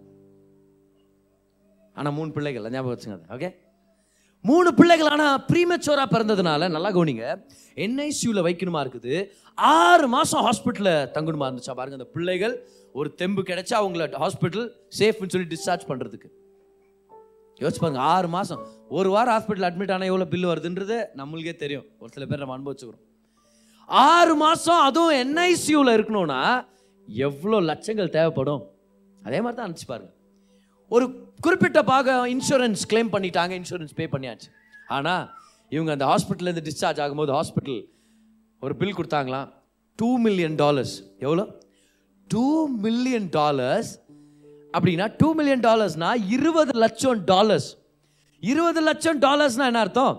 ஆனால் 1.97 2.15
மூணு 2.19 2.31
பிள்ளைகள் 2.37 2.71
ஞாபகம் 2.75 2.95
வச்சுங்க 2.95 3.19
ஓகே 3.37 3.51
மூணு 4.45 4.69
பிள்ளைகள் 4.79 5.11
ஆனால் 5.15 5.39
ப்ரீமெச்சோராக 5.51 6.09
பிறந்ததுனால 6.13 6.69
நல்லா 6.75 6.91
கவனிங்க 6.97 7.25
என்ஐசியூவில் 7.85 8.47
வைக்கணுமா 8.47 8.81
இருக்குது? 8.85 9.15
ஆறு 9.59 10.07
மாதம் 10.15 10.45
ஹாஸ்பிட்டலில் 10.47 11.09
தங்கணுமா 11.17 11.49
இருந்துச்சா 11.49 11.75
பாருங்க 11.79 11.99
அந்த 11.99 12.09
பிள்ளைகள் 12.15 12.55
ஒரு 13.01 13.09
தெம்பு 13.21 13.43
கிடைச்சா 13.51 13.77
அவங்கள 13.81 14.07
ஹாஸ்பிட்டல் 14.23 14.67
சேஃப்னு 14.99 15.33
சொல்லி 15.35 15.49
டிஸ்சார்ஜ் 15.55 15.85
பண்ணுறதுக்கு 15.91 16.29
யோசிச்சு 17.61 17.83
பாருங்க 17.83 18.03
ஆறு 18.15 18.29
மாதம் 18.35 18.63
ஒரு 18.99 19.09
வாரம் 19.15 19.35
ஹாஸ்பிட்டல் 19.37 19.67
அட்மிட் 19.69 19.93
ஆனால் 19.95 20.11
எவ்வளோ 20.11 20.27
பில் 20.33 20.51
வருதுன்றது 20.51 20.97
நம்மளுக்கே 21.21 21.55
தெரியும். 21.63 21.87
ஒரு 22.03 22.11
சில 22.15 22.25
பேர் 22.31 22.43
நம்ம 22.43 22.57
அனுபவிச்சுக்கிறோம். 22.57 23.05
ஆறு 23.89 24.35
மாதம் 24.45 24.83
அதுவும் 24.89 25.17
என்ஐசியூவில் 25.25 25.95
இருக்கணும்னா 25.97 26.41
எவ்வளோ 27.09 27.59
லட்சங்கள் 27.71 28.15
தேவைப்படும்? 28.17 28.63
அதே 29.21 29.39
மாதிரி 29.45 29.57
தான் 29.59 29.67
அனுப்பிச்சு 29.67 29.91
பாருங்க. 29.93 30.11
ஒரு 30.91 31.07
குறிப்பிட்ட 31.45 31.81
பாகம் 31.91 32.25
இன்சூரன்ஸ் 32.35 32.83
கிளைம் 32.91 33.11
பண்ணிட்டாங்க 33.15 33.53
இன்சூரன்ஸ் 33.61 33.95
பே 34.01 34.05
பண்ணியாச்சு. 34.15 34.49
ஆனால் 34.97 35.25
இவங்க 35.75 35.91
அந்த 35.97 36.07
ஹாஸ்பிட்டல்லேருந்து 36.11 36.65
டிஸ்சார்ஜ் 36.69 37.01
ஆகும்போது 37.05 37.33
ஹாஸ்பிட்டல் 37.39 37.81
ஒரு 38.65 38.75
பில் 38.81 38.97
கொடுத்தாங்களாம். 38.99 39.49
டூ 39.99 40.09
மில்லியன் 40.27 40.57
டாலர்ஸ் 40.63 40.95
எவ்வளோ? 41.25 41.45
டூ 42.29 42.45
மில்லியன் 42.87 43.29
டாலர்ஸ் 43.39 43.91
அப்படின்னா 44.77 45.07
டூ 45.21 45.29
மில்லியன் 45.39 45.65
டாலர்ஸ்னால் 45.69 46.27
இருபது 46.37 46.75
லட்சம் 46.85 47.23
டாலர்ஸ் 47.33 47.69
இருபது 48.51 48.81
லட்சம் 48.89 49.19
டாலர்ஸ்னால் 49.27 49.71
என்ன 49.71 49.81
அர்த்தம்? 49.87 50.17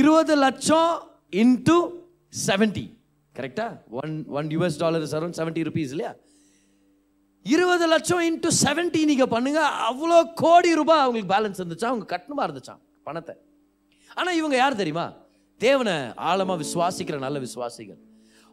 இருபது 0.00 0.34
லட்சம் 0.44 0.92
இன்டூ 1.42 1.78
செவன்ட்டி 2.46 2.86
கரெக்டாக 3.34 3.72
one 4.02 4.14
one 4.38 4.48
US 4.54 4.78
dollar 4.84 5.04
around 5.18 5.38
seventy 5.40 5.62
rupees 5.68 5.92
இல்லையா? 5.94 6.12
இருபது 7.52 7.86
லட்சம் 7.92 8.22
இன்ட்டு 8.28 8.50
செவன்ட்டி 8.64 9.00
நீங்கள் 9.10 9.30
பண்ணுங்க. 9.34 9.60
அவ்வளோ 9.88 10.18
கோடி 10.42 10.70
ரூபாய் 10.80 11.02
அவங்களுக்கு 11.04 11.32
பேலன்ஸ் 11.34 11.60
இருந்துச்சா? 11.60 11.90
அவங்க 11.92 12.06
கட்டணமாக 12.12 12.46
இருந்துச்சான் 12.46 12.80
பணத்தை. 13.08 13.34
ஆனால் 14.18 14.38
இவங்க 14.40 14.56
யார் 14.62 14.80
தெரியுமா? 14.82 15.06
தேவனை 15.60 15.96
ஆழமாக 16.28 16.58
விசுவாசிக்கிற 16.62 17.16
நல்ல 17.26 17.38
விசுவாசிகள். 17.46 18.00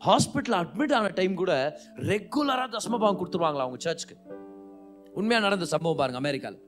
ஹாஸ்பிட்டல் 0.02 0.58
அட்மிட் 0.60 0.94
ஆன 0.98 1.12
டைம் 1.20 1.34
கூட 1.42 1.54
ரெகுலராக 2.12 2.70
தசமபாகம் 2.76 3.20
கொடுத்துருவாங்களா 3.20 3.66
அவங்க 3.66 3.80
சர்ச்சுக்கு 3.88 4.16
உண்மையாக 5.20 5.46
நடந்த 5.48 5.66
சம்பவம் 5.74 6.00
பாருங்க 6.02 6.22
அமெரிக்காவில் 6.24 6.60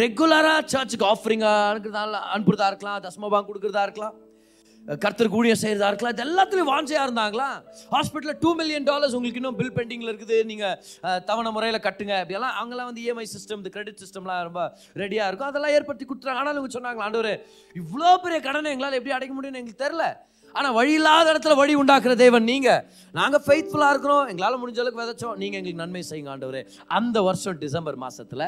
ரெகுலராக 0.00 0.60
சர்ச்சுக்கு 0.74 1.06
ஆஃபரிங்காக 1.12 1.90
அனுப்புறதா 2.34 2.68
இருக்கலாம் 2.72 3.02
தசமபாகம் 3.06 3.48
கொடுக்குறதா 3.50 3.84
இருக்கலாம். 3.86 4.14
கர்த்தருக்கு 5.02 5.38
ஊழியம் 5.40 5.60
செய்கிறதா 5.62 5.88
இருக்கலாம். 5.90 6.14
இது 6.14 6.24
எல்லாத்துலேயும் 6.26 6.70
வாஞ்சையாக 6.72 7.06
இருந்தாங்களா? 7.06 7.46
ஹாஸ்பிட்டலில் 7.94 8.38
டூ 8.42 8.50
மில்லியன் 8.58 8.86
டாலர்ஸ் 8.90 9.14
உங்களுக்கு 9.18 9.40
இன்னும் 9.40 9.56
பில் 9.60 9.74
பெண்டிங்கில் 9.78 10.10
இருக்குது. 10.12 10.38
நீங்கள் 10.50 11.22
தவணை 11.28 11.50
முறையில் 11.56 11.78
கட்டுங்க. 11.86 12.14
அப்படியெல்லாம் 12.22 12.56
அவங்களாம் 12.60 12.88
வந்து 12.90 13.02
இஎம்ஐ 13.04 13.26
சிஸ்டம் 13.34 13.60
இந்த 13.62 13.70
கிரெடிட் 13.76 14.02
சிஸ்டம்லாம் 14.02 14.42
ரொம்ப 14.48 14.62
ரெடியாக 15.02 15.28
இருக்கும். 15.30 15.50
அதெல்லாம் 15.50 15.74
ஏற்படுத்தி 15.76 16.06
கொடுத்துறாங்க. 16.10 16.40
ஆனாலும் 16.42 16.60
இவங்க 16.60 16.76
சொன்னாங்களா 16.78 17.06
ஆண்டவர் 17.08 17.32
இவ்வளோ 17.82 18.12
பெரிய 18.24 18.40
கடனை 18.48 18.72
எங்களால் 18.74 18.96
எப்படி 18.98 19.14
அடைக்க 19.18 19.34
முடியும்னு 19.38 19.60
எங்களுக்கு 19.62 19.84
தெரில 19.86 20.04
ஆனால் 20.58 20.74
வழி 20.78 20.92
இல்லாத 20.98 21.26
இடத்துல 21.34 21.54
வழி 21.60 21.72
உண்டாக்குற 21.82 22.12
தேவன் 22.24 22.44
நீங்கள் 22.50 22.82
நாங்கள் 23.18 23.42
ஃபெய்த்ஃபுல்லாக 23.46 23.94
இருக்கிறோம். 23.94 24.26
எங்களால் 24.32 24.60
முடிஞ்ச 24.62 24.78
அளவுக்கு 24.82 25.02
விதைச்சோம். 25.02 25.38
நீங்கள் 25.42 25.58
எங்களுக்கு 25.60 25.82
நன்மை 25.84 26.02
செய்யுங்க 26.10 26.32
ஆண்டவர். 26.34 26.60
அந்த 26.98 27.16
வருஷம் 27.28 27.58
டிசம்பர் 27.64 27.98
மாதத்தில் 28.04 28.46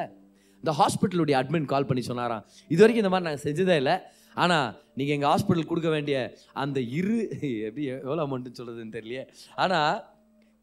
இந்த 0.63 0.75
ஹாஸ்பிட்டலுடைய 0.81 1.37
அட்மின் 1.41 1.71
கால் 1.73 1.89
பண்ணி 1.89 2.05
சொன்னாராம். 2.11 2.45
இது 2.75 2.81
வரைக்கும் 2.83 3.05
இந்த 3.05 3.13
மாதிரி 3.15 3.29
நாங்கள் 3.29 3.45
செஞ்சதே 3.47 3.77
இல்லை. 3.85 3.97
ஆனால் 4.43 4.69
நீங்கள் 4.99 5.17
எங்கள் 5.17 5.31
ஹாஸ்பிட்டல் 5.33 5.71
கொடுக்க 5.71 5.91
வேண்டிய 5.97 6.17
அந்த 6.63 6.79
இரு 6.99 7.19
எப்படி 7.67 7.85
எவ்வளோ 7.97 8.23
அமௌண்ட்டுன்னு 8.27 8.59
சொல்கிறதுன்னு 8.61 8.97
தெரியலையே. 8.97 9.25
ஆனால் 9.65 9.99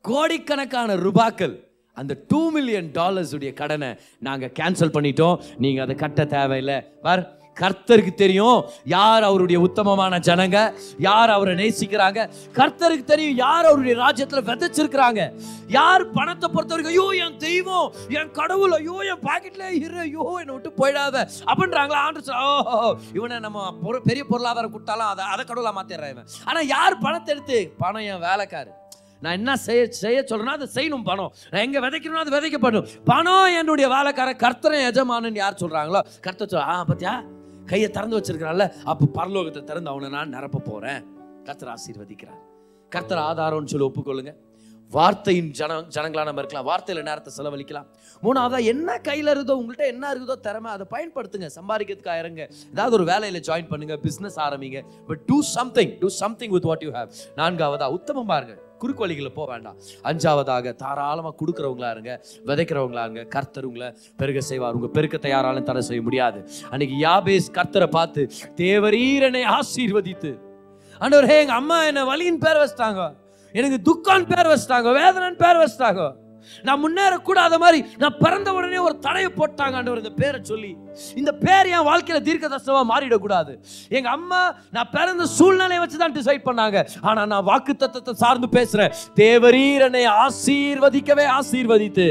கோடிக்கணக்கான 0.05 0.95
ரூபாக்கள் 1.05 1.55
அந்த 1.99 2.13
டூ 2.31 2.41
மில்லியன் 2.55 2.89
டாலர்ஸ் 2.99 3.33
உடைய 3.37 3.51
கடனை 3.61 3.89
நாங்கள் 4.27 4.53
கேன்சல் 4.59 4.95
பண்ணிட்டோம். 4.95 5.37
நீங்கள் 5.63 5.83
அதை 5.85 5.95
கட்ட 6.03 6.25
தேவையில்லை. 6.35 6.77
பார் 7.05 7.23
கர்த்தருக்கு 7.57 8.13
தெரியும் 8.13 8.59
யார் 8.85 9.23
அவருடைய 9.23 9.59
உத்தமமான 9.59 10.19
ஜனங்க 10.19 10.57
யார் 10.99 11.29
அவரை 11.29 11.53
நேசிக்கிறாங்க. 11.55 12.19
கர்த்தருக்கு 12.53 13.03
தெரியும் 13.03 13.35
யார் 13.35 13.65
அவருடைய 13.65 13.95
ராஜ்யத்தில் 13.95 14.43
விதைச்சிருக்கிறாங்க. 14.43 15.21
யார் 15.67 16.09
பணத்தை 16.09 16.49
பொறுத்தவரைக்கும் 16.49 16.95
ஐயோ 16.95 17.25
என் 17.25 17.37
தெய்வம் 17.37 17.87
என் 18.09 18.31
கடவுள் 18.31 18.71
ஐயோ 18.71 18.97
என் 19.03 19.23
பாக்கெட்ல 19.23 19.69
இரு 19.77 19.99
ஐயோ 19.99 20.37
என்னை 20.39 20.53
விட்டு 20.53 20.71
போயிடாத 20.77 21.17
அப்படின்றாங்களா 21.47 22.01
ஆண்டு 22.03 22.21
ஓ 22.43 22.95
இவனை 23.13 23.39
நம்ம 23.39 23.73
பொரு- 23.83 24.01
பெரிய 24.01 24.23
பொருளாதாரம் 24.23 24.71
கொடுத்தாலும் 24.71 25.07
அதை 25.07 25.25
அதை 25.25 25.45
கடவுளாக 25.45 25.75
மாத்திடுறேன் 25.79 26.09
இவன். 26.09 26.67
யார் 26.67 26.97
பணத்தை 26.97 27.35
எடுத்து 27.35 27.73
பணம் 27.77 28.01
என் 28.01 28.21
வேலைக்காரு. 28.21 28.71
நான் 29.21 29.33
என்ன 29.33 29.55
செய்ய 29.57 29.91
செய்ய 29.91 30.23
சொல்றேன்னா 30.29 30.53
அதை 30.53 30.67
செய்யணும் 30.75 31.03
பணம். 31.03 31.33
நான் 31.51 31.61
எங்கே 31.61 31.79
விதைக்கணும்னா 31.79 32.15
அது 32.15 32.35
விதைக்கப்படும் 32.35 32.87
பணம் 33.05 33.55
என்னுடைய 33.57 33.87
வேலைக்கார 33.89 34.31
கர்த்தரை 34.35 34.79
எஜமானன்னு 34.89 35.35
யார் 35.35 35.61
சொல்கிறாங்களோ 35.61 36.01
கர்த்தர் 36.21 36.49
சொல்ல 36.49 36.65
ஆ 36.65 36.85
பத்தியா? 36.85 37.13
கையை 37.71 37.89
திறந்து 37.89 38.17
வச்சிருக்கிறான்ல 38.19 38.65
அப்போ 38.91 39.05
பரலோகத்தை 39.19 39.63
திறந்து 39.63 39.89
அவனை 39.89 40.09
நான் 40.09 40.33
நிரப்ப 40.37 40.63
போகிறேன் 40.71 41.03
கர்த்தர் 41.47 41.73
ஆசீர்வதிக்கிறார். 41.75 42.41
கர்த்தர் 42.89 43.21
ஆதாரம்னு 43.29 43.71
சொல்லி 43.73 43.87
ஒப்புக்கொள்ளுங்க. 43.89 44.33
வார்த்தையின் 44.91 45.49
ஜன 45.57 45.77
ஜனங்களா 45.95 46.23
நம்ம 46.27 46.41
இருக்கலாம். 46.41 46.67
வார்த்தையில் 46.69 47.07
நேரத்தை 47.07 47.31
செலவழிக்கலாம். 47.37 47.87
மூணாவதா 48.23 48.57
என்ன 48.71 48.97
கையில் 49.07 49.31
இருக்குதோ 49.33 49.55
உங்கள்கிட்ட 49.59 49.85
என்ன 49.93 50.13
இருக்குதோ 50.13 50.35
திறமை 50.47 50.71
அதை 50.71 50.85
பயன்படுத்துங்க. 50.95 51.49
சம்பாதிக்கிறதுக்காக 51.59 52.17
இறங்க. 52.23 52.41
ஏதாவது 52.73 52.95
ஒரு 52.99 53.05
வேலையில் 53.11 53.45
ஜாயின் 53.47 53.69
பண்ணுங்க 53.71 53.97
பிஸ்னஸ் 54.05 54.39
ஆரம்பிங்க. 54.47 54.81
But 55.07 55.23
do 55.29 55.41
something 55.41 55.93
to 56.03 56.09
something 56.23 56.53
with 56.57 56.69
what 56.71 56.83
you 56.83 56.91
have 56.91 57.09
நான்காவதா 57.35 57.89
உத்தமம் 57.97 58.31
பாருங்கள் 58.33 58.61
குறுக்கு 58.83 59.03
வழிகளில் 59.05 59.35
போக 59.39 59.47
வேண்டாம். 59.53 59.77
அஞ்சாவதாக 60.11 60.75
தாராளமாக 60.83 61.35
கொடுக்குறவங்களா 61.41 61.91
இருங்க 61.95 62.11
விதைக்கிறவங்களா 62.49 63.03
இருங்க 63.07 63.23
கர்த்தர் 63.35 63.67
உங்களை 63.69 63.89
பெருக 64.21 64.41
செய்வார். 64.51 64.77
உங்கள் 64.79 64.95
பெருக்கத்தை 64.97 65.31
யாராலும் 65.35 65.67
தடை 65.69 65.83
செய்ய 65.89 66.03
முடியாது. 66.07 66.41
அன்னைக்கு 66.71 66.97
யாபேஸ் 67.05 67.53
கர்த்தரை 67.59 67.89
பார்த்து 67.97 68.23
தேவரீரனை 68.63 69.43
ஆசீர்வதித்து. 69.57 70.33
ஆண்டவர் 71.03 71.27
ஹே 71.31 71.37
எங்கள் 71.43 71.59
அம்மா 71.61 71.77
என்ன 71.89 72.01
வலியின் 72.09 72.41
பேர் 72.45 72.61
வச்சிட்டாங்க. 72.63 73.03
எனக்கு 73.59 73.77
துக்கான் 73.87 74.27
பேர் 74.29 74.51
வச்சிட்டாங்க 74.51 74.89
வேதனன் 74.99 75.41
பேர் 75.41 75.61
வச்சிட்டாங்க. 75.61 76.03
நான் 76.63 76.81
முன்னேறக்கூடாத 76.85 77.57
மாதிரி 77.57 77.83
நான் 77.97 78.17
பிறந்த 78.17 78.53
உடனே 78.53 78.77
ஒரு 78.77 78.95
தடையை 78.99 79.29
போட்டாங்க 79.37 79.75
ஆண்டவர் 79.79 80.01
இந்த 80.03 80.13
பேரை 80.21 80.39
சொல்லி 80.41 80.71
இந்த 81.15 81.31
பேர் 81.45 81.71
என் 81.75 81.87
வாழ்க்கையில 81.91 82.21
தீர்க்க 82.29 82.81
மாறிடக்கூடாது. 82.91 83.53
எங்க 83.89 84.09
அம்மா 84.09 84.41
நான் 84.71 84.89
பிறந்த 84.91 85.25
சூழ்நிலையை 85.25 85.79
வச்சு 85.79 85.97
தான் 85.97 86.15
டிசைட் 86.15 86.45
பண்ணாங்க. 86.45 86.77
ஆனால் 87.01 87.27
நான் 87.27 87.43
வாக்கு 87.43 87.75
தத்துவத்தை 87.75 88.13
சார்ந்து 88.13 88.47
பேசுறேன். 88.59 88.93
தேவரீரனை 89.15 90.03
ஆசீர்வதிக்கவே 90.25 91.25
ஆசீர்வதித்து 91.39 92.07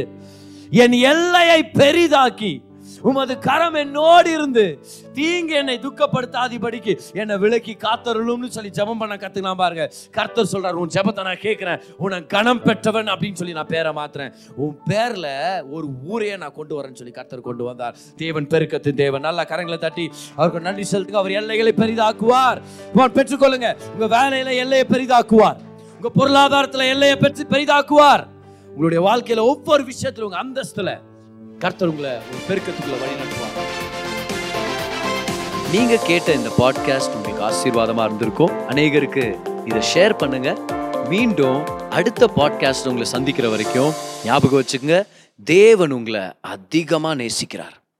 என் 0.70 0.92
எல்லையை 0.92 1.60
பெரிதாக்கி 1.78 2.52
உமது 3.02 3.34
கரம் 3.38 3.78
என்னோடு 3.82 4.30
இருந்து 4.32 4.64
தீங்கு 5.12 5.54
என்னை 5.54 5.74
துக்கப்படுத்தாதிபடிக்கு 5.86 6.92
என்னை 7.20 7.36
விலக்கி 7.44 7.76
காத்தருளும்னு 7.84 8.50
சொல்லி 8.56 8.70
ஜெபம் 8.70 9.00
பண்ண 9.02 9.16
கத்துக்கலாம் 9.16 9.60
பாருங்க. 9.62 9.84
கர்த்தர் 10.10 10.50
சொல்றாரு 10.52 10.80
உன் 10.82 10.92
ஜெபத்தை 10.94 11.24
நான் 11.28 11.42
கேட்கிறேன். 11.46 11.80
உன்னை 11.96 12.18
கணம் 12.26 12.62
பெற்றவன் 12.62 13.12
அப்படின்னு 13.14 13.40
சொல்லி 13.40 13.56
நான் 13.58 13.72
பேரை 13.74 13.92
மாத்துறேன். 13.92 14.32
உன் 14.56 14.76
பேர்ல 14.90 15.26
ஒரு 15.70 15.86
ஊரையே 16.04 16.36
நான் 16.36 16.56
கொண்டு 16.58 16.74
வரேன்னு 16.78 17.00
சொல்லி 17.02 17.12
கர்த்தர் 17.12 17.46
கொண்டு 17.48 17.64
வந்தார். 17.64 17.96
தேவன் 18.16 18.46
பெருக்கத்தின் 18.46 19.00
தேவன். 19.04 19.26
நல்லா 19.28 19.44
கரங்களை 19.44 19.78
தட்டி 19.78 20.06
அவருக்கு 20.36 20.66
நன்றி 20.68 20.84
செலுத்துக்கு 20.84 21.22
அவர் 21.22 21.38
எல்லைகளை 21.40 21.74
பெரிதாக்குவார். 21.76 22.60
பெற்றுக்கொள்ளுங்க. 22.94 23.70
உங்க 23.94 24.08
வேலையில 24.16 24.52
எல்லையை 24.64 24.84
பெரிதாக்குவார். 24.94 25.60
உங்க 25.96 26.10
பொருளாதாரத்துல 26.18 26.88
எல்லையை 26.94 27.16
பெற்று 27.16 27.46
பெரிதாக்குவார். 27.50 28.26
உங்களுடைய 28.74 29.00
வாழ்க்கையில 29.08 29.40
ஒவ்வொரு 29.52 29.84
விஷயத்துல 29.92 30.28
உங்க 30.28 30.38
அந்தஸ்துல 30.44 30.92
கர்த்தர் 31.62 31.88
உங்களை 31.88 32.10
ஒரு 32.10 32.38
பெருக்கத்துக்குள்ள 32.48 33.00
வழி 33.00 33.12
நடத்துவாங்க 33.12 33.60
நீங்க 35.72 35.96
கேட்ட 35.96 36.32
இந்த 36.32 36.48
பாட்காஸ்ட் 36.58 37.14
உங்களுக்கு 37.14 37.44
ஆசீர்வாதமா 37.50 38.04
இருந்திருக்கும். 38.04 38.50
அநேகருக்கு 38.68 39.24
இதை 39.66 39.82
ஷேர் 39.94 40.18
பண்ணுங்க. 40.18 40.56
மீண்டும் 41.08 41.66
அடுத்த 41.90 42.30
பாட்காஸ்ட் 42.36 42.84
உங்களை 42.84 43.04
சந்திக்கிற 43.04 43.48
வரைக்கும் 43.48 43.92
ஞாபகம் 44.24 44.62
வச்சுக்கோங்க. 44.62 45.06
தேவன் 45.44 45.90
உங்களை 45.90 46.20
அதிகமாக 46.40 47.22
நேசிக்கிறார். 47.22 47.76